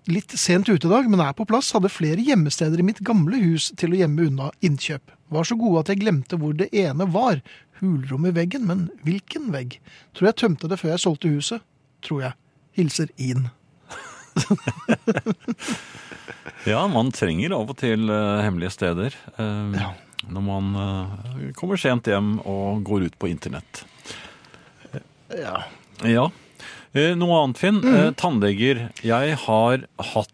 litt 0.08 0.32
sent 0.40 0.70
ute 0.72 0.88
i 0.88 0.92
dag, 0.92 1.10
men 1.12 1.20
er 1.20 1.36
på 1.36 1.46
plass, 1.50 1.74
hadde 1.76 1.92
flere 1.92 2.24
gjemmesteder 2.24 2.80
i 2.80 2.88
mitt 2.88 3.04
gamle 3.04 3.40
hus 3.44 3.74
til 3.76 3.92
å 3.92 4.00
gjemme 4.00 4.30
unna 4.30 4.52
innkjøp. 4.64 5.12
Var 5.34 5.44
så 5.48 5.58
gode 5.60 5.82
at 5.84 5.92
jeg 5.92 6.02
glemte 6.04 6.40
hvor 6.40 6.54
det 6.58 6.70
ene 6.76 7.08
var. 7.12 7.42
Hulrom 7.82 8.26
i 8.30 8.34
veggen, 8.34 8.66
men 8.70 8.88
hvilken 9.06 9.52
vegg? 9.54 9.78
Tror 10.18 10.32
jeg 10.32 10.40
tømte 10.42 10.70
det 10.72 10.80
før 10.82 10.94
jeg 10.96 11.04
solgte 11.04 11.32
huset. 11.34 11.66
Tror 12.06 12.24
jeg. 12.30 12.34
Hilser 12.78 13.12
Inn. 13.18 13.50
Ja, 16.68 16.82
man 16.92 17.14
trenger 17.16 17.54
av 17.56 17.70
og 17.72 17.78
til 17.80 18.10
uh, 18.12 18.42
hemmelige 18.44 18.74
steder. 18.76 19.16
Uh, 19.38 19.72
Ja. 19.78 19.94
Når 20.28 20.44
man 20.44 20.72
uh, 20.76 21.52
kommer 21.56 21.80
sent 21.80 22.10
hjem 22.10 22.40
og 22.42 22.82
går 22.84 23.06
ut 23.08 23.16
på 23.22 23.30
internett. 23.30 23.84
Ja. 25.32 25.62
Ja. 26.04 26.26
Noe 27.16 27.38
annet, 27.38 27.60
Finn. 27.62 27.78
Mm. 27.86 28.16
Tannleger. 28.18 28.82
Jeg 29.06 29.38
har 29.46 29.86
hatt 30.12 30.34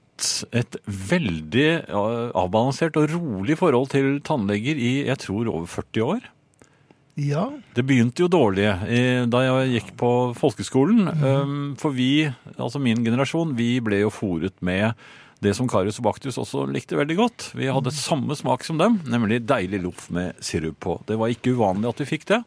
et 0.54 0.78
veldig 0.86 1.68
avbalansert 1.90 2.98
og 3.00 3.12
rolig 3.16 3.58
forhold 3.60 3.90
til 3.94 4.20
tannleger 4.26 4.78
i 4.78 4.94
jeg 5.08 5.20
tror 5.26 5.50
over 5.52 5.68
40 5.70 6.06
år. 6.06 6.30
Ja. 7.20 7.46
Det 7.78 7.84
begynte 7.86 8.24
jo 8.24 8.30
dårlig 8.32 8.70
da 9.30 9.42
jeg 9.46 9.74
gikk 9.76 9.92
på 10.00 10.12
folkeskolen. 10.38 11.10
Eh, 11.14 11.52
For 11.82 11.94
vi, 11.94 12.26
altså 12.58 12.82
min 12.82 13.04
generasjon, 13.06 13.54
vi 13.58 13.78
ble 13.86 14.02
jo 14.02 14.14
fòret 14.14 14.56
med 14.66 14.94
det 15.44 15.54
som 15.58 15.68
Karius 15.68 16.00
og 16.00 16.08
Baktus 16.08 16.40
også 16.40 16.66
likte 16.72 16.98
veldig 16.98 17.18
godt. 17.20 17.50
Vi 17.58 17.68
hadde 17.68 17.92
mm. 17.92 18.00
samme 18.00 18.38
smak 18.40 18.64
som 18.66 18.80
dem, 18.80 19.02
nemlig 19.10 19.44
deilig 19.46 19.82
loff 19.84 20.08
med 20.14 20.40
sirup 20.44 20.80
på. 20.84 20.98
Det 21.10 21.20
var 21.20 21.34
ikke 21.34 21.58
uvanlig 21.58 21.92
at 21.92 22.02
vi 22.04 22.10
fikk 22.14 22.26
det. 22.32 22.40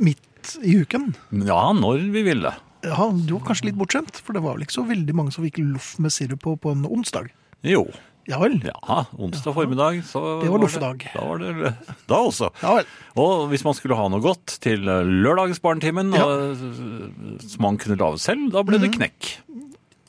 Midt 0.00 0.54
i 0.64 0.78
uken. 0.80 1.10
Ja, 1.44 1.62
når 1.76 2.08
vi 2.14 2.24
ville. 2.24 2.54
Ja, 2.82 3.10
du 3.12 3.32
var 3.36 3.42
kanskje 3.50 3.68
litt 3.70 3.76
bortskjemt, 3.80 4.16
for 4.24 4.32
det 4.36 4.40
var 4.44 4.54
vel 4.56 4.64
ikke 4.64 4.78
så 4.78 4.86
veldig 4.88 5.14
mange 5.18 5.32
som 5.34 5.44
fikk 5.44 5.58
loff 5.60 5.94
med 6.00 6.12
sirup 6.14 6.40
på 6.46 6.54
på 6.60 6.72
en 6.72 6.86
onsdag. 6.88 7.28
Jo. 7.66 7.82
Ja 8.28 8.38
vel. 8.38 8.58
Ja, 8.62 9.04
onsdag 9.18 9.54
formiddag. 9.56 10.02
Så 10.06 10.20
Det 10.44 10.50
var 10.52 10.60
loffedag. 10.62 11.04
Da 11.14 11.24
var 11.26 11.40
det 11.42 11.72
da 12.08 12.18
også. 12.28 12.50
Ja 12.62 12.74
vel. 12.78 12.86
Og 13.18 13.48
hvis 13.50 13.64
man 13.66 13.74
skulle 13.74 13.96
ha 13.98 14.06
noe 14.12 14.22
godt 14.22 14.58
til 14.62 14.86
eh, 14.88 15.08
lørdagsbarnetimen, 15.26 16.12
Ja. 16.14 16.24
og, 16.28 17.40
som 17.42 17.64
man 17.66 17.76
kunne 17.80 17.98
lage 18.00 18.20
selv, 18.22 18.50
da 18.54 18.62
ble 18.62 18.78
det 18.80 18.92
knekk. 18.94 19.32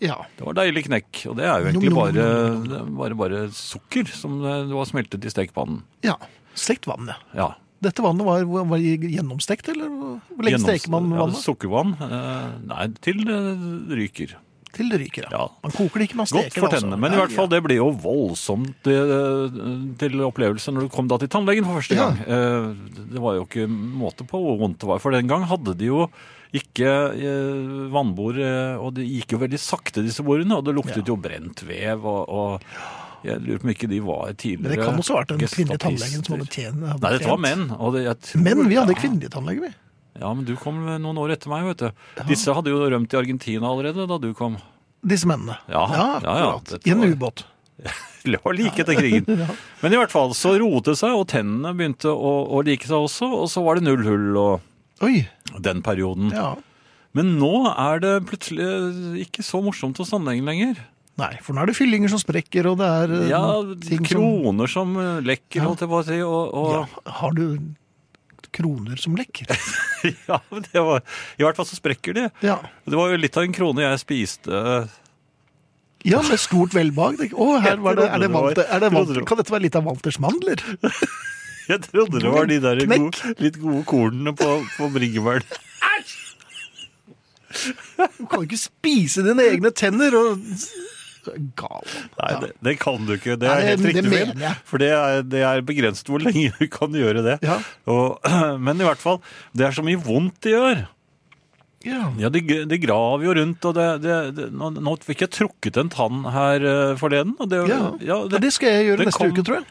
Ja. 0.02 0.20
Det 0.38 0.46
var 0.48 0.56
deilig 0.58 0.86
knekk, 0.88 1.26
og 1.32 1.36
det 1.38 1.46
er 1.46 1.60
jo 1.62 1.72
egentlig 1.72 1.92
nom, 1.92 2.00
bare, 2.00 2.28
nom, 2.68 2.96
bare, 2.98 3.18
bare 3.20 3.42
sukker 3.54 4.08
som 4.10 4.40
du 4.42 4.48
det 4.50 4.74
var 4.76 4.86
smeltet 4.90 5.26
i 5.28 5.34
stekepannen. 5.34 5.84
ja. 6.08 6.16
Stekt 6.54 6.84
vann, 6.84 7.08
ja. 7.08 7.16
Ja. 7.34 7.46
Dette 7.82 8.04
vannet 8.06 8.26
var, 8.28 8.44
var 8.46 8.78
gjennomstekt, 8.84 9.72
eller 9.74 9.90
hvor 9.90 10.46
lenge 10.46 10.60
steker 10.62 10.92
man 10.94 11.10
ja, 11.10 11.24
vannet? 11.24 11.42
sukkervann. 11.42 11.96
eh, 11.98 12.48
nei, 12.70 12.88
til 13.02 13.24
det 13.26 13.40
ryker. 13.98 14.36
Til 14.72 14.88
det 14.94 15.00
ryker, 15.02 15.26
ja. 15.28 15.32
Ja. 15.36 15.48
Man 15.66 15.74
koker 15.76 16.00
det 16.00 16.06
ikke, 16.08 16.16
man 16.22 16.30
Godt 16.30 16.46
steker 16.46 16.62
for 16.62 16.70
det. 16.70 16.78
altså. 16.78 16.86
tennene, 16.86 17.00
men 17.04 17.12
i 17.12 17.18
hvert 17.20 17.34
fall 17.36 17.50
det 17.52 17.60
ble 17.66 17.76
jo 17.76 17.90
voldsomt 18.06 18.88
eh, 18.88 19.58
til 20.00 20.22
opplevelse 20.24 20.72
når 20.72 20.86
du 20.88 20.92
kom 20.94 21.10
da 21.12 21.18
til 21.20 21.28
tannlegen 21.34 21.66
for 21.68 21.82
første 21.82 21.98
Ja. 21.98 22.06
gang. 22.06 22.22
Eh, 22.24 23.02
Det 23.12 23.20
var 23.26 23.36
jo 23.36 23.44
ikke 23.50 23.66
måte 23.68 24.24
på 24.30 24.40
hvor 24.46 24.62
vondt 24.62 24.80
det 24.80 24.88
var, 24.88 25.02
for 25.04 25.12
den 25.12 25.28
gang 25.28 25.44
hadde 25.50 25.74
de 25.82 25.90
jo 25.90 26.06
ikke 26.56 26.88
vannbord, 27.92 28.36
og 28.84 28.90
det 28.98 29.06
gikk 29.08 29.36
jo 29.36 29.42
veldig 29.42 29.60
sakte 29.62 30.04
disse 30.04 30.24
bordene, 30.26 30.58
og 30.60 30.66
det 30.68 30.74
luktet 30.76 31.08
jo 31.08 31.16
brent 31.20 31.62
vev, 31.68 32.04
og, 32.04 32.28
og 32.28 32.62
jeg 33.26 33.44
lurer 33.44 33.62
på 33.62 33.68
om 33.68 33.72
ikke 33.76 33.90
de 33.92 34.02
var 34.06 34.34
tidligere 34.34 34.64
Men 34.64 34.74
det 34.74 34.82
kan 34.82 35.00
også 35.04 35.14
ha 35.14 35.22
vært 35.22 35.32
den 35.34 35.42
kvinnelige 35.46 35.82
tannlegen 35.84 36.26
som 36.26 36.36
hadde 36.36 36.50
tjent. 36.56 36.82
Nei, 36.82 37.14
dette 37.16 37.30
var 37.30 37.42
menn. 37.42 37.64
Det, 37.70 38.04
tror, 38.26 38.44
Men 38.48 38.62
vi 38.66 38.80
hadde 38.80 38.96
ja. 38.96 39.00
kvinnelige 39.02 39.34
tannleger, 39.36 39.68
vi. 39.68 39.72
Ja, 40.22 40.34
men 40.34 40.44
du 40.46 40.56
kom 40.60 40.82
noen 40.86 41.22
år 41.22 41.36
etter 41.38 41.52
meg, 41.52 41.66
vet 41.72 41.86
du. 41.86 42.04
Disse 42.30 42.54
hadde 42.54 42.74
jo 42.74 42.82
rømt 42.82 43.14
i 43.14 43.20
Argentina 43.20 43.70
allerede 43.70 44.08
da 44.10 44.18
du 44.22 44.32
kom. 44.38 44.58
Disse 45.02 45.30
mennene. 45.30 45.58
Ja, 45.72 45.86
ja, 45.90 46.08
ja, 46.22 46.34
akkurat. 46.58 46.86
I 46.86 46.94
en 46.94 47.06
ubåt. 47.10 47.46
Like 48.26 48.84
etter 48.84 48.94
krigen. 48.94 49.26
Men 49.82 49.94
i 49.94 49.98
hvert 49.98 50.14
fall 50.14 50.36
så 50.38 50.54
roet 50.62 50.92
det 50.92 50.98
seg, 51.00 51.16
og 51.18 51.26
tennene 51.32 51.74
begynte 51.78 52.12
å, 52.14 52.34
å 52.54 52.62
like 52.66 52.86
seg 52.86 53.08
også, 53.08 53.30
og 53.42 53.48
så 53.50 53.64
var 53.66 53.80
det 53.80 53.88
null 53.88 54.04
hull 54.06 54.38
og 54.38 55.06
Oi. 55.08 55.24
den 55.58 55.82
perioden. 55.86 56.30
Ja. 56.36 56.54
Men 57.18 57.34
nå 57.42 57.66
er 57.72 58.04
det 58.04 58.14
plutselig 58.30 59.26
ikke 59.26 59.44
så 59.44 59.64
morsomt 59.66 59.98
hos 60.00 60.14
tannlegen 60.14 60.48
lenger. 60.48 60.78
Nei, 61.20 61.34
for 61.44 61.54
nå 61.54 61.64
er 61.64 61.70
det 61.70 61.76
fyllinger 61.78 62.12
som 62.12 62.22
sprekker, 62.22 62.70
og 62.72 62.80
det 62.80 62.88
er 62.88 63.14
eh, 63.18 63.28
Ja, 63.34 63.44
ting 63.84 64.06
som 64.08 64.08
kroner 64.08 64.72
som 64.72 64.96
lekker, 65.26 65.66
holdt 65.66 65.84
jeg 65.84 65.92
på 65.92 66.00
å 66.00 66.06
si, 66.08 66.18
og, 66.24 66.56
og 66.56 66.72
ja, 66.78 66.84
Har 67.20 67.36
du 67.38 67.46
kroner 68.56 69.00
som 69.00 69.16
lekker? 69.20 69.52
ja, 70.30 70.40
men 70.52 70.66
det 70.72 70.84
var, 70.84 71.04
i 71.40 71.46
hvert 71.46 71.60
fall 71.60 71.68
så 71.68 71.78
sprekker 71.78 72.18
de. 72.18 72.26
Ja. 72.44 72.58
Det 72.88 72.98
var 73.00 73.14
jo 73.14 73.20
litt 73.22 73.38
av 73.40 73.48
en 73.48 73.56
krone 73.56 73.86
jeg 73.86 74.02
spiste. 74.02 74.64
ja, 76.08 76.22
med 76.28 76.42
stort 76.42 76.76
velbehag. 76.76 77.32
Å, 77.32 77.50
her 77.64 77.84
var 77.84 78.00
det, 78.00 78.10
er 78.12 78.26
det 78.26 78.32
Walter, 78.34 78.66
er 78.68 78.84
det 78.84 78.92
Walter, 78.96 79.22
kan 79.28 79.40
dette 79.40 79.54
være 79.54 79.68
litt 79.68 79.78
av 79.80 79.88
Walters 79.88 80.20
mandler? 80.24 80.64
Jeg 81.70 81.86
trodde 81.86 82.20
det 82.20 82.32
var 82.34 82.48
de 82.50 82.58
der 82.60 82.80
gode, 82.90 83.30
litt 83.40 83.58
gode 83.62 83.84
kornene 83.88 84.34
på, 84.36 84.48
på 84.76 84.88
bringebær. 84.92 85.46
Du 87.54 88.26
kan 88.26 88.42
jo 88.42 88.48
ikke 88.48 88.60
spise 88.60 89.24
dine 89.24 89.46
egne 89.46 89.72
tenner 89.76 90.16
og 90.18 90.42
Gal. 91.56 91.84
Nei, 92.18 92.32
det, 92.42 92.50
det 92.66 92.74
kan 92.82 93.04
du 93.06 93.14
ikke. 93.18 93.36
Det 93.38 93.48
Nei, 93.50 93.58
er 93.62 93.68
helt 93.72 93.84
det 93.84 93.92
riktig. 93.96 94.10
mener 94.14 94.46
jeg. 94.48 94.56
For 94.66 94.82
det 94.82 94.90
er, 94.96 95.22
det 95.24 95.44
er 95.46 95.62
begrenset 95.68 96.08
hvor 96.10 96.24
lenge 96.24 96.52
du 96.58 96.66
kan 96.74 96.92
gjøre 96.98 97.22
det. 97.28 97.36
Ja. 97.46 97.60
Og, 97.92 98.18
men 98.66 98.82
i 98.82 98.88
hvert 98.88 99.02
fall, 99.04 99.20
det 99.54 99.68
er 99.68 99.76
så 99.78 99.84
mye 99.86 100.02
vondt 100.02 100.40
de 100.48 100.56
gjør. 100.56 100.82
Ja. 101.86 102.12
Ja, 102.22 102.30
de, 102.30 102.42
de 102.70 102.78
graver 102.78 103.24
jo 103.26 103.32
rundt, 103.40 103.66
og 103.66 103.74
det, 103.74 103.86
det, 104.04 104.18
det, 104.38 104.48
nå, 104.54 104.68
nå 104.78 104.92
fikk 105.02 105.24
jeg 105.26 105.32
trukket 105.34 105.80
en 105.82 105.90
tann 105.90 106.20
her 106.30 106.62
eh, 106.62 106.92
forleden. 107.02 107.34
Og 107.42 107.50
det, 107.50 107.64
Ja. 107.72 107.80
ja, 108.06 108.18
Det, 108.30 108.42
det 108.44 108.52
skal 108.54 108.70
jeg 108.76 108.90
gjøre 108.92 109.08
neste 109.08 109.18
kom- 109.24 109.32
uke, 109.34 109.46
tror 109.48 109.58
jeg. 109.62 109.66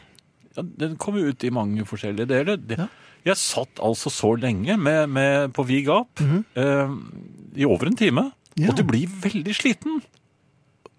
ja, 0.57 0.65
den 0.83 0.97
kom 0.99 1.15
jo 1.21 1.31
ut 1.31 1.45
i 1.47 1.51
mange 1.55 1.85
forskjellige 1.87 2.27
deler. 2.27 2.59
Det. 2.59 2.89
Jeg 3.23 3.37
satt 3.39 3.79
altså 3.79 4.11
så 4.11 4.33
lenge 4.41 4.75
med, 4.81 5.07
med, 5.13 5.53
på 5.55 5.63
vid 5.69 5.85
gap, 5.87 6.19
Mhm. 6.19 6.43
eh, 6.59 6.95
i 7.61 7.67
over 7.67 7.87
en 7.87 7.95
time, 7.99 8.25
og 8.67 8.75
du 8.75 8.83
blir 8.87 9.07
veldig 9.23 9.55
sliten. 9.55 10.01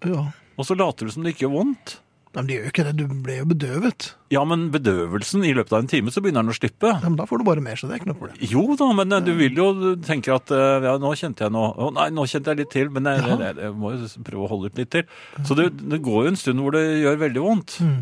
Ja. 0.03 0.31
Og 0.57 0.65
så 0.67 0.75
later 0.77 1.07
du 1.07 1.11
som 1.15 1.23
det 1.25 1.33
ikke 1.35 1.47
gjør 1.47 1.55
vondt. 1.59 1.99
Nei, 2.33 2.41
men 2.41 2.47
det 2.49 2.55
gjør 2.55 2.63
jo 2.65 2.71
ikke 2.71 2.83
det. 2.87 2.91
Du 2.97 3.03
ble 3.25 3.33
jo 3.37 3.45
bedøvet. 3.45 4.05
Ja, 4.33 4.41
men 4.49 4.63
bedøvelsen 4.73 5.43
i 5.45 5.51
løpet 5.53 5.73
av 5.75 5.83
en 5.83 5.89
time 5.91 6.09
så 6.13 6.21
begynner 6.25 6.41
den 6.41 6.49
å 6.49 6.55
slippe. 6.57 6.89
Ja, 6.89 7.03
men 7.05 7.17
da 7.19 7.27
får 7.29 7.41
du 7.41 7.45
bare 7.45 7.61
mer, 7.61 7.77
så 7.77 7.85
det 7.85 7.93
er 7.93 8.01
ikke 8.01 8.09
noe 8.09 8.17
problem. 8.17 8.39
Jo 8.49 8.63
da, 8.79 8.87
men 8.97 9.13
eh, 9.13 9.21
du 9.21 9.29
vil 9.37 9.59
jo 9.61 9.67
tenke 10.01 10.33
at 10.33 10.49
eh, 10.53 10.87
ja, 10.87 10.95
nå 11.01 11.11
kjente 11.19 11.45
jeg 11.45 11.53
noe. 11.53 11.69
Å, 11.77 11.91
nei, 11.93 12.07
nå 12.15 12.25
kjente 12.31 12.49
jeg 12.55 12.61
litt 12.63 12.71
til, 12.73 12.89
men 12.95 13.05
jeg, 13.11 13.21
Ja. 13.21 13.37
jeg, 13.51 13.59
jeg 13.67 13.75
må 13.77 13.91
jo 13.93 14.09
prøve 14.25 14.47
å 14.47 14.49
holde 14.55 14.71
ut 14.73 14.81
litt 14.81 14.89
til. 14.97 15.05
Så 15.45 15.57
det, 15.59 15.67
det 15.93 16.01
går 16.09 16.25
jo 16.25 16.33
en 16.33 16.41
stund 16.41 16.65
hvor 16.65 16.73
det 16.73 16.83
gjør 17.03 17.21
veldig 17.27 17.45
vondt. 17.45 17.77
Mm. 17.85 18.01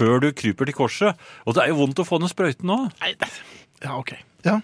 Før 0.00 0.20
du 0.24 0.30
kryper 0.36 0.68
til 0.70 0.76
korset. 0.80 1.28
Og 1.44 1.56
det 1.56 1.64
er 1.66 1.72
jo 1.74 1.80
vondt 1.84 2.00
å 2.00 2.08
få 2.08 2.20
den 2.24 2.32
sprøyten 2.32 2.72
òg. 2.72 2.88
Ja, 3.84 3.96
ok. 4.00 4.14
Ja. 4.48 4.58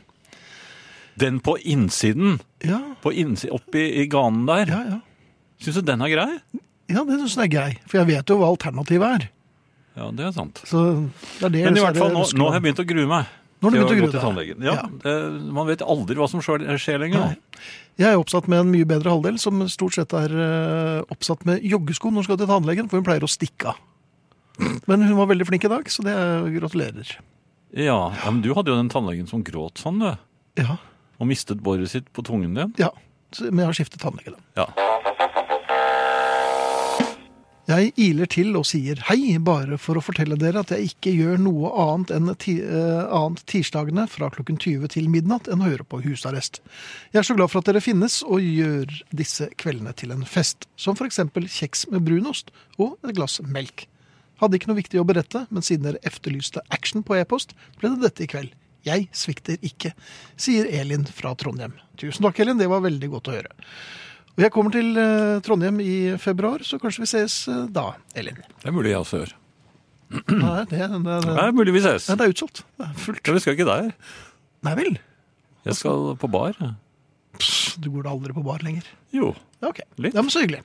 Den 1.20 1.40
på 1.44 1.58
innsiden, 1.60 2.38
Ja, 2.64 2.80
på 3.04 3.12
innsiden 3.12 3.56
oppi 3.56 3.84
i 4.00 4.08
ganen 4.12 4.46
der. 4.48 4.68
ja, 4.72 4.80
ja. 4.96 5.02
Syns 5.60 5.78
du 5.80 5.86
den 5.88 6.02
er 6.04 6.10
grei? 6.12 6.32
Ja, 6.88 7.02
det 7.04 7.16
syns 7.20 7.34
jeg 7.36 7.48
er 7.48 7.54
grei. 7.56 7.70
For 7.90 7.98
jeg 7.98 8.06
vet 8.12 8.30
jo 8.30 8.36
hva 8.38 8.50
alternativet 8.52 9.08
er. 9.16 9.28
Ja, 9.96 10.10
det 10.12 10.26
er 10.28 10.32
sant. 10.36 10.60
Så 10.68 10.82
det 11.40 11.46
er 11.48 11.48
det 11.54 11.64
Men 11.64 11.76
i 11.76 11.80
er 11.80 11.86
hvert 11.88 11.96
fall, 11.98 12.12
nå, 12.14 12.22
nå 12.36 12.46
har 12.50 12.58
jeg 12.60 12.64
begynt 12.68 12.82
å 12.84 12.86
grue 12.86 13.06
meg. 13.10 13.26
Nå 13.56 13.70
har 13.70 13.72
du 13.72 13.78
begynt 13.78 13.94
å 13.94 13.96
grue 13.96 14.12
deg. 14.12 14.20
tannlegen. 14.20 14.62
Ja, 14.62 14.74
Ja. 14.76 14.86
Det, 15.02 15.14
man 15.56 15.66
vet 15.66 15.80
aldri 15.82 16.14
hva 16.20 16.28
som 16.28 16.42
skjer, 16.44 16.66
skjer 16.78 17.00
lenger. 17.00 17.18
Nei. 17.32 17.62
Jeg 17.96 18.12
er 18.12 18.20
oppsatt 18.20 18.46
med 18.52 18.60
en 18.60 18.70
mye 18.70 18.84
bedre 18.84 19.08
halvdel, 19.14 19.38
som 19.40 19.62
stort 19.72 19.94
sett 19.96 20.12
er 20.12 20.28
eh, 20.36 21.02
oppsatt 21.10 21.46
med 21.48 21.64
joggesko 21.64 22.10
når 22.12 22.20
hun 22.20 22.26
skal 22.28 22.36
til 22.42 22.50
tannlegen, 22.50 22.90
for 22.92 23.00
hun 23.00 23.06
pleier 23.08 23.24
å 23.24 23.30
stikke 23.32 23.72
av. 23.72 23.80
Men 24.86 25.02
hun 25.02 25.16
var 25.16 25.26
veldig 25.32 25.46
flink 25.48 25.64
i 25.64 25.72
dag, 25.72 25.88
så 25.88 26.04
det 26.04 26.12
er- 26.12 26.44
gratulerer. 26.60 27.16
Ja, 27.72 27.96
ja, 28.12 28.30
men 28.30 28.42
du 28.44 28.52
hadde 28.54 28.68
jo 28.72 28.76
den 28.76 28.88
tannlegen 28.92 29.26
som 29.28 29.42
gråt 29.44 29.80
sånn, 29.80 29.98
du. 30.00 30.12
Ja, 30.60 30.76
Og 31.18 31.26
mistet 31.26 31.60
boret 31.64 31.88
sitt 31.88 32.12
på 32.12 32.22
tungen 32.22 32.54
din. 32.54 32.74
ja. 32.76 32.90
Men 33.40 33.58
jeg 33.58 33.66
har 33.66 33.72
skiftet 33.74 34.00
tannlege, 34.00 34.32
da. 34.36 34.38
Ja. 34.62 35.15
Jeg 37.66 37.96
iler 37.98 38.28
til 38.30 38.52
og 38.54 38.62
sier 38.68 39.00
hei, 39.08 39.34
bare 39.42 39.74
for 39.82 39.98
å 39.98 40.02
fortelle 40.04 40.36
dere 40.38 40.60
at 40.62 40.70
jeg 40.70 40.92
ikke 40.92 41.10
gjør 41.16 41.40
noe 41.42 41.72
annet 41.82 42.12
enn 42.14 42.30
ti, 42.38 42.60
eh, 42.62 43.00
annet 43.10 43.42
tirsdagene 43.50 44.04
fra 44.06 44.28
klokken 44.30 44.54
20 44.62 44.92
til 44.94 45.08
midnatt 45.10 45.50
enn 45.50 45.64
å 45.64 45.72
høre 45.72 45.82
på 45.82 45.98
husarrest. 46.04 46.60
Jeg 47.10 47.24
er 47.24 47.26
så 47.26 47.34
glad 47.34 47.50
for 47.50 47.58
at 47.58 47.72
dere 47.72 47.82
finnes 47.82 48.20
og 48.22 48.38
gjør 48.38 48.94
disse 49.10 49.50
kveldene 49.58 49.96
til 49.98 50.14
en 50.14 50.22
fest, 50.22 50.68
som 50.78 50.94
for 50.94 51.10
eksempel 51.10 51.50
kjeks 51.50 51.88
med 51.90 52.06
brunost 52.06 52.54
og 52.78 53.00
et 53.02 53.18
glass 53.18 53.40
melk. 53.42 53.88
Hadde 54.38 54.60
ikke 54.60 54.70
noe 54.70 54.78
viktig 54.78 55.02
å 55.02 55.08
berette, 55.08 55.48
men 55.50 55.66
siden 55.66 55.90
dere 55.90 56.06
efterlyste 56.06 56.62
action 56.70 57.02
på 57.02 57.18
e-post, 57.18 57.58
ble 57.80 57.96
det 57.96 58.04
dette 58.06 58.28
i 58.28 58.30
kveld. 58.30 58.54
Jeg 58.86 59.08
svikter 59.10 59.58
ikke, 59.66 59.90
sier 60.38 60.70
Elin 60.70 61.02
fra 61.10 61.34
Trondheim. 61.34 61.74
Tusen 61.98 62.22
takk, 62.22 62.38
Elin, 62.38 62.62
det 62.62 62.70
var 62.70 62.86
veldig 62.86 63.10
godt 63.10 63.32
å 63.32 63.40
høre. 63.40 63.56
Og 64.36 64.42
jeg 64.44 64.52
kommer 64.52 64.72
til 64.74 64.90
eh, 65.00 65.38
Trondheim 65.46 65.78
i 65.80 65.94
februar, 66.20 66.60
så 66.66 66.76
kanskje 66.82 67.04
vi 67.06 67.08
ses 67.08 67.36
eh, 67.48 67.62
da, 67.72 67.86
Elin. 68.20 68.36
Det 68.60 68.68
er 68.68 68.74
mulig 68.76 68.92
jeg 68.92 69.00
også 69.00 69.22
gjør. 69.22 69.32
Nei, 70.36 70.60
det, 70.70 70.78
det, 70.78 71.00
det, 71.06 71.14
Det 71.26 71.36
er 71.46 71.54
mulig 71.56 71.72
vi 71.78 71.82
ses. 71.86 72.10
Nei, 72.10 72.18
det 72.20 72.26
er 72.28 72.34
utsolgt. 72.34 72.60
Det 72.76 72.86
er 72.90 72.98
fullt. 73.06 73.22
Ja, 73.26 73.36
vi 73.38 73.42
skal 73.46 73.56
ikke 73.56 73.68
der. 73.70 73.88
Nei 74.68 74.74
vel. 74.78 74.92
Jeg 75.66 75.78
skal 75.80 76.12
på 76.20 76.28
bar. 76.30 76.54
Pss, 77.40 77.74
Du 77.82 77.88
går 77.96 78.04
da 78.06 78.12
aldri 78.14 78.36
på 78.36 78.44
bar 78.46 78.62
lenger. 78.64 78.86
Jo. 79.16 79.32
Ja, 79.64 79.72
ok. 79.72 79.80
Litt. 80.04 80.14
Ja, 80.14 80.22
men 80.22 80.30
Så 80.32 80.44
hyggelig. 80.44 80.62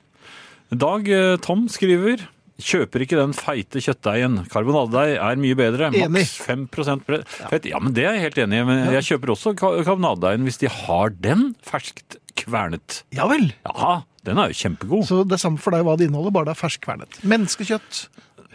Dag 0.71 1.07
eh, 1.11 1.33
Tom 1.43 1.65
skriver 1.71 2.27
Kjøper 2.61 3.01
ikke 3.01 3.17
den 3.17 3.31
feite 3.33 3.81
kjøttdeigen. 3.81 4.35
Karbonadedeig 4.51 5.15
er 5.17 5.39
mye 5.41 5.55
bedre. 5.57 5.87
Maks 6.13 6.35
5 6.45 6.67
pre- 7.01 7.23
fett. 7.49 7.65
Ja, 7.71 7.79
men 7.81 7.95
det 7.97 8.03
er 8.05 8.19
jeg 8.19 8.27
helt 8.27 8.37
enig 8.43 8.59
i. 8.61 8.65
Men 8.69 8.83
jeg 8.93 9.07
kjøper 9.07 9.31
også 9.33 9.55
ka- 9.57 9.71
karbonadedeigen 9.87 10.45
hvis 10.45 10.61
de 10.61 10.69
har 10.69 11.09
den 11.25 11.47
ferskt 11.65 12.19
kvernet. 12.41 13.01
Ja 13.15 13.27
vel. 13.31 13.49
Ja, 13.67 14.01
den 14.27 14.37
er 14.41 14.51
jo 14.51 14.59
kjempegod. 14.59 15.05
Så 15.09 15.23
det 15.27 15.37
er 15.39 15.43
samme 15.45 15.61
for 15.61 15.71
deg 15.75 15.85
hva 15.87 15.95
det 15.97 16.09
inneholder, 16.09 16.33
bare 16.35 16.49
det 16.51 16.55
er 16.57 16.61
ferskvernet. 16.61 17.21
Menneskekjøtt. 17.23 18.05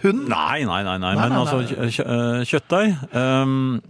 Hund. 0.04 0.26
Nei, 0.28 0.62
nei, 0.68 0.82
nei, 0.84 0.96
nei, 1.00 1.14
Nei, 1.16 1.26
men 1.28 1.32
nei, 1.32 1.42
altså 1.42 1.62
kjø- 1.88 2.08
eh, 2.12 2.40
kjøttdeig 2.44 3.14
Um, 3.16 3.82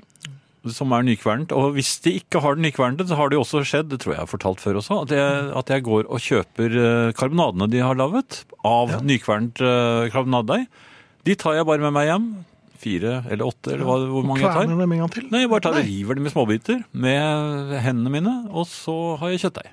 som 0.66 0.90
er 0.96 1.04
nykvernet. 1.06 1.52
Og 1.54 1.74
hvis 1.76 1.92
de 2.02 2.12
ikke 2.18 2.40
har 2.42 2.56
den 2.56 2.64
nykvernet, 2.66 3.06
så 3.06 3.14
har 3.18 3.28
det 3.30 3.36
jo 3.38 3.42
også 3.44 3.60
skjedd, 3.66 3.88
det 3.92 4.00
tror 4.02 4.14
jeg 4.14 4.18
jeg 4.18 4.24
har 4.24 4.30
fortalt 4.32 4.62
før 4.62 4.78
også, 4.80 4.96
at 5.04 5.12
jeg, 5.14 5.44
at 5.60 5.68
jeg 5.70 5.84
går 5.86 6.08
og 6.10 6.18
kjøper 6.22 6.74
eh, 6.80 7.12
karbonadene 7.14 7.68
de 7.70 7.82
har 7.84 7.94
laget 7.98 8.40
av 8.66 8.90
Ja. 8.96 8.98
nykvernet 9.02 9.62
uh, 9.62 10.08
karbonadedeig. 10.14 10.66
De 11.26 11.34
tar 11.38 11.54
jeg 11.58 11.66
bare 11.66 11.82
med 11.86 11.94
meg 11.94 12.08
hjem. 12.10 12.26
Fire 12.82 13.12
eller 13.30 13.46
åtte, 13.46 13.72
eller 13.72 13.86
hva, 13.88 13.94
hvor 14.10 14.26
mange 14.26 14.42
jeg 14.42 14.50
tar. 14.52 14.62
Kverner 14.66 14.82
dem 14.84 14.92
en 14.92 14.98
gang 15.04 15.10
til. 15.14 15.24
Nei, 15.32 15.40
jeg 15.46 15.50
bare 15.54 15.64
tar 15.64 15.74
Nei. 15.78 15.84
river 15.86 16.18
dem 16.18 16.26
i 16.28 16.32
småbiter 16.34 16.82
med 16.92 17.72
hendene 17.86 18.12
mine, 18.18 18.34
og 18.50 18.66
så 18.70 18.96
har 19.22 19.32
jeg 19.32 19.40
kjøttdeig. 19.46 19.70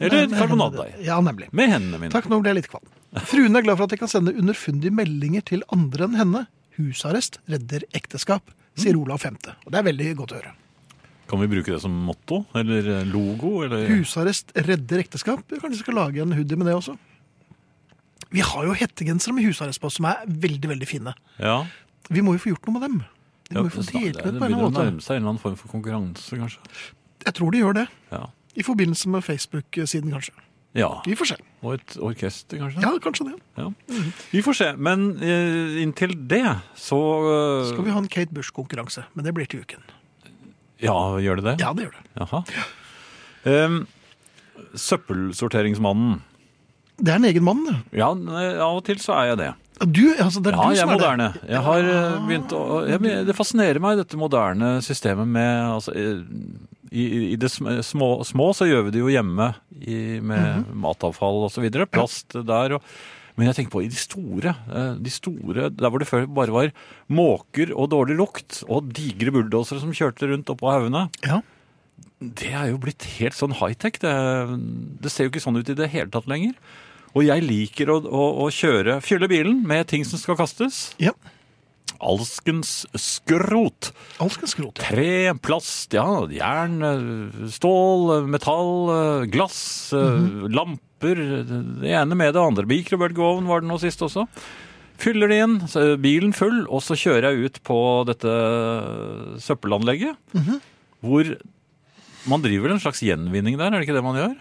Eller 0.00 0.26
Nei, 0.28 0.38
karbonadedeig. 0.38 0.92
Ja, 1.06 1.16
nemlig. 1.24 1.48
Med 1.56 1.72
hendene 1.72 1.98
mine. 2.00 2.12
Takk, 2.14 2.28
nå 2.30 2.38
ble 2.42 2.52
jeg 2.52 2.60
litt 2.62 2.68
kvalm. 2.70 2.86
Fruen 3.30 3.56
er 3.58 3.64
glad 3.66 3.78
for 3.80 3.88
at 3.88 3.94
jeg 3.96 4.02
kan 4.04 4.10
sende 4.12 4.34
underfundige 4.38 4.94
meldinger 4.94 5.42
til 5.48 5.64
andre 5.74 6.06
enn 6.06 6.18
henne. 6.20 6.44
Husarrest 6.76 7.40
redder 7.50 7.86
ekteskap, 7.96 8.52
sier 8.76 8.94
Mm. 8.94 9.02
Olav 9.06 9.22
5. 9.24 9.36
Og 9.64 9.72
det 9.72 9.78
er 9.80 9.86
veldig 9.88 10.08
godt 10.20 10.34
å 10.36 10.40
høre. 10.40 10.52
Kan 11.26 11.40
vi 11.42 11.48
bruke 11.50 11.72
det 11.72 11.80
som 11.82 11.90
motto? 12.06 12.44
Eller 12.54 13.04
logo? 13.08 13.64
Eller? 13.64 13.88
Husarrest 13.90 14.52
redder 14.54 15.02
ekteskap. 15.02 15.40
Vi 15.50 15.58
kanskje 15.58 15.80
skal 15.82 15.96
lage 15.98 16.22
en 16.22 16.36
hoodie 16.36 16.56
med 16.60 16.68
det 16.70 16.76
også. 16.76 16.94
Vi 18.30 18.42
har 18.44 18.66
jo 18.68 18.74
hettegensere 18.76 19.34
med 19.34 19.46
husarrest 19.48 19.80
på 19.82 19.90
som 19.90 20.06
er 20.10 20.22
veldig, 20.26 20.70
veldig 20.74 20.88
fine. 20.90 21.14
Ja. 21.40 21.64
Vi 22.12 22.22
må 22.22 22.36
jo 22.36 22.42
få 22.44 22.52
gjort 22.52 22.68
noe 22.68 22.76
med 22.78 22.86
dem. 22.86 22.96
De 23.48 23.54
ja 23.56 23.62
må 23.62 23.70
jo 23.70 23.74
få 23.78 23.84
det, 23.86 23.92
delt 23.92 24.22
med 24.22 24.22
på 24.22 24.28
en 24.28 24.36
eller 24.36 24.46
annen 24.46 24.64
måte. 24.68 24.84
nærme 24.86 25.02
seg 25.02 25.16
en 25.16 25.22
eller 25.22 25.32
annen 25.32 25.42
form 25.42 25.56
for 25.58 25.72
konkurranse, 25.72 26.38
kanskje. 26.38 26.62
Jeg 27.26 27.34
tror 27.38 27.54
de 27.54 27.62
gjør 27.62 27.76
det. 27.80 27.86
Ja. 28.12 28.22
I 28.56 28.64
forbindelse 28.64 29.08
med 29.12 29.24
Facebook-siden, 29.24 30.10
kanskje. 30.14 30.32
ja. 30.76 30.88
Vi 31.06 31.16
får 31.16 31.26
se. 31.32 31.36
Og 31.62 31.74
et 31.74 31.96
orkester, 32.00 32.58
kanskje? 32.60 32.80
Ja, 32.84 32.92
kanskje 33.02 33.26
det. 33.30 33.36
Ja. 33.58 33.68
Vi 34.32 34.42
får 34.44 34.56
se. 34.58 34.70
Men 34.76 35.06
eh, 35.22 35.82
inntil 35.82 36.14
det, 36.30 36.44
så 36.76 36.98
eh, 37.32 37.68
Skal 37.72 37.84
vi 37.84 37.94
ha 37.94 38.00
en 38.02 38.08
Kate 38.08 38.32
Bush-konkurranse, 38.36 39.04
men 39.14 39.24
det 39.24 39.34
blir 39.36 39.46
til 39.50 39.60
uken. 39.64 39.84
Ja, 40.80 40.96
gjør 41.20 41.40
det 41.40 41.44
det? 41.50 41.54
Ja, 41.64 41.72
det 41.72 41.86
gjør 41.86 41.94
det. 41.96 42.04
Jaha. 42.20 42.42
Um, 43.46 43.86
Søppelsorteringsmannen. 44.76 46.20
Det 46.96 47.12
er 47.12 47.20
en 47.20 47.28
egen 47.28 47.44
mann, 47.44 47.62
det. 47.68 47.76
Ja, 47.98 48.08
av 48.12 48.78
og 48.78 48.84
til 48.86 49.00
så 49.02 49.12
er 49.20 49.32
jeg 49.32 49.40
det. 49.42 49.50
Du, 49.92 50.06
altså, 50.16 50.40
det 50.40 50.54
er 50.54 50.56
Ja, 50.56 50.68
du 50.72 50.78
som 50.78 50.88
er 50.88 50.94
er 50.94 50.96
moderne. 50.96 51.26
Jeg 51.44 51.60
har 51.66 51.82
ja, 51.84 51.98
begynt 52.24 52.52
å 52.56 52.60
jeg, 52.88 53.00
Det 53.28 53.34
fascinerer 53.36 53.80
meg, 53.84 53.98
dette 54.00 54.16
moderne 54.16 54.78
systemet 54.84 55.28
med 55.28 55.66
altså, 55.74 55.92
eh, 55.92 56.22
i, 56.92 57.32
I 57.32 57.36
det 57.40 57.50
små, 57.50 58.08
små 58.24 58.50
så 58.56 58.66
gjør 58.68 58.84
vi 58.86 58.94
det 58.96 59.00
jo 59.02 59.10
hjemme 59.12 59.54
i, 59.80 60.20
med 60.20 60.64
Mhm. 60.66 60.74
matavfall 60.84 61.44
og 61.46 61.52
så 61.52 61.62
videre. 61.64 61.86
Plast 61.86 62.32
der 62.46 62.76
og 62.78 62.82
Men 63.36 63.48
jeg 63.50 63.56
tenker 63.58 63.72
på 63.74 63.82
i 63.84 63.88
de 63.92 63.96
store, 64.00 64.54
eh, 64.72 64.94
de 64.96 65.10
store 65.12 65.68
Der 65.68 65.90
hvor 65.90 65.98
det 66.00 66.08
før 66.08 66.24
bare 66.26 66.50
var 66.54 66.70
måker 67.12 67.68
og 67.76 67.90
dårlig 67.92 68.16
lukt 68.16 68.62
og 68.68 68.88
digre 68.96 69.30
bulldosere 69.30 69.78
som 69.82 69.92
kjørte 69.92 70.30
rundt 70.30 70.48
oppå 70.48 70.70
haugene. 70.72 71.10
Ja. 71.22 71.42
Det 72.20 72.48
er 72.56 72.70
jo 72.70 72.78
blitt 72.80 73.04
helt 73.18 73.34
sånn 73.36 73.52
high-tech. 73.58 73.98
Det, 74.00 74.14
det 75.02 75.12
ser 75.12 75.24
jo 75.26 75.30
ikke 75.34 75.44
sånn 75.44 75.58
ut 75.60 75.68
i 75.68 75.76
det 75.76 75.90
hele 75.92 76.08
tatt 76.08 76.26
lenger. 76.26 76.54
Og 77.16 77.24
jeg 77.24 77.44
liker 77.44 77.92
å, 77.92 77.98
å, 78.08 78.24
å 78.44 78.48
kjøre, 78.52 78.98
fylle 79.04 79.28
bilen 79.28 79.62
med 79.68 79.86
ting 79.88 80.04
som 80.04 80.18
skal 80.20 80.36
kastes. 80.40 80.94
ja. 80.98 81.12
Alskens 82.00 82.84
skrot. 82.98 83.90
Alskens 84.22 84.54
skrot. 84.56 84.80
ja. 84.80 84.88
Tre, 84.90 85.34
plast, 85.42 85.94
ja, 85.96 86.06
jern, 86.32 86.76
eh, 86.82 87.48
stål, 87.52 88.06
eh, 88.16 88.28
metall, 88.30 89.26
glass, 89.30 89.32
glass, 89.32 89.92
-hmm. 89.92 90.54
lamper. 90.54 91.16
Det 91.80 91.90
ene 91.90 92.14
med 92.14 92.34
det 92.34 92.40
andre. 92.40 92.66
Mikrobølgeovn 92.66 93.46
var 93.46 93.60
det 93.60 93.68
nå 93.68 93.78
sist 93.78 94.00
også. 94.02 94.26
Fyller 94.96 95.28
det 95.28 95.42
inn, 95.44 95.60
så 95.68 95.96
bilen 96.00 96.32
full, 96.32 96.66
og 96.72 96.80
så 96.80 96.96
kjører 96.96 97.32
jeg 97.32 97.44
ut 97.44 97.62
på 97.62 98.04
dette 98.08 98.32
søppelanlegget. 99.44 100.16
Hvor 101.00 101.36
man 102.26 102.42
driver 102.42 102.72
en 102.72 102.80
slags 102.80 103.02
gjenvinning 103.04 103.58
der, 103.58 103.66
er 103.66 103.78
det 103.78 103.86
ikke 103.86 103.98
det 103.98 104.04
man 104.04 104.16
gjør? 104.16 104.36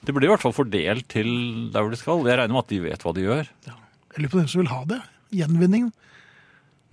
Det 0.00 0.14
blir 0.16 0.28
i 0.28 0.32
hvert 0.32 0.42
fall 0.42 0.56
fordelt 0.56 1.08
til 1.12 1.28
der 1.72 1.84
hvor 1.84 1.92
de 1.92 2.00
skal. 2.00 2.24
Jeg 2.26 2.38
regner 2.40 2.56
med 2.56 2.64
at 2.64 2.72
de 2.72 2.80
vet 2.82 3.02
hva 3.04 3.12
de 3.14 3.26
gjør. 3.26 3.50
Jeg 3.66 4.22
lurer 4.24 4.32
på 4.32 4.40
hvem 4.40 4.48
som 4.50 4.62
vil 4.62 4.72
ha 4.72 4.80
det. 4.88 5.00
Gjenvinning. 5.36 5.90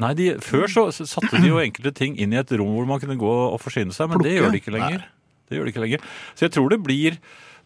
Nei, 0.02 0.12
de, 0.18 0.28
Før 0.46 0.70
så 0.70 0.86
satte 0.94 1.40
de 1.42 1.50
jo 1.50 1.60
enkelte 1.62 1.94
ting 1.96 2.18
inn 2.22 2.36
i 2.36 2.40
et 2.40 2.54
rom 2.60 2.76
hvor 2.76 2.88
man 2.90 3.02
kunne 3.02 3.18
gå 3.18 3.34
og 3.48 3.58
forsyne 3.64 3.96
seg, 3.96 4.12
men 4.12 4.22
det 4.22 4.36
gjør 4.36 4.54
de 4.54 4.62
ikke 4.62 4.74
lenger. 4.76 5.06
Det 5.48 5.58
gjør 5.58 5.68
de 5.68 5.74
ikke 5.74 5.84
lenger. 5.84 6.08
Så 6.38 6.46
jeg 6.46 6.54
tror 6.54 6.70
det 6.74 6.80
blir, 6.86 7.18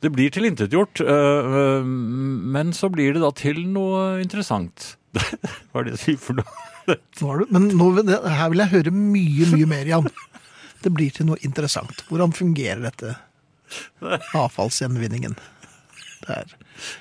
det 0.04 0.12
blir 0.16 0.32
tilintetgjort, 0.34 1.04
øh, 1.04 1.56
øh, 1.62 1.90
men 2.56 2.72
så 2.78 2.92
blir 2.94 3.18
det 3.18 3.24
da 3.24 3.34
til 3.36 3.64
noe 3.68 4.22
interessant. 4.24 4.94
Hva 5.72 5.82
er 5.82 5.90
det 5.90 5.98
jeg 5.98 6.04
sier 6.06 6.22
for 6.24 6.40
noe? 6.40 6.68
Nå 7.22 7.34
du, 7.42 7.44
men 7.54 7.68
nå, 7.78 7.90
her 8.08 8.54
vil 8.54 8.64
jeg 8.64 8.74
høre 8.78 8.96
mye, 8.96 9.50
mye 9.52 9.68
mer, 9.70 9.92
Jan. 9.92 10.08
Det 10.82 10.94
blir 10.96 11.12
til 11.14 11.28
noe 11.28 11.38
interessant. 11.46 12.06
Hvordan 12.08 12.34
fungerer 12.34 12.82
dette 12.88 13.14
avfallsgjenvinningen? 14.38 15.36
Der. 16.26 16.56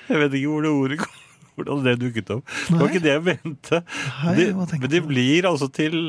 Jeg 0.09 0.21
vet 0.21 0.37
ikke 0.37 0.51
hvor 0.51 0.65
det 0.65 0.75
ordet 0.75 1.01
kom. 1.01 1.20
Hvordan 1.61 1.85
det 1.85 1.95
dukket 2.01 2.33
opp. 2.37 2.55
Det 2.67 2.79
var 2.79 2.89
ikke 2.89 3.03
det 3.03 3.13
jeg 3.13 3.25
mente. 3.27 3.81
Nei, 4.23 4.35
det, 4.39 4.47
men 4.55 4.91
det 4.91 5.03
blir 5.07 5.47
altså 5.49 5.69
til, 5.73 5.99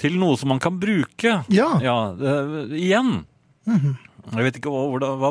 til 0.00 0.18
noe 0.20 0.38
som 0.40 0.52
man 0.52 0.62
kan 0.62 0.78
bruke. 0.80 1.40
Ja. 1.52 1.70
øh, 1.80 2.76
igjen. 2.76 3.24
Mhm. 3.68 3.96
Jeg 4.28 4.44
vet 4.44 4.58
ikke 4.58 4.68
hva, 4.68 5.08
hva 5.16 5.30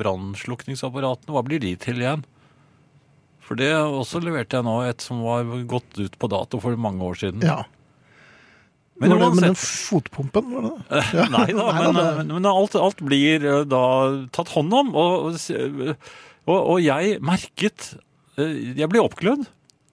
brannslukningsapparatene, 0.00 1.34
hva 1.34 1.42
blir 1.44 1.60
de 1.60 1.74
til 1.80 2.00
igjen? 2.00 2.22
For 3.44 3.58
det 3.58 3.68
også 3.74 4.22
leverte 4.22 4.56
jeg 4.56 4.64
nå 4.64 4.78
et 4.86 5.04
som 5.04 5.20
var 5.26 5.44
gått 5.68 5.98
ut 5.98 6.16
på 6.16 6.30
dato 6.30 6.60
for 6.62 6.78
mange 6.80 7.04
år 7.04 7.18
siden. 7.20 7.44
Ja. 7.44 7.64
Men 9.00 9.16
var 9.16 9.22
det 9.24 9.40
med 9.40 9.46
den 9.48 9.56
fotpumpen? 9.58 10.52
Var 10.54 10.66
det? 10.66 10.72
det? 10.90 11.02
Ja. 11.16 11.24
Nei 11.32 11.46
da, 11.56 11.64
Nei 11.74 11.82
men, 11.82 11.96
da, 11.96 12.04
men, 12.20 12.32
men 12.36 12.48
alt, 12.50 12.76
alt 12.76 13.00
blir 13.02 13.46
eh, 13.48 13.62
da 13.68 13.82
tatt 14.36 14.52
hånd 14.52 14.76
om. 14.76 14.92
Og, 14.94 15.30
og, 15.32 16.58
og 16.58 16.76
jeg 16.84 17.16
merket 17.24 17.94
eh, 17.96 18.04
Jeg 18.38 18.88
ble 18.92 19.02
oppglødd. 19.02 19.48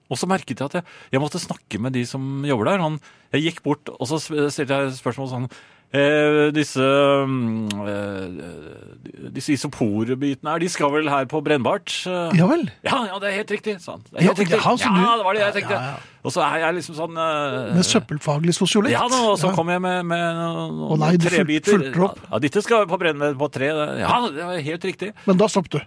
Og 0.08 0.16
så 0.16 0.24
merket 0.30 0.56
jeg 0.56 0.64
at 0.70 0.78
jeg, 0.78 0.84
jeg 1.12 1.20
måtte 1.20 1.36
snakke 1.42 1.78
med 1.84 1.92
de 1.92 2.04
som 2.08 2.44
jobber 2.48 2.70
der. 2.70 2.80
Han, 2.80 2.94
jeg 3.34 3.42
gikk 3.50 3.58
bort, 3.66 3.90
og 3.92 4.06
så 4.08 4.16
stilte 4.22 4.78
jeg 4.86 4.94
spørsmål 4.96 5.28
sånn 5.28 5.48
eh, 5.92 6.46
Disse 6.56 6.80
mm, 7.28 7.68
eh, 7.84 9.26
Disse 9.36 9.52
isoporbitene 9.52 10.54
her, 10.54 10.62
de 10.64 10.70
skal 10.72 10.94
vel 10.94 11.10
her 11.12 11.28
på 11.28 11.42
brennbart? 11.44 11.92
Eh, 12.08 12.38
Ja 12.40 12.48
vel. 12.48 12.64
ja, 12.88 13.02
ja, 13.10 13.18
det 13.20 13.28
er 13.28 13.36
helt 13.42 13.52
riktig. 13.52 13.74
sa 13.84 13.98
han. 13.98 14.06
Det 14.08 14.16
er 14.22 14.24
Ja, 14.30 14.32
riktig. 14.32 14.56
ja, 14.56 14.76
Ja, 14.96 15.12
det 15.20 15.26
var 15.28 15.36
det 15.36 15.44
jeg 15.44 15.54
tenkte. 15.58 15.76
Ja. 15.76 15.92
Og 16.24 16.32
så 16.32 16.40
er 16.46 16.56
jeg 16.64 16.78
liksom 16.78 16.96
sånn 17.02 17.20
eh, 17.20 17.74
Med 17.76 17.84
søppelfaglig 17.90 18.56
sosiolekt. 18.56 18.96
ja 18.96 19.04
da, 19.12 19.20
og 19.34 19.36
så 19.44 19.52
kom 19.52 19.68
jeg 19.68 19.84
med, 19.84 20.06
med 20.08 20.40
noen 20.40 21.04
nei, 21.04 21.12
du 21.20 21.28
trebiter. 21.28 21.76
fulgte 21.76 22.08
opp. 22.08 22.24
Ja, 22.32 22.40
dette 22.48 22.64
skal 22.64 22.88
på 22.88 22.96
brenne 23.04 23.34
på 23.36 23.52
tre. 23.52 23.70
Ja, 24.00 24.16
det 24.32 24.40
var 24.40 24.56
helt 24.72 24.84
riktig. 24.88 25.12
Men 25.28 25.36
da 25.36 25.52
stoppet 25.52 25.82
du. 25.82 25.84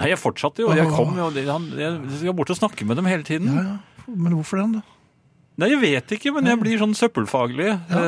Nei, 0.00 0.10
jeg 0.10 0.18
fortsatte 0.18 0.64
jo. 0.64 0.72
Jeg 0.74 0.90
kom 0.90 1.14
jo, 1.18 1.28
han, 1.48 1.68
jeg 1.78 2.20
skal 2.20 2.36
bort 2.36 2.50
og 2.50 2.58
snakke 2.58 2.86
med 2.88 2.98
dem 2.98 3.08
hele 3.10 3.26
tiden. 3.26 3.52
Ja, 3.54 3.64
ja. 3.74 4.06
Men 4.10 4.34
hvorfor 4.36 4.60
den, 4.60 4.78
da? 4.80 4.82
Nei, 5.62 5.70
jeg 5.70 5.80
vet 5.84 6.14
ikke, 6.16 6.32
men 6.34 6.50
jeg 6.50 6.58
blir 6.60 6.80
sånn 6.80 6.96
søppelfaglig. 6.98 7.70
Ja. 7.70 8.06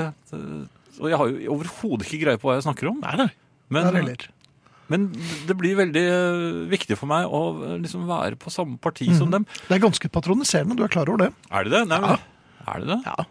Og 0.97 1.11
jeg 1.13 1.21
har 1.21 1.31
jo 1.31 1.53
overhodet 1.55 2.09
ikke 2.09 2.25
greie 2.25 2.41
på 2.43 2.51
hva 2.51 2.57
jeg 2.59 2.67
snakker 2.67 2.91
om. 2.91 2.99
Nei, 3.05 3.15
nei. 3.21 3.29
Men, 3.73 3.87
det 3.95 4.03
er 4.03 4.27
men 4.93 5.09
det 5.49 5.57
blir 5.59 5.79
veldig 5.81 6.03
eh, 6.07 6.59
viktig 6.71 6.99
for 6.99 7.11
meg 7.11 7.27
å 7.27 7.41
eh, 7.67 7.79
liksom 7.83 8.05
være 8.07 8.39
på 8.39 8.53
samme 8.55 8.79
parti 8.83 9.09
som 9.19 9.33
dem. 9.33 9.47
Det 9.67 9.75
er 9.75 9.83
ganske 9.83 10.11
patroniserende, 10.15 10.77
du 10.79 10.85
er 10.87 10.93
klar 10.93 11.11
over 11.11 11.25
det? 11.25 11.33
Er 11.51 11.67
det 11.67 11.75
det? 11.75 11.83
Nei, 11.91 11.99
men, 12.05 12.23
Er 12.67 12.85
det 12.85 12.93
det? 12.93 13.01
Ja. 13.07 13.27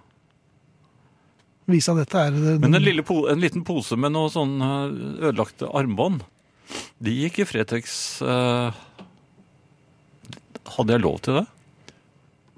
Vise 1.71 1.95
at 1.95 2.03
dette 2.03 2.25
er 2.27 2.35
eh, 2.35 2.59
Men 2.61 2.75
en, 2.75 2.83
lille 2.83 3.05
po 3.07 3.23
en 3.31 3.41
liten 3.41 3.63
pose 3.67 3.97
med 3.97 4.13
noe 4.13 4.29
sånn 4.33 4.57
eh, 4.59 5.29
ødelagte 5.29 5.71
armbånd, 5.71 6.25
de 7.05 7.13
gikk 7.22 7.41
i 7.43 7.45
Fretex 7.47 8.22
eh, 8.26 8.78
Hadde 10.76 10.95
jeg 10.95 11.03
lov 11.03 11.20
til 11.26 11.39
det? 11.39 11.45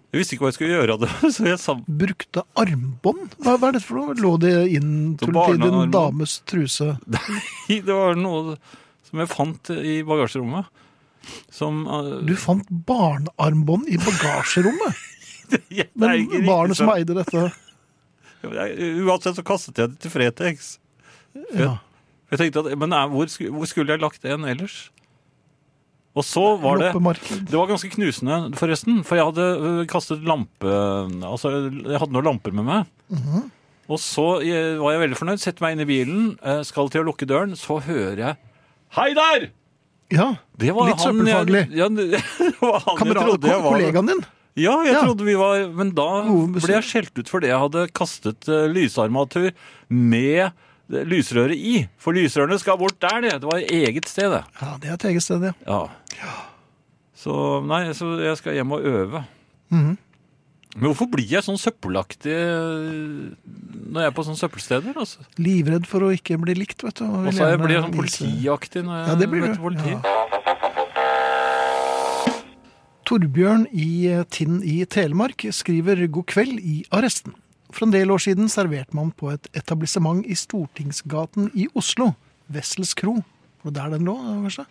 Jeg 0.07 0.21
visste 0.21 0.35
ikke 0.37 0.45
hva 0.45 0.49
jeg 0.53 0.55
skulle 0.57 0.75
gjøre 0.77 0.93
av 0.95 1.01
det, 1.03 1.09
så 1.35 1.47
jeg 1.49 1.59
sa 1.61 1.75
brukte 1.83 2.43
armbånd? 2.57 3.35
Hva, 3.43 3.57
hva 3.59 3.69
er 3.69 3.75
dette 3.77 3.87
for 3.89 3.99
noe? 3.99 4.15
Lå 4.23 4.33
det 4.41 4.53
inn 4.77 4.91
til 5.19 5.35
en 5.35 5.91
dames 5.93 6.37
truse? 6.47 6.93
Det 7.67 7.83
var 7.91 8.15
noe 8.19 8.55
som 9.07 9.21
jeg 9.23 9.31
fant 9.31 9.71
i 9.75 9.99
bagasjerommet. 10.07 10.67
Som 11.51 11.83
uh... 11.87 12.17
Du 12.23 12.33
fant 12.39 12.67
barnearmbånd 12.87 13.91
i 13.91 13.99
bagasjerommet? 13.99 15.03
jeg- 15.77 15.89
er 15.91 15.99
Men 15.99 16.47
barnet 16.47 16.79
som 16.79 16.91
eide 16.91 17.15
dette 17.15 17.49
Uansett 18.47 19.35
så 19.35 19.43
kastet 19.43 19.79
jeg 19.81 19.91
det 19.91 20.01
til 20.03 20.11
Fretex. 20.13 20.77
ja. 21.57 21.77
Jeg 22.31 22.39
tenkte 22.41 22.63
at, 22.65 22.77
Men 22.77 22.93
eh, 22.93 23.07
hvor, 23.13 23.29
hvor 23.55 23.69
skulle 23.69 23.93
jeg 23.95 24.01
lagt 24.03 24.25
en 24.27 24.43
ellers? 24.49 24.89
Og 26.17 26.25
så 26.25 26.41
var 26.57 26.79
det 26.81 26.91
Det 27.45 27.53
var 27.53 27.67
ganske 27.69 27.91
knusende, 27.93 28.37
forresten. 28.57 29.03
For 29.05 29.19
jeg 29.19 29.27
hadde 29.29 29.85
kastet 29.91 30.23
lampe 30.25 30.65
Altså, 31.27 31.51
jeg 31.69 31.99
hadde 32.01 32.15
noen 32.15 32.25
lamper 32.31 32.55
med 32.57 32.65
meg. 32.67 32.89
Mhm. 33.13 33.45
Og 33.87 34.01
så 34.03 34.41
jeg, 34.43 34.73
var 34.81 34.91
jeg 34.97 34.99
veldig 35.05 35.15
fornøyd. 35.21 35.39
Setter 35.39 35.63
meg 35.63 35.77
inn 35.77 35.83
i 35.85 35.87
bilen, 35.87 36.23
eh, 36.43 36.59
skal 36.67 36.89
til 36.91 37.05
å 37.05 37.07
lukke 37.07 37.23
døren, 37.29 37.53
så 37.55 37.77
hører 37.85 38.17
jeg 38.19 38.35
Hei 38.97 39.13
der! 39.15 39.45
Ja, 40.11 40.25
Det 40.59 40.71
var 40.75 40.87
Litt 40.89 41.01
han 41.03 41.17
søppelfaglig. 41.19 41.61
Ja, 41.75 41.87
det 41.95 42.19
var 42.59 42.81
han 42.83 43.07
jeg 43.11 43.15
trodde 43.19 43.47
jeg 43.51 43.61
var. 43.63 43.71
kollegaen 43.71 44.11
din? 44.11 44.25
Ja, 44.57 44.73
jeg 44.83 44.93
Ja. 44.95 45.01
trodde 45.05 45.23
vi 45.27 45.35
var 45.39 45.67
Men 45.69 45.91
da 45.95 46.07
ble 46.25 46.73
jeg 46.73 46.83
skjelt 46.87 47.19
ut 47.21 47.29
fordi 47.31 47.47
jeg 47.51 47.59
hadde 47.63 47.85
kastet 47.95 48.47
uh, 48.51 48.65
lysarmatur 48.71 49.51
med 49.87 50.47
eh, 50.47 50.51
lysrøret 50.89 51.57
i. 51.57 51.87
For 51.99 52.15
lysrørene 52.15 52.57
skal 52.61 52.77
bort 52.79 52.99
der, 53.03 53.21
det. 53.25 53.31
Det 53.43 53.49
var 53.49 53.59
eget 53.63 54.07
sted, 54.09 54.31
det. 54.31 54.43
Ja, 54.61 54.73
det 54.81 54.89
er 54.89 54.93
et 54.99 55.05
eget 55.11 55.23
sted, 55.25 55.43
ja. 55.49 55.53
Ja. 55.67 56.35
Så 57.17 57.37
nei, 57.65 57.81
så 57.97 58.13
jeg 58.21 58.37
skal 58.39 58.53
hjem 58.59 58.71
og 58.77 58.85
øve. 58.85 59.23
Mhm. 59.73 59.97
Men 60.77 60.91
hvorfor 60.91 61.07
blir 61.09 61.25
jeg 61.25 61.41
sånn 61.41 61.57
søppelaktig 61.57 62.29
eh, 62.29 63.31
når 63.89 64.03
jeg 64.03 64.09
er 64.11 64.13
på 64.13 64.25
sånne 64.27 64.37
søppelsteder? 64.37 64.93
Altså? 65.01 65.23
Livredd 65.41 65.87
for 65.89 66.05
å 66.05 66.11
ikke 66.13 66.37
bli 66.43 66.53
likt, 66.53 66.83
vet 66.85 66.99
du. 67.01 67.05
og 67.07 67.31
så 67.33 67.47
jeg 67.49 67.57
blir 67.63 67.73
jeg 67.79 67.81
sånn 67.87 67.95
politiaktig 67.95 68.83
når 68.85 68.99
jeg 68.99 69.07
Ja, 69.09 69.15
det 69.17 69.29
blir 69.31 69.41
møter 69.47 69.57
du. 69.57 69.63
politi. 69.63 69.97
Torbjørn 73.07 73.65
i 73.71 73.89
eh, 74.11 74.23
Tinn 74.29 74.59
i 74.67 74.81
Telemark 74.85 75.47
skriver 75.55 76.03
god 76.11 76.27
kveld 76.29 76.59
i 76.61 76.81
arresten. 76.93 77.33
For 77.73 77.87
en 77.87 77.93
del 77.93 78.11
år 78.13 78.21
siden 78.23 78.49
serverte 78.51 78.95
man 78.95 79.11
på 79.15 79.31
et 79.33 79.49
etablissement 79.57 80.23
i 80.25 80.37
Stortingsgaten 80.37 81.51
i 81.57 81.67
Oslo, 81.77 82.13
Wessels 82.53 82.93
kro, 82.97 83.19
og 83.65 83.75
der 83.75 83.91
den 83.91 84.07
lå, 84.07 84.15
kanskje, 84.45 84.67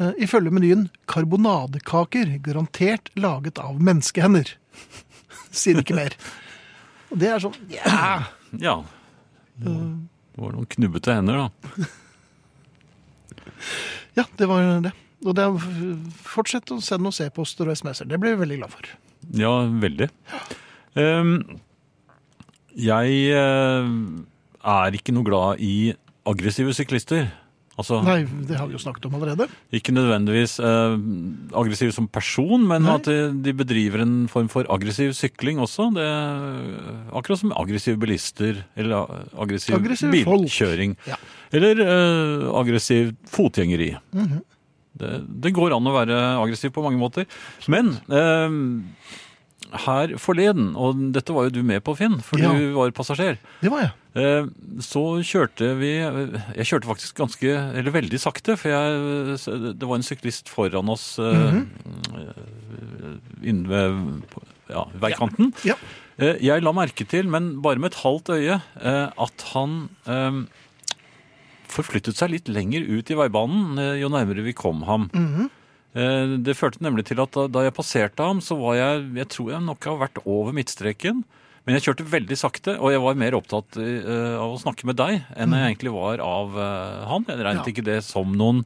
eh, 0.00 0.12
ifølge 0.26 0.50
menyen 0.54 0.88
karbonadekaker, 1.10 2.36
garantert 2.42 3.12
laget 3.14 3.60
av 3.62 3.78
menneskehender. 3.78 4.56
Sier 5.56 5.80
ikke 5.80 5.96
mer. 5.98 6.18
Og 7.12 7.22
det 7.22 7.30
er 7.30 7.42
sånn, 7.42 7.56
yeah. 7.70 8.26
Ja. 8.58 8.80
Det 9.56 9.70
var, 9.70 9.86
det 10.34 10.42
var 10.42 10.56
noen 10.56 10.68
knubbete 10.74 11.14
hender, 11.16 11.46
da. 11.46 11.86
ja, 14.18 14.26
det 14.36 14.48
var 14.50 14.66
det. 14.84 14.92
Og 15.24 15.34
det 15.38 15.46
er, 15.46 15.70
fortsett 16.26 16.70
å 16.74 16.80
sende 16.84 17.10
oss 17.10 17.22
e-poster 17.24 17.70
og 17.70 17.78
sms'er, 17.78 18.08
det 18.10 18.18
blir 18.20 18.34
vi 18.34 18.42
veldig 18.42 18.58
glad 18.60 18.74
for. 18.74 18.90
Ja, 19.38 19.52
veldig. 19.86 20.10
Ehm, 21.00 21.38
jeg 22.76 23.18
eh, 23.32 23.90
er 24.66 24.96
ikke 24.98 25.14
noe 25.16 25.24
glad 25.26 25.60
i 25.64 25.94
aggressive 26.26 26.72
syklister. 26.76 27.28
Altså, 27.76 27.98
Nei, 28.00 28.22
det 28.48 28.56
har 28.56 28.70
vi 28.70 28.72
jo 28.72 28.80
snakket 28.80 29.04
om 29.04 29.18
allerede. 29.18 29.46
Ikke 29.76 29.92
nødvendigvis 29.92 30.54
eh, 30.64 30.94
aggressiv 31.60 31.90
som 31.92 32.06
person, 32.08 32.62
men 32.64 32.86
Nei. 32.86 32.94
at 32.96 33.10
de, 33.44 33.52
bedriver 33.52 34.00
en 34.00 34.14
form 34.32 34.48
for 34.48 34.64
aggressiv 34.72 35.12
sykling 35.12 35.60
også. 35.60 35.90
Det, 35.92 36.06
akkurat 37.12 37.42
som 37.42 37.52
aggressive 37.52 38.00
bilister, 38.00 38.62
eller 38.80 38.96
a- 39.02 39.20
aggressiv 39.44 39.76
Aggressive 39.76 40.22
folk. 40.24 40.46
bilkjøring. 40.46 40.96
Ja. 41.06 41.18
Eller 41.52 41.84
eh, 41.84 42.48
aggressiv 42.62 43.12
fotgjengeri. 43.28 43.92
Mhm. 44.16 44.40
det, 44.96 45.12
det 45.44 45.52
går 45.52 45.76
an 45.76 45.84
å 45.92 45.92
være 45.98 46.16
aggressiv 46.40 46.72
på 46.72 46.80
mange 46.86 46.96
måter. 46.96 47.28
Men 47.68 47.92
eh, 48.08 48.56
her 49.72 50.12
forleden, 50.18 50.74
og 50.78 51.12
dette 51.12 51.32
var 51.34 51.48
jo 51.48 51.50
du 51.56 51.62
med 51.66 51.82
på, 51.84 51.96
Finn, 51.98 52.20
for 52.22 52.38
Ja. 52.38 52.52
du 52.54 52.72
var 52.74 52.90
passasjer. 52.94 53.38
Det 53.60 53.70
var 53.70 53.80
jeg. 53.82 53.92
Eh, 54.16 54.46
Så 54.80 55.02
kjørte 55.26 55.76
vi 55.78 55.90
Jeg 55.98 56.64
kjørte 56.66 56.86
faktisk 56.88 57.14
ganske, 57.16 57.50
eller 57.76 57.90
veldig 57.90 58.18
sakte, 58.20 58.56
for 58.56 58.68
jeg, 58.70 59.74
det 59.78 59.86
var 59.88 59.96
en 59.96 60.02
syklist 60.06 60.48
foran 60.48 60.88
oss 60.88 61.18
eh, 61.18 61.62
inne 63.42 63.68
ved 63.68 64.22
ja, 64.70 64.84
veikanten. 65.00 65.52
Ja. 65.64 65.74
Ja. 66.18 66.32
Jeg 66.40 66.62
la 66.64 66.72
merke 66.72 67.04
til, 67.06 67.28
men 67.28 67.60
bare 67.60 67.76
med 67.78 67.92
et 67.92 68.00
halvt 68.02 68.30
øye, 68.32 68.60
at 68.80 69.44
han 69.52 69.88
forflyttet 71.68 72.16
seg 72.16 72.30
litt 72.32 72.48
lenger 72.48 72.86
ut 72.88 73.10
i 73.10 73.16
veibanen 73.18 73.76
jo 74.00 74.08
nærmere 74.08 74.42
vi 74.46 74.52
kom 74.56 74.82
ham. 74.88 75.10
Mm 75.12 75.28
Eh, 75.36 75.50
Det 75.96 76.56
førte 76.58 76.82
nemlig 76.84 77.06
til 77.08 77.20
at 77.24 77.38
da, 77.48 77.62
jeg 77.64 77.72
passerte 77.76 78.20
ham, 78.20 78.42
så 78.44 78.58
var 78.60 78.76
jeg 78.76 79.06
Jeg 79.22 79.30
tror 79.32 79.52
jeg 79.54 79.64
nok 79.64 79.88
har 79.88 80.00
vært 80.06 80.22
over 80.26 80.52
midtstreken. 80.56 81.24
Men 81.66 81.74
jeg 81.74 81.82
kjørte 81.88 82.04
veldig 82.06 82.36
sakte, 82.38 82.76
og 82.78 82.92
jeg 82.94 83.00
var 83.02 83.16
mer 83.18 83.34
opptatt 83.34 83.74
eh, 83.82 84.36
av 84.38 84.52
å 84.54 84.58
snakke 84.62 84.86
med 84.86 84.94
deg 85.00 85.16
enn 85.34 85.50
jeg 85.56 85.72
egentlig 85.72 85.90
var 85.96 86.20
av 86.22 86.54
eh, 86.62 87.00
han. 87.10 87.24
Jeg 87.26 87.40
regnet 87.42 87.66
Ja. 87.66 87.72
ikke 87.72 87.82
det 87.88 87.96
som 88.06 88.36
noen, 88.38 88.60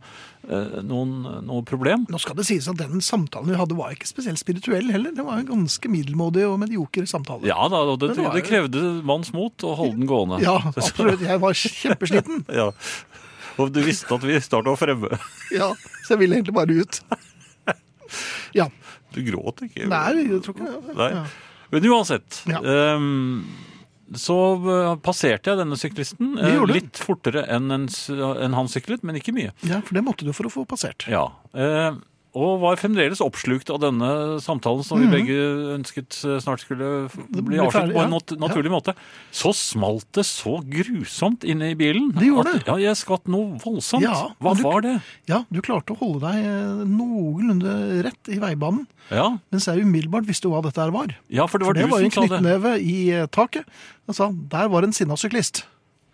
eh, 0.45 0.83
noen, 0.85 1.15
noe 1.49 1.65
problem. 1.65 2.05
Nå 2.13 2.21
skal 2.21 2.37
det 2.37 2.45
sies 2.51 2.69
at 2.69 2.77
den 2.77 3.01
samtalen 3.01 3.49
vi 3.49 3.57
hadde 3.57 3.79
var 3.79 3.95
ikke 3.97 4.11
spesielt 4.11 4.43
spirituell 4.43 4.93
heller. 4.93 5.15
Det 5.17 5.25
var 5.25 5.41
en 5.41 5.49
ganske 5.49 5.89
middelmådig 5.89 6.45
og 6.45 6.59
medioker 6.61 7.09
samtale. 7.09 7.49
Ja 7.49 7.71
da, 7.73 7.87
det, 7.97 8.11
det 8.21 8.35
det 8.37 8.45
krevde 8.45 8.85
manns 9.09 9.33
mot 9.33 9.65
å 9.65 9.73
holde 9.81 9.97
den 9.97 10.11
gående. 10.11 10.43
Ja, 10.45 10.59
absolutt. 10.75 11.25
Jeg 11.25 11.41
var 11.41 11.57
kjempesliten. 11.57 12.45
Ja. 12.61 12.69
Og 13.59 13.73
du 13.75 13.81
visste 13.85 14.15
at 14.15 14.25
vi 14.27 14.39
snart 14.45 14.69
var 14.71 14.79
fremme. 14.81 15.11
Ja, 15.61 15.73
så 16.07 16.15
jeg 16.15 16.23
ville 16.25 16.39
egentlig 16.39 16.55
bare 16.57 16.83
ut. 16.85 17.01
Ja. 18.55 18.65
Du 19.15 19.21
gråt 19.23 19.61
ikke? 19.63 19.85
Nei, 19.91 20.25
jeg 20.27 20.41
tror 20.43 20.57
ikke 20.57 20.71
det. 20.71 20.95
Nei. 20.99 21.11
Men 21.71 21.85
uansett. 21.93 22.41
Ja. 22.51 22.59
Um, 22.99 23.45
så 24.19 24.37
eh, 24.59 24.97
passerte 25.07 25.53
jeg 25.53 25.61
denne 25.61 25.77
syklisten 25.79 26.33
eh, 26.43 26.59
litt 26.67 26.99
fortere 26.99 27.45
enn, 27.55 27.71
en, 27.71 27.85
enn 27.87 28.57
han 28.59 28.71
syklet, 28.71 29.05
men 29.07 29.21
ikke 29.21 29.35
mye. 29.37 29.53
ja, 29.63 29.79
for 29.87 29.95
det 29.95 30.03
måtte 30.03 30.27
du 30.27 30.33
for 30.35 30.49
å 30.49 30.51
få 30.51 30.65
passert. 30.67 31.07
Ja. 31.11 31.29
eh, 31.55 31.93
og 32.37 32.61
var 32.63 32.77
fremdeles 32.79 33.19
oppslukt 33.25 33.71
av 33.75 33.81
denne 33.83 34.09
samtalen 34.43 34.85
som 34.87 35.01
vi 35.03 35.09
begge 35.11 35.35
ønsket 35.75 36.19
eh, 36.29 36.37
snart 36.43 36.63
skulle. 36.63 37.09
Det 37.33 37.43
bli 37.47 37.59
avsluttet 37.59 37.95
på 37.97 38.05
en 38.05 38.13
nat 38.15 38.35
naturlig 38.39 38.71
måte. 38.71 38.95
Så 39.35 39.51
smalt 39.57 40.07
det 40.15 40.23
så 40.29 40.59
grusomt 40.63 41.43
inne 41.43 41.73
i 41.73 41.79
bilen. 41.79 42.13
Det 42.15 42.29
gjorde 42.29 42.55
at, 42.61 42.69
Ja, 42.71 42.77
jeg 42.79 43.01
skvatt 43.01 43.27
noe 43.31 43.59
voldsomt. 43.63 44.07
Ja, 44.07 44.31
Hva 44.39 44.55
du- 44.55 44.63
var 44.63 44.81
det? 44.87 44.95
Ja, 45.27 45.43
du 45.51 45.59
klarte 45.61 45.97
å 45.97 45.99
holde 45.99 46.23
deg 46.31 46.47
eh, 46.47 46.85
noenlunde 46.87 47.75
rett 48.07 48.31
i 48.31 48.39
veibanen, 48.39 48.87
Ja, 49.11 49.27
mens 49.51 49.67
jeg 49.67 49.83
umiddelbart 49.83 50.29
visste 50.29 50.47
hva 50.53 50.63
dette 50.63 50.79
her 50.81 50.95
var. 50.95 51.17
ja 51.29 51.47
for 51.51 51.59
det 51.59 51.67
var 51.67 51.75
For 51.75 51.81
det 51.83 51.91
var 51.91 52.07
en 52.07 52.15
knyttneve 52.15 52.77
i 52.79 53.11
eh, 53.11 53.27
taket. 53.27 53.67
Han 54.07 54.15
sa 54.15 54.31
der 54.31 54.69
var 54.71 54.87
en 54.87 54.93
sinna 54.95 55.17
syklist. 55.19 55.65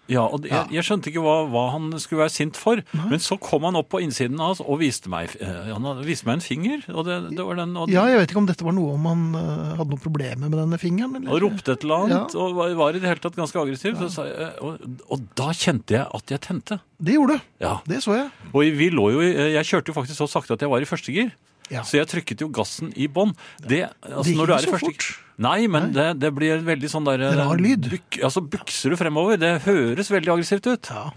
Ja, 0.09 0.23
og 0.27 0.43
det- 0.43 0.51
jeg, 0.53 0.69
jeg 0.77 0.85
skjønte 0.87 1.11
ikke 1.11 1.23
hva, 1.25 1.35
hva 1.51 1.63
han 1.73 1.89
skulle 1.99 2.23
være 2.23 2.31
sint 2.31 2.57
for. 2.57 2.79
Men 2.95 3.19
så 3.19 3.39
kom 3.43 3.65
han 3.67 3.75
opp 3.77 3.89
på 3.91 4.01
innsiden 4.05 4.39
av 4.41 4.55
oss 4.55 4.61
og 4.63 4.79
viste 4.79 5.11
meg, 5.11 5.33
eh, 5.41 5.73
han 5.73 5.83
viste 6.07 6.27
meg 6.29 6.39
en 6.39 6.45
finger. 6.45 6.85
Og 6.95 7.05
det, 7.09 7.17
det 7.37 7.45
var 7.47 7.59
den, 7.59 7.75
og, 7.77 7.91
Ja, 7.91 8.05
jeg 8.07 8.21
vet 8.23 8.31
ikke 8.31 8.43
om 8.43 8.47
dette 8.47 8.65
var 8.67 8.73
noe 8.77 8.95
om 8.95 9.09
han 9.11 9.25
eh, 9.35 9.77
hadde 9.81 9.91
noen 9.91 10.05
problemer 10.05 10.47
med 10.49 10.59
denne 10.61 10.79
fingeren. 10.79 11.17
Eller? 11.19 11.33
og 11.35 11.43
ropte 11.43 11.73
et 11.75 11.83
eller 11.85 12.05
annet, 12.07 12.35
Ja. 12.37 12.41
og 12.47 12.55
var, 12.61 12.75
var 12.79 12.91
i 12.95 13.01
det 13.03 13.09
hele 13.11 13.25
tatt 13.27 13.37
ganske 13.37 13.59
aggressiv. 13.61 13.99
Så 13.99 14.11
sa 14.15 14.29
jeg, 14.29 14.37
eh, 14.39 14.63
og, 14.63 15.01
og 15.11 15.27
da 15.35 15.51
kjente 15.57 15.99
jeg 15.99 16.07
at 16.21 16.27
jeg 16.37 16.41
tente. 16.47 16.81
Det 17.03 17.15
gjorde 17.19 17.37
du. 17.41 17.49
Ja. 17.67 17.75
Det 17.87 17.99
så 18.07 18.15
jeg. 18.15 18.31
Og 18.55 18.63
vi 18.79 18.91
lå 18.95 19.11
jo, 19.13 19.21
jeg 19.27 19.65
kjørte 19.67 19.91
jo 19.93 19.99
faktisk 19.99 20.17
så 20.23 20.31
sakte 20.31 20.55
at 20.55 20.63
jeg 20.63 20.71
var 20.71 20.81
i 20.81 20.89
første 20.89 21.13
gir. 21.13 21.35
Ja. 21.73 21.83
Så 21.83 21.99
jeg 21.99 22.07
trykket 22.13 22.41
jo 22.45 22.49
gassen 22.55 22.93
i 22.95 23.09
bånn. 23.11 23.33
Det, 23.59 23.83
altså, 24.07 24.23
Det 24.23 24.35
gikk 24.37 24.43
ikke 24.47 24.61
så 24.63 24.75
første 24.77 24.85
fort. 24.87 25.07
Nei, 25.43 25.67
men 25.69 25.91
Det, 25.93 26.07
det 26.23 26.31
blir 26.37 26.63
veldig 26.65 26.89
sånn 26.93 27.05
der 27.09 27.25
Rar 27.37 27.59
lyd. 27.61 27.89
Byk, 27.93 28.21
altså 28.25 28.41
bukser 28.47 28.95
du 28.95 28.97
fremover. 29.01 29.37
Det 29.43 29.51
høres 29.67 30.09
veldig 30.15 30.33
aggressivt 30.37 30.69
ut. 30.71 30.91
Ja. 30.95 31.11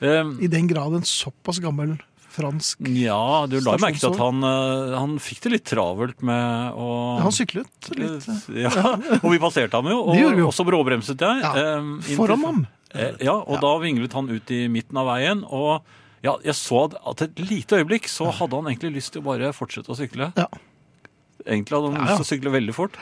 Um, 0.00 0.34
I 0.42 0.48
den 0.50 0.66
grad 0.66 0.96
en 0.96 1.04
såpass 1.06 1.60
gammel 1.62 1.94
fransk 2.34 2.80
Ja, 2.98 3.44
du 3.46 3.60
la 3.62 3.76
merke 3.78 4.00
til 4.02 4.10
at 4.10 4.18
han, 4.18 4.40
eh, 4.42 4.94
han 4.98 5.12
fikk 5.22 5.44
det 5.44 5.52
litt 5.52 5.64
travelt 5.70 6.18
med 6.26 6.74
å 6.74 6.88
Han 7.22 7.30
syklet 7.32 7.92
litt. 7.94 8.26
eh, 8.26 8.64
ja, 8.64 8.72
Og 9.20 9.28
vi 9.30 9.38
passerte 9.38 9.78
ham 9.78 9.86
jo, 9.92 10.00
og, 10.08 10.16
vi 10.18 10.40
jo. 10.42 10.48
og 10.48 10.56
så 10.56 10.66
bråbremset 10.66 11.22
jeg. 11.22 11.44
Ja, 11.44 11.76
Um, 11.78 12.00
foran 12.02 12.42
ham. 12.42 12.64
Eh, 12.90 13.12
Ja, 13.22 13.36
og 13.38 13.60
da 13.62 13.70
vinglet 13.78 14.12
han 14.18 14.28
ut 14.34 14.50
i 14.50 14.64
midten 14.66 14.98
av 14.98 15.06
veien. 15.12 15.44
Og 15.46 15.86
ja, 16.24 16.36
jeg 16.44 16.54
så 16.58 16.84
at- 16.90 17.22
et 17.28 17.38
lite 17.44 17.76
øyeblikk 17.78 18.08
så 18.10 18.30
hadde 18.32 18.56
han 18.56 18.70
egentlig 18.72 18.94
lyst 18.96 19.12
til 19.14 19.22
å 19.22 19.28
bare 19.30 19.52
fortsette 19.52 19.92
å 19.92 19.98
sykle. 19.98 20.32
Ja. 20.40 20.48
Egentlig 21.44 21.76
hadde 21.76 21.92
han 21.92 22.00
Ja, 22.00 22.04
ja. 22.04 22.16
lyst 22.16 22.20
til 22.22 22.26
å 22.26 22.32
sykle 22.32 22.52
veldig 22.58 22.74
fort. 22.74 22.96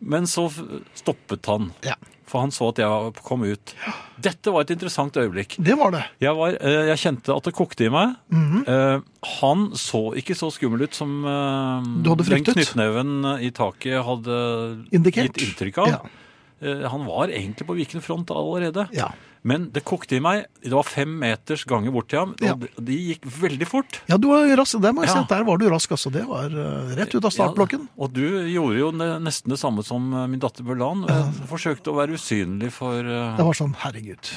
Men 0.00 0.26
så 0.30 0.48
stoppet 0.94 1.46
han, 1.50 1.72
Ja. 1.82 1.94
for 2.24 2.40
han 2.44 2.50
så 2.54 2.68
at 2.68 2.76
jeg 2.78 3.14
kom 3.24 3.42
ut. 3.42 3.74
Dette 4.20 4.52
var 4.52 4.60
et 4.62 4.70
interessant 4.70 5.12
øyeblikk. 5.18 5.56
Det 5.62 5.74
var 5.78 5.90
det. 5.90 6.04
Jeg, 6.20 6.34
var, 6.36 6.50
eh, 6.60 6.86
jeg 6.94 6.98
kjente 6.98 7.36
at 7.36 7.42
det 7.48 7.54
kokte 7.54 7.86
i 7.86 7.88
meg. 7.90 8.16
Mhm. 8.30 8.64
-hmm. 8.64 9.02
han 9.40 9.70
så 9.74 10.14
ikke 10.14 10.34
så 10.36 10.50
skummel 10.52 10.82
ut 10.82 10.94
som 10.94 11.24
eh, 11.24 12.02
Du 12.02 12.10
hadde 12.10 12.24
den 12.28 12.44
knyttneven 12.44 13.40
i 13.42 13.50
taket 13.50 14.04
hadde 14.04 14.86
Indikert. 14.92 15.34
gitt 15.34 15.56
inntrykk 15.56 15.78
av. 15.78 15.88
Ja. 15.88 16.88
Han 16.88 17.04
var 17.06 17.28
egentlig 17.28 17.66
på 17.66 17.74
vikende 17.76 18.02
front 18.02 18.26
allerede. 18.30 18.88
Ja. 18.92 19.10
Men 19.46 19.68
det 19.72 19.84
kokte 19.86 20.16
i 20.16 20.20
meg. 20.24 20.46
Det 20.64 20.72
var 20.74 20.82
fem 20.88 21.12
meters 21.20 21.62
gange 21.68 21.92
bort 21.94 22.08
til 22.10 22.18
ham, 22.18 22.32
og 22.34 22.42
Ja. 22.44 22.54
de, 22.58 22.68
de 22.82 22.96
gikk 23.12 23.24
veldig 23.38 23.68
fort. 23.70 24.00
Ja, 24.10 24.16
du 24.18 24.28
var 24.32 24.48
rask. 24.58 24.80
Der 24.82 24.92
må 24.92 25.04
jeg 25.04 25.12
si 25.14 25.18
at 25.18 25.28
der 25.30 25.44
var 25.46 25.58
du 25.58 25.68
rask. 25.70 25.90
Altså. 25.94 26.10
Det 26.12 26.24
var 26.26 26.50
eh, 26.50 26.92
rett 26.98 27.14
ut 27.14 27.24
av 27.24 27.30
startblokken. 27.34 27.86
Ja, 27.86 28.02
og 28.04 28.12
du 28.12 28.24
gjorde 28.50 28.78
jo 28.80 28.90
nesten 29.22 29.54
det 29.54 29.58
samme 29.60 29.84
som 29.86 30.10
eh, 30.12 30.26
min 30.26 30.40
datter 30.42 30.66
Børlan. 30.66 31.06
Ja. 31.08 31.20
Forsøkte 31.50 31.92
å 31.94 31.98
være 32.00 32.18
usynlig 32.18 32.72
for 32.74 32.98
eh, 32.98 33.36
Det 33.38 33.46
var 33.46 33.54
sånn, 33.58 33.74
herregud. 33.84 34.32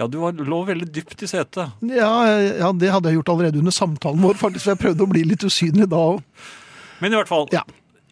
Ja, 0.00 0.06
du 0.08 0.18
var, 0.22 0.32
lå 0.32 0.62
veldig 0.66 0.88
dypt 0.90 1.22
i 1.22 1.28
setet. 1.28 1.68
Ja, 1.84 2.10
ja, 2.40 2.70
det 2.72 2.90
hadde 2.90 3.10
jeg 3.12 3.18
gjort 3.20 3.28
allerede 3.34 3.60
under 3.60 3.74
samtalen 3.76 4.22
vår, 4.24 4.38
faktisk. 4.40 4.64
For 4.64 4.72
jeg 4.74 4.80
prøvde 4.82 5.04
å 5.04 5.10
bli 5.12 5.22
litt 5.28 5.44
usynlig 5.46 5.86
da 5.92 6.00
òg. 6.14 6.22
Men 7.02 7.12
i 7.12 7.18
hvert 7.18 7.28
fall, 7.28 7.46
Ja. 7.52 7.60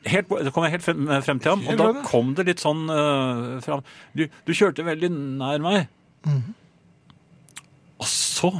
helt, 0.05 0.29
det 0.29 0.53
kom 0.53 0.65
jeg 0.67 0.73
helt 0.77 0.85
frem, 0.85 1.09
frem 1.25 1.41
til 1.41 1.55
ham, 1.57 1.63
og 1.67 1.81
da 1.81 2.03
kom 2.05 2.35
det 2.37 2.47
litt 2.51 2.61
sånn 2.63 2.85
uh, 2.91 3.61
fram. 3.65 3.81
Du, 4.15 4.27
du 4.47 4.53
kjørte 4.53 4.85
veldig 4.87 5.11
nær 5.41 5.59
meg. 5.65 5.89
Mhm. 6.27 6.55
Og 8.01 8.07
så, 8.09 8.51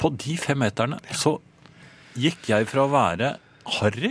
på 0.00 0.10
de 0.20 0.36
fem 0.40 0.58
meterne, 0.60 0.98
så 1.16 1.38
gikk 2.18 2.48
jeg 2.50 2.66
fra 2.68 2.84
å 2.84 2.90
være 2.92 3.34
harry 3.78 4.10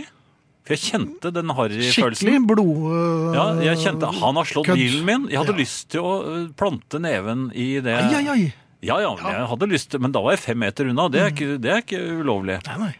For 0.66 0.74
jeg 0.76 0.82
kjente 0.92 1.30
den 1.34 1.50
Skikkelig 1.50 1.56
harry-følelsen. 1.58 2.46
blod... 2.46 2.82
Uh, 2.86 3.34
Ja, 3.34 3.44
jeg 3.66 3.78
kjente 3.82 4.10
Han 4.20 4.36
har 4.38 4.46
slått 4.46 4.66
kødd. 4.70 4.78
bilen 4.78 5.04
min. 5.06 5.24
Jeg 5.30 5.38
hadde 5.42 5.54
Ja. 5.56 5.58
lyst 5.58 5.88
til 5.90 6.00
å 6.06 6.12
eh, 6.22 6.48
plante 6.54 7.00
neven 7.02 7.48
i 7.54 7.80
det. 7.82 7.96
Ai, 7.98 8.14
ai, 8.14 8.28
ai. 8.30 8.54
Ja, 8.82 8.98
ja, 9.02 9.10
jeg 9.18 9.46
hadde 9.50 9.66
lyst 9.70 9.90
til, 9.90 10.00
men 10.02 10.10
da 10.14 10.22
var 10.22 10.32
jeg 10.36 10.40
fem 10.42 10.58
meter 10.58 10.86
unna. 10.90 11.08
Det 11.10 11.20
er 11.20 11.30
ikke, 11.34 11.58
det 11.62 11.70
er 11.70 11.82
ikke 11.82 12.00
ulovlig. 12.22 12.60
Nei, 12.66 12.76
nei. 12.78 12.94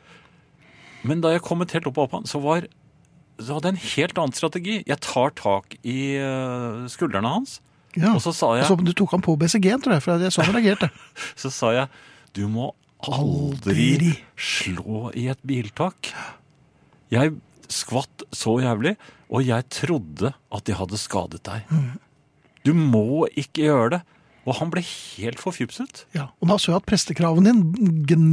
Men 1.07 1.21
da 1.23 1.31
jeg 1.35 1.43
kom 1.43 1.59
helt 1.63 1.87
opp 1.87 1.95
på 1.99 2.09
han, 2.13 2.25
så 2.31 2.39
var 2.43 2.67
så 3.43 3.57
hadde 3.57 3.71
jeg 3.73 3.75
en 3.75 3.89
helt 3.97 4.19
annen 4.23 4.35
strategi. 4.37 4.77
Jeg 4.87 5.01
tar 5.03 5.31
tak 5.39 5.75
i 5.83 6.15
eh, 6.19 6.83
skuldrene 6.93 7.27
hans, 7.31 7.61
Ja. 8.01 8.15
og 8.17 8.23
så 8.25 8.33
sa 8.35 8.55
jeg, 8.57 8.67
Så 8.69 8.77
du 8.81 8.93
tok 8.97 9.11
han 9.17 9.25
på 9.25 9.35
BCG-en, 9.37 9.81
tror 9.85 9.97
jeg, 9.99 10.03
for 10.05 10.23
jeg 10.23 10.33
så 10.33 10.45
han 10.47 10.55
reagerte. 10.57 10.89
så 11.43 11.51
sa 11.53 11.73
jeg 11.77 11.89
du 12.33 12.47
må 12.49 12.71
aldri 13.05 13.89
Aldri. 13.99 14.13
slå 14.39 15.11
i 15.19 15.27
et 15.29 15.41
biltak. 15.45 16.13
Jeg 17.13 17.35
skvatt 17.69 18.25
så 18.33 18.55
jævlig, 18.63 18.95
og 19.29 19.45
jeg 19.45 19.67
trodde 19.75 20.31
at 20.53 20.65
de 20.69 20.77
hadde 20.79 21.01
skadet 21.01 21.43
deg. 21.45 21.67
Du 22.65 22.73
må 22.77 23.27
ikke 23.35 23.67
gjøre 23.67 23.91
det. 23.97 24.03
Og 24.43 24.57
han 24.59 24.73
ble 24.73 24.81
helt 24.83 25.39
forfjupset. 25.39 26.01
Ja. 26.17 26.29
Og 26.43 26.49
da 26.51 26.57
så 26.59 26.73
jeg 26.73 26.81
at 26.81 26.87
prestekraven 26.89 27.45
din 27.47 28.25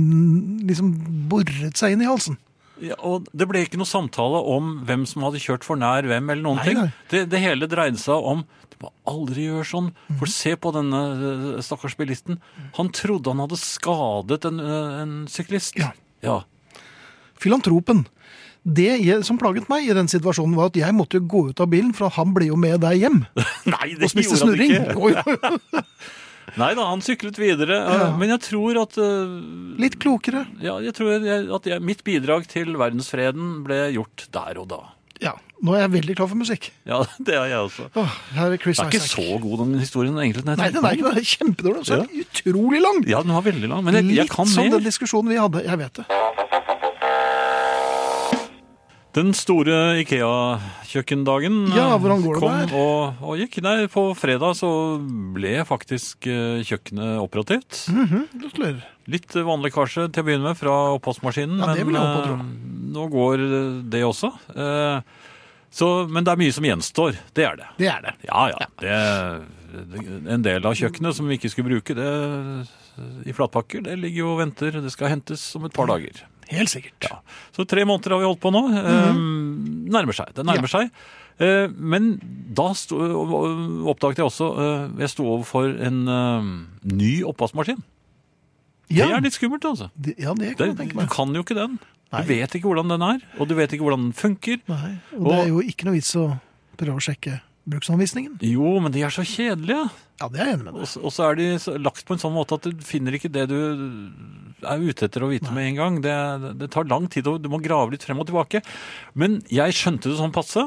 liksom 0.65 0.93
boret 1.29 1.77
seg 1.77 1.93
inn 1.93 2.01
i 2.01 2.07
halsen. 2.09 2.39
Ja, 2.81 2.95
og 3.03 3.27
det 3.35 3.47
ble 3.49 3.65
ikke 3.65 3.79
noe 3.79 3.89
samtale 3.89 4.39
om 4.53 4.77
hvem 4.87 5.05
som 5.09 5.25
hadde 5.25 5.41
kjørt 5.43 5.65
for 5.67 5.79
nær 5.79 6.05
hvem, 6.07 6.29
eller 6.31 6.45
noen 6.45 6.61
Nei, 6.61 6.67
ting. 6.69 6.77
nei. 6.79 6.91
Det, 7.11 7.25
det 7.31 7.41
hele 7.43 7.67
dreide 7.71 7.99
seg 7.99 8.15
om 8.33 8.45
du 8.71 8.77
må 8.85 8.91
aldri 9.11 9.49
gjøre 9.49 9.65
sånn. 9.67 9.89
Mhm. 10.07 10.19
For 10.21 10.31
se 10.31 10.53
på 10.55 10.71
denne 10.75 11.01
eh, 11.57 11.63
stakkars 11.65 11.97
bilisten. 11.99 12.39
Han 12.77 12.91
trodde 12.95 13.33
han 13.33 13.43
hadde 13.43 13.59
skadet 13.59 14.45
en, 14.47 14.61
eh, 14.63 15.01
en 15.01 15.17
syklist. 15.31 15.75
Ja. 15.79 15.91
ja. 16.23 16.37
Filantropen. 17.39 18.05
Det 18.63 18.89
jeg, 18.99 19.23
som 19.25 19.37
plaget 19.39 19.69
meg 19.71 19.87
i 19.87 19.93
den 19.95 20.09
situasjonen, 20.11 20.55
var 20.59 20.67
at 20.69 20.77
jeg 20.79 20.95
måtte 20.95 21.19
jo 21.19 21.27
gå 21.31 21.43
ut 21.51 21.61
av 21.63 21.69
bilen, 21.71 21.93
for 21.95 22.11
han 22.11 22.33
ble 22.35 22.49
jo 22.49 22.57
med 22.59 22.81
deg 22.83 22.99
hjem 23.05 23.21
Nei, 23.73 23.93
det 23.95 24.09
gjorde 24.11 24.39
han 24.43 24.63
ikke. 24.65 24.95
Og 24.99 25.15
spiste 25.15 25.39
jo. 25.39 25.93
Nei 26.57 26.71
da, 26.77 26.85
han 26.89 27.01
syklet 27.05 27.37
videre. 27.37 27.77
eh, 27.85 27.97
Ja. 27.99 28.07
Men 28.17 28.29
jeg 28.33 28.41
tror 28.47 28.81
at 28.81 28.97
eh, 28.97 29.35
Litt 29.79 29.99
klokere. 30.01 30.45
Ja, 30.63 30.79
jeg 30.83 30.93
tror 30.97 31.19
at 31.55 31.65
jeg, 31.69 31.81
mitt 31.81 32.03
bidrag 32.07 32.47
til 32.49 32.73
verdensfreden 32.79 33.63
ble 33.67 33.91
gjort 33.93 34.27
der 34.33 34.57
og 34.63 34.67
da. 34.71 34.79
Ja, 35.19 35.33
nå 35.61 35.73
er 35.75 35.81
jeg 35.83 35.91
veldig 35.97 36.15
klar 36.15 36.29
for 36.31 36.39
musikk. 36.39 36.69
Ja, 36.87 37.01
det 37.27 37.35
er 37.35 37.49
jeg 37.51 37.59
også. 37.59 37.89
Åh, 37.99 38.13
her 38.37 38.53
er 38.55 38.61
Chris 38.63 38.79
Det 38.79 38.85
er 38.87 38.93
ikke 38.95 39.09
så 39.09 39.39
god 39.43 39.65
den 39.65 39.79
historien 39.81 40.15
egentlig. 40.17 40.45
Nei, 40.47 40.69
den 40.71 40.85
er 40.85 40.95
ikke 40.95 41.09
det. 41.09 41.15
Den 41.19 41.29
Kjempedårlig. 41.33 41.85
Så 41.89 41.99
ja. 41.99 42.23
utrolig 42.23 42.81
lang. 42.81 43.03
Ja, 43.09 43.21
den 43.25 43.35
var 43.35 43.43
veldig 43.43 43.67
lang, 43.69 43.83
men 43.83 43.99
jeg, 43.99 44.07
jeg 44.15 44.29
Litt 44.29 44.53
som 44.55 44.71
den 44.71 44.87
diskusjonen 44.87 45.33
vi 45.35 45.41
hadde. 45.41 45.65
Jeg 45.67 45.81
vet 45.83 46.01
det. 46.01 46.07
Den 49.17 49.31
store 49.33 49.97
Ikea-kjøkkendagen 50.03 51.55
Ja, 51.73 51.87
hvordan 51.97 52.21
går 52.21 52.35
det 52.37 52.41
kom 52.43 52.57
der? 52.59 52.73
og, 52.77 53.23
og 53.25 53.39
gikk. 53.41 53.57
Nei, 53.65 53.87
på 53.89 54.03
fredag 54.17 54.53
så 54.59 54.69
ble 55.33 55.55
faktisk 55.65 56.27
eh, 56.29 56.59
kjøkkenet 56.67 57.17
operativt. 57.23 57.87
Mhm, 57.89 58.27
Gratulerer. 58.43 58.83
Litt 59.09 59.33
vanlig 59.33 59.71
lekkasje 59.71 60.05
til 60.13 60.21
å 60.21 60.27
begynne 60.27 60.45
med 60.51 60.59
fra 60.59 60.75
oppvaskmaskinen, 60.99 61.57
Ja, 61.57 61.73
og 61.73 62.21
tro. 62.27 62.37
eh, 62.37 62.45
nå 62.93 63.07
går 63.15 63.45
det 63.89 64.03
også. 64.05 64.29
Eh, 64.55 65.01
Så, 65.71 65.85
men 66.09 66.23
det 66.25 66.31
er 66.33 66.39
mye 66.41 66.53
som 66.53 66.65
gjenstår. 66.65 67.17
Det 67.37 67.43
er 67.45 67.55
det. 67.59 67.65
Det 67.77 67.87
er 67.93 68.01
det. 68.01 68.13
Ja, 68.25 68.47
ja. 68.49 68.65
Det, 68.81 68.93
det, 69.91 70.05
en 70.33 70.41
del 70.41 70.65
av 70.65 70.73
kjøkkenet 70.73 71.13
som 71.13 71.27
vi 71.29 71.37
ikke 71.37 71.51
skulle 71.53 71.69
bruke 71.69 71.93
det, 71.93 72.07
i 73.29 73.33
flatpakker, 73.37 73.83
det 73.85 73.99
ligger 74.01 74.23
jo 74.23 74.31
og 74.33 74.39
venter. 74.41 74.71
Det 74.81 74.89
skal 74.91 75.11
hentes 75.13 75.43
om 75.59 75.65
et 75.69 75.73
par 75.77 75.85
dager. 75.91 76.23
Helt 76.49 76.71
sikkert. 76.71 77.05
Ja. 77.05 77.19
Så 77.55 77.65
tre 77.69 77.83
måneder 77.85 78.15
har 78.15 78.21
vi 78.23 78.27
holdt 78.29 78.41
på 78.41 78.51
nå. 78.53 78.63
Eh, 78.73 79.19
nærmer 79.93 80.17
seg. 80.17 80.31
Det 80.37 80.45
nærmer 80.47 80.71
seg. 80.71 80.89
Eh, 81.39 81.67
men 81.77 82.09
da 82.57 82.71
sto, 82.75 82.97
oppdaget 83.87 84.19
jeg 84.19 84.25
også 84.27 84.47
eh, 84.59 84.81
Jeg 85.05 85.11
sto 85.13 85.23
overfor 85.37 85.69
en 85.87 86.01
eh, 86.11 86.49
ny 86.89 87.11
oppvaskmaskin. 87.29 87.79
Ja, 88.89 89.05
Det 89.05 89.15
er 89.19 89.23
litt 89.27 89.37
skummelt, 89.37 89.65
altså. 89.69 89.91
det, 89.93 90.15
ja, 90.17 90.33
det 90.33 90.49
Det, 90.49 90.57
kan 90.57 90.71
jeg 90.73 90.77
tenke 90.81 90.97
meg. 90.97 91.05
du 91.07 91.13
kan 91.13 91.35
jo 91.37 91.43
ikke 91.45 91.55
den. 91.59 91.77
Nei. 92.09 92.23
Du 92.25 92.31
vet 92.33 92.55
ikke 92.57 92.65
hvordan 92.71 92.89
den 92.89 93.03
er, 93.05 93.19
og 93.37 93.47
du 93.47 93.53
vet 93.53 93.69
ikke 93.75 93.85
hvordan 93.85 94.07
den 94.07 94.15
funker. 94.17 94.57
Nei, 94.67 94.95
og 95.13 95.27
det 95.29 95.35
er 95.43 95.51
jo 95.51 95.59
ikke 95.61 95.85
noe 95.85 95.93
vits 95.99 96.09
å 96.17 96.25
prøve 96.79 96.97
å 96.97 97.03
sjekke 97.05 97.35
bruksanvisningen. 97.69 98.37
Jo, 98.45 98.77
men 98.83 98.93
de 98.95 99.03
er 99.05 99.13
så 99.13 99.25
kjedelige. 99.27 99.87
Ja, 100.19 100.27
det 100.27 100.41
er 100.41 100.49
jeg 100.49 100.57
enig 100.57 100.67
med 100.67 100.79
deg. 100.79 100.95
og 100.99 101.13
så 101.15 101.29
er 101.29 101.39
de 101.39 101.77
lagt 101.79 102.03
på 102.07 102.15
en 102.15 102.21
sånn 102.21 102.35
måte 102.35 102.57
at 102.59 102.67
du 102.67 102.83
finner 102.85 103.15
ikke 103.15 103.31
det 103.31 103.45
du 103.51 103.59
er 104.67 104.81
ute 104.83 105.07
etter 105.07 105.23
å 105.23 105.29
vite 105.31 105.53
med 105.55 105.69
en 105.69 105.79
gang. 105.79 106.01
Det, 106.03 106.15
det 106.59 106.71
tar 106.73 106.89
lang 106.89 107.07
tid, 107.11 107.29
og 107.31 107.39
du 107.43 107.47
må 107.51 107.61
grave 107.63 107.93
litt 107.93 108.03
frem 108.05 108.19
og 108.19 108.27
tilbake. 108.29 108.63
Men 109.13 109.39
jeg 109.53 109.77
skjønte 109.77 110.11
det 110.11 110.19
sånn 110.19 110.35
passe. 110.35 110.65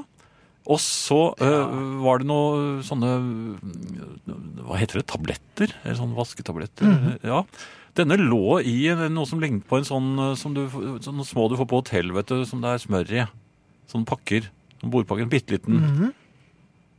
Og 0.70 0.78
så 0.78 1.32
øh, 1.42 1.70
var 2.04 2.22
det 2.22 2.28
noe 2.30 2.82
sånne 2.86 3.08
øh, 3.10 4.34
Hva 4.62 4.76
heter 4.78 5.00
det? 5.00 5.08
Tabletter? 5.10 5.72
Eller 5.82 5.98
sånne 5.98 6.14
vasketabletter? 6.14 6.92
Ja. 7.26 7.42
Denne 7.98 8.16
lå 8.16 8.60
i 8.64 8.86
noe 9.12 9.28
som 9.28 9.42
lignet 9.42 9.66
på 9.68 9.80
en 9.80 9.88
sånn 9.88 10.12
øh, 10.22 10.34
som 10.38 10.54
du, 10.56 10.62
sånne 11.02 11.26
små 11.28 11.48
du 11.50 11.58
får 11.58 11.68
på 11.68 11.82
hotell, 11.82 12.14
vet 12.14 12.30
du, 12.30 12.46
som 12.48 12.62
det 12.62 12.76
er 12.76 12.84
smør 12.84 13.14
i. 13.18 13.24
Sånne 13.90 14.08
pakker. 14.08 14.46
Sånn 14.78 14.94
bordpakker. 14.94 15.26
En 15.26 15.34
bitte 15.34 15.58
liten. 15.58 16.12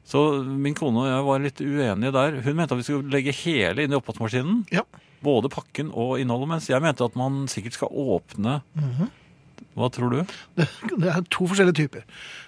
Så 0.07 0.19
min 0.43 0.75
kone 0.77 1.05
og 1.05 1.09
jeg 1.09 1.25
var 1.27 1.43
litt 1.43 1.63
uenige 1.63 2.13
der. 2.15 2.37
Hun 2.43 2.57
mente 2.57 2.75
at 2.75 2.81
vi 2.81 2.85
skulle 2.87 3.13
legge 3.13 3.35
hele 3.43 3.85
inn 3.85 3.93
i 3.93 3.97
oppvaskmaskinen. 3.97 4.63
Ja. 4.73 4.83
Både 5.23 5.51
pakken 5.51 5.93
og 5.95 6.17
innholdet, 6.19 6.49
mens 6.51 6.69
jeg 6.71 6.83
mente 6.83 7.05
at 7.07 7.15
man 7.19 7.45
sikkert 7.51 7.77
skal 7.77 7.93
åpne 7.95 8.59
Hva 9.73 9.87
tror 9.89 10.11
du? 10.11 10.33
Det, 10.59 10.67
det 11.01 11.13
er 11.13 11.23
to 11.31 11.47
forskjellige 11.47 11.85
typer. 11.85 12.03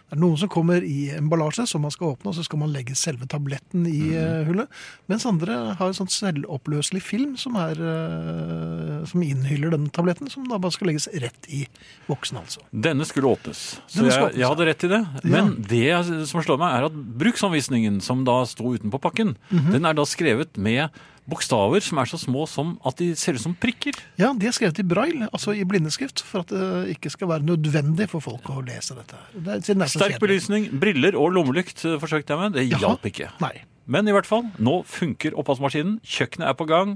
Det 0.05 0.13
er 0.13 0.21
noen 0.21 0.37
som 0.37 0.49
kommer 0.53 0.83
i 0.85 1.07
emballasje 1.15 1.63
som 1.67 1.81
man 1.81 1.93
skal 1.93 2.11
åpne, 2.13 2.29
og 2.29 2.35
så 2.37 2.43
skal 2.45 2.59
man 2.61 2.69
legge 2.73 2.93
selve 2.99 3.25
tabletten 3.25 3.87
i 3.89 4.11
mm. 4.13 4.43
hullet. 4.45 4.75
Mens 5.09 5.25
andre 5.25 5.55
har 5.79 5.89
en 5.89 5.97
sånn 5.97 6.11
selvoppløselig 6.13 7.01
film 7.01 7.31
som, 7.41 7.57
er, 7.57 7.81
eh, 7.81 8.99
som 9.09 9.23
innhyller 9.25 9.73
denne 9.73 9.89
tabletten, 9.95 10.29
som 10.29 10.45
da 10.51 10.59
bare 10.61 10.75
skal 10.75 10.91
legges 10.91 11.09
rett 11.23 11.49
i 11.49 11.63
boksen, 12.05 12.37
altså. 12.43 12.61
Denne 12.69 13.07
skulle 13.09 13.33
åpnes. 13.33 13.63
Så 13.89 14.05
jeg, 14.05 14.13
åpnes, 14.13 14.37
jeg 14.37 14.51
hadde 14.53 14.69
rett 14.69 14.85
i 14.85 14.91
det. 14.93 15.01
Ja. 15.15 15.25
Men 15.33 15.51
det 15.73 15.83
som 16.29 16.45
slår 16.45 16.61
meg, 16.61 16.77
er 16.77 16.87
at 16.91 17.01
bruksanvisningen 17.25 17.97
som 18.05 18.21
da 18.29 18.43
sto 18.49 18.75
utenpå 18.77 19.01
pakken, 19.01 19.35
Mhm. 19.49 19.73
den 19.73 19.85
er 19.89 19.97
da 19.97 20.05
skrevet 20.05 20.53
med 20.57 20.89
bokstaver 21.29 21.81
som 21.81 21.97
er 22.01 22.09
så 22.09 22.19
små 22.21 22.43
som 22.49 22.75
at 22.85 22.99
de 23.01 23.07
ser 23.17 23.37
ut 23.37 23.41
som 23.41 23.55
prikker. 23.57 23.97
Ja, 24.21 24.31
de 24.37 24.45
er 24.49 24.53
skrevet 24.55 24.79
i 24.81 24.85
braille, 24.85 25.27
altså 25.33 25.55
i 25.57 25.63
blindeskrift, 25.67 26.21
for 26.25 26.43
at 26.45 26.51
det 26.53 26.95
ikke 26.95 27.09
skal 27.13 27.31
være 27.33 27.47
nødvendig 27.47 28.07
for 28.11 28.21
folk 28.23 28.49
å 28.53 28.61
lese 28.65 28.97
dette. 28.97 29.17
Det 29.33 29.57
er, 29.57 29.77
er 29.81 29.91
Sterk 29.91 30.19
belysning, 30.21 30.67
briller 30.81 31.17
og 31.17 31.33
lommelykt 31.35 31.81
eh, 31.87 31.97
forsøkte 32.01 32.35
jeg 32.35 32.41
med. 32.43 32.57
Det 32.59 32.67
hjalp 32.79 33.07
ikke. 33.09 33.31
Nei. 33.41 33.55
Men 33.89 34.07
i 34.09 34.13
hvert 34.15 34.25
fall, 34.29 34.47
nå 34.57 34.79
funker 34.89 35.35
oppvaskmaskinen. 35.37 35.99
Kjøkkenet 36.05 36.49
er 36.49 36.57
på 36.57 36.65
gang. 36.69 36.95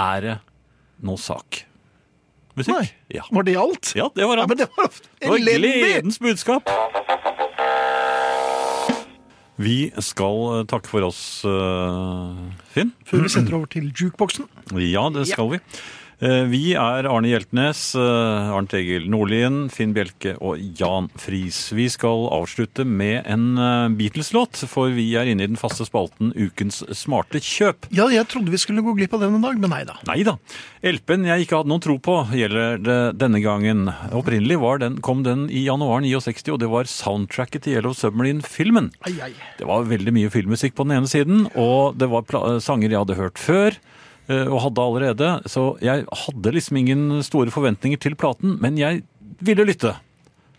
Er 0.00 0.24
det 0.24 0.36
noe 1.04 1.20
sak? 1.20 1.64
Musikk? 2.54 2.70
Nei. 2.76 2.86
Ja. 3.16 3.24
Var 3.34 3.48
det 3.48 3.56
alt? 3.58 3.90
ja, 3.98 4.06
det 4.14 4.28
var 4.28 4.38
Ja, 4.38 4.44
alt. 4.44 4.52
men 4.52 4.60
det 4.60 4.68
var 4.76 4.88
Det 5.20 5.28
var 5.32 5.40
gledens 5.42 6.20
budskap. 6.22 6.70
Vi 9.60 9.92
skal 10.02 10.40
eh, 10.58 10.64
takke 10.70 10.90
for 10.90 11.06
oss, 11.06 11.20
eh, 11.46 12.38
Finn. 12.74 12.90
Før 13.06 13.22
vi 13.22 13.34
setter 13.36 13.54
over 13.58 13.70
til 13.70 13.90
jukeboksen. 13.92 14.48
Ja, 14.82 15.06
det 15.14 15.28
skal 15.30 15.52
vi. 15.52 15.60
Eh, 16.22 16.44
Vi 16.46 16.74
er 16.78 17.08
Arne 17.10 17.26
Hjeltnes, 17.28 17.80
eh, 17.98 18.50
Arnt 18.54 18.72
Egil 18.76 19.08
Nordlien, 19.10 19.68
Finn 19.72 19.92
Bjelke 19.96 20.36
og 20.40 20.60
Jan 20.78 21.08
Friis. 21.18 21.72
Vi 21.74 21.88
skal 21.90 22.28
avslutte 22.30 22.84
med 22.86 23.24
en 23.26 23.58
eh, 23.58 23.88
Beatles-låt, 23.98 24.62
for 24.70 24.92
vi 24.94 25.08
er 25.18 25.26
inne 25.30 25.44
i 25.44 25.50
den 25.50 25.58
faste 25.58 25.86
spalten 25.88 26.30
Ukens 26.38 26.82
smarte 26.94 27.42
kjøp. 27.42 27.88
Ja, 27.94 28.06
jeg 28.12 28.28
trodde 28.30 28.54
vi 28.54 28.60
skulle 28.62 28.84
gå 28.84 28.94
glipp 28.96 29.16
av 29.16 29.24
den 29.24 29.34
en 29.34 29.42
dag, 29.44 29.58
men 29.58 29.74
nei 29.74 29.82
da. 29.88 29.96
Nei 30.06 30.22
da. 30.26 30.36
LP-en 30.86 31.26
jeg 31.26 31.46
ikke 31.46 31.58
hadde 31.60 31.72
noen 31.72 31.82
tro 31.82 31.98
på, 31.98 32.16
gjelder 32.36 32.78
det 32.84 33.00
denne 33.18 33.42
gangen. 33.42 33.88
Opprinnelig 34.14 34.60
var 34.62 34.78
den, 34.84 35.00
kom 35.04 35.24
den 35.26 35.48
i 35.50 35.64
januar 35.66 36.04
69, 36.04 36.52
og 36.54 36.62
det 36.62 36.70
var 36.70 36.90
soundtracket 36.90 37.66
til 37.66 37.78
Yellow 37.78 37.96
Submarine-filmen. 37.96 38.92
Det 39.58 39.66
var 39.66 39.88
veldig 39.90 40.14
mye 40.14 40.30
filmmusikk 40.32 40.76
på 40.78 40.86
den 40.86 41.00
ene 41.00 41.10
siden, 41.10 41.48
og 41.58 41.98
det 41.98 42.08
var 42.12 42.28
sanger 42.62 42.92
jeg 42.92 43.02
hadde 43.02 43.18
hørt 43.18 43.40
før. 43.40 43.76
Eh, 44.28 44.46
Og 44.48 44.60
hadde 44.64 44.84
allerede, 44.84 45.30
så 45.50 45.74
jeg 45.84 46.06
hadde 46.10 46.52
liksom 46.54 46.80
ingen 46.80 47.22
store 47.26 47.50
forventninger 47.54 48.00
til 48.00 48.16
platen, 48.16 48.58
men 48.60 48.78
jeg 48.80 49.02
ville 49.44 49.66
lytte. 49.66 49.94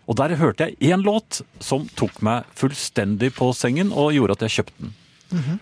Og 0.06 0.16
der 0.20 0.36
hørte 0.38 0.68
jeg 0.68 0.92
én 0.94 1.02
låt 1.02 1.40
som 1.60 1.88
tok 1.98 2.20
meg 2.22 2.46
fullstendig 2.54 3.32
på 3.34 3.50
sengen 3.56 3.90
og 3.90 4.12
gjorde 4.14 4.36
at 4.36 4.46
jeg 4.46 4.54
kjøpte 4.60 4.86
den. 4.86 5.58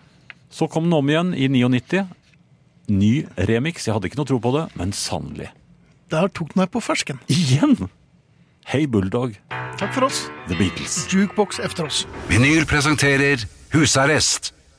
Så 0.52 0.68
kom 0.70 0.84
den 0.84 0.98
om 0.98 1.08
igjen 1.08 1.32
i 1.34 1.48
99. 1.48 2.04
Ny 2.92 3.12
remix. 3.48 3.86
Jeg 3.88 3.96
hadde 3.96 4.10
ikke 4.10 4.20
noe 4.20 4.28
tro 4.28 4.38
på 4.44 4.52
det, 4.58 4.66
men 4.76 4.92
sannelig. 4.92 5.48
Der 6.12 6.28
tok 6.28 6.52
den 6.52 6.60
meg 6.60 6.70
på 6.74 6.82
fersken. 6.84 7.22
Igjen! 7.32 7.88
Hei 8.68 8.84
Bulldog, 8.88 9.34
Takk 9.76 9.90
for 9.92 10.06
oss. 10.06 10.28
The 10.48 10.54
Beatles. 10.56 11.08
Jukebox 11.10 11.58
efter 11.58 11.88
oss. 11.88 12.04
Vinyl 12.30 12.62
presenterer 12.68 13.42
Husarrest 13.74 14.52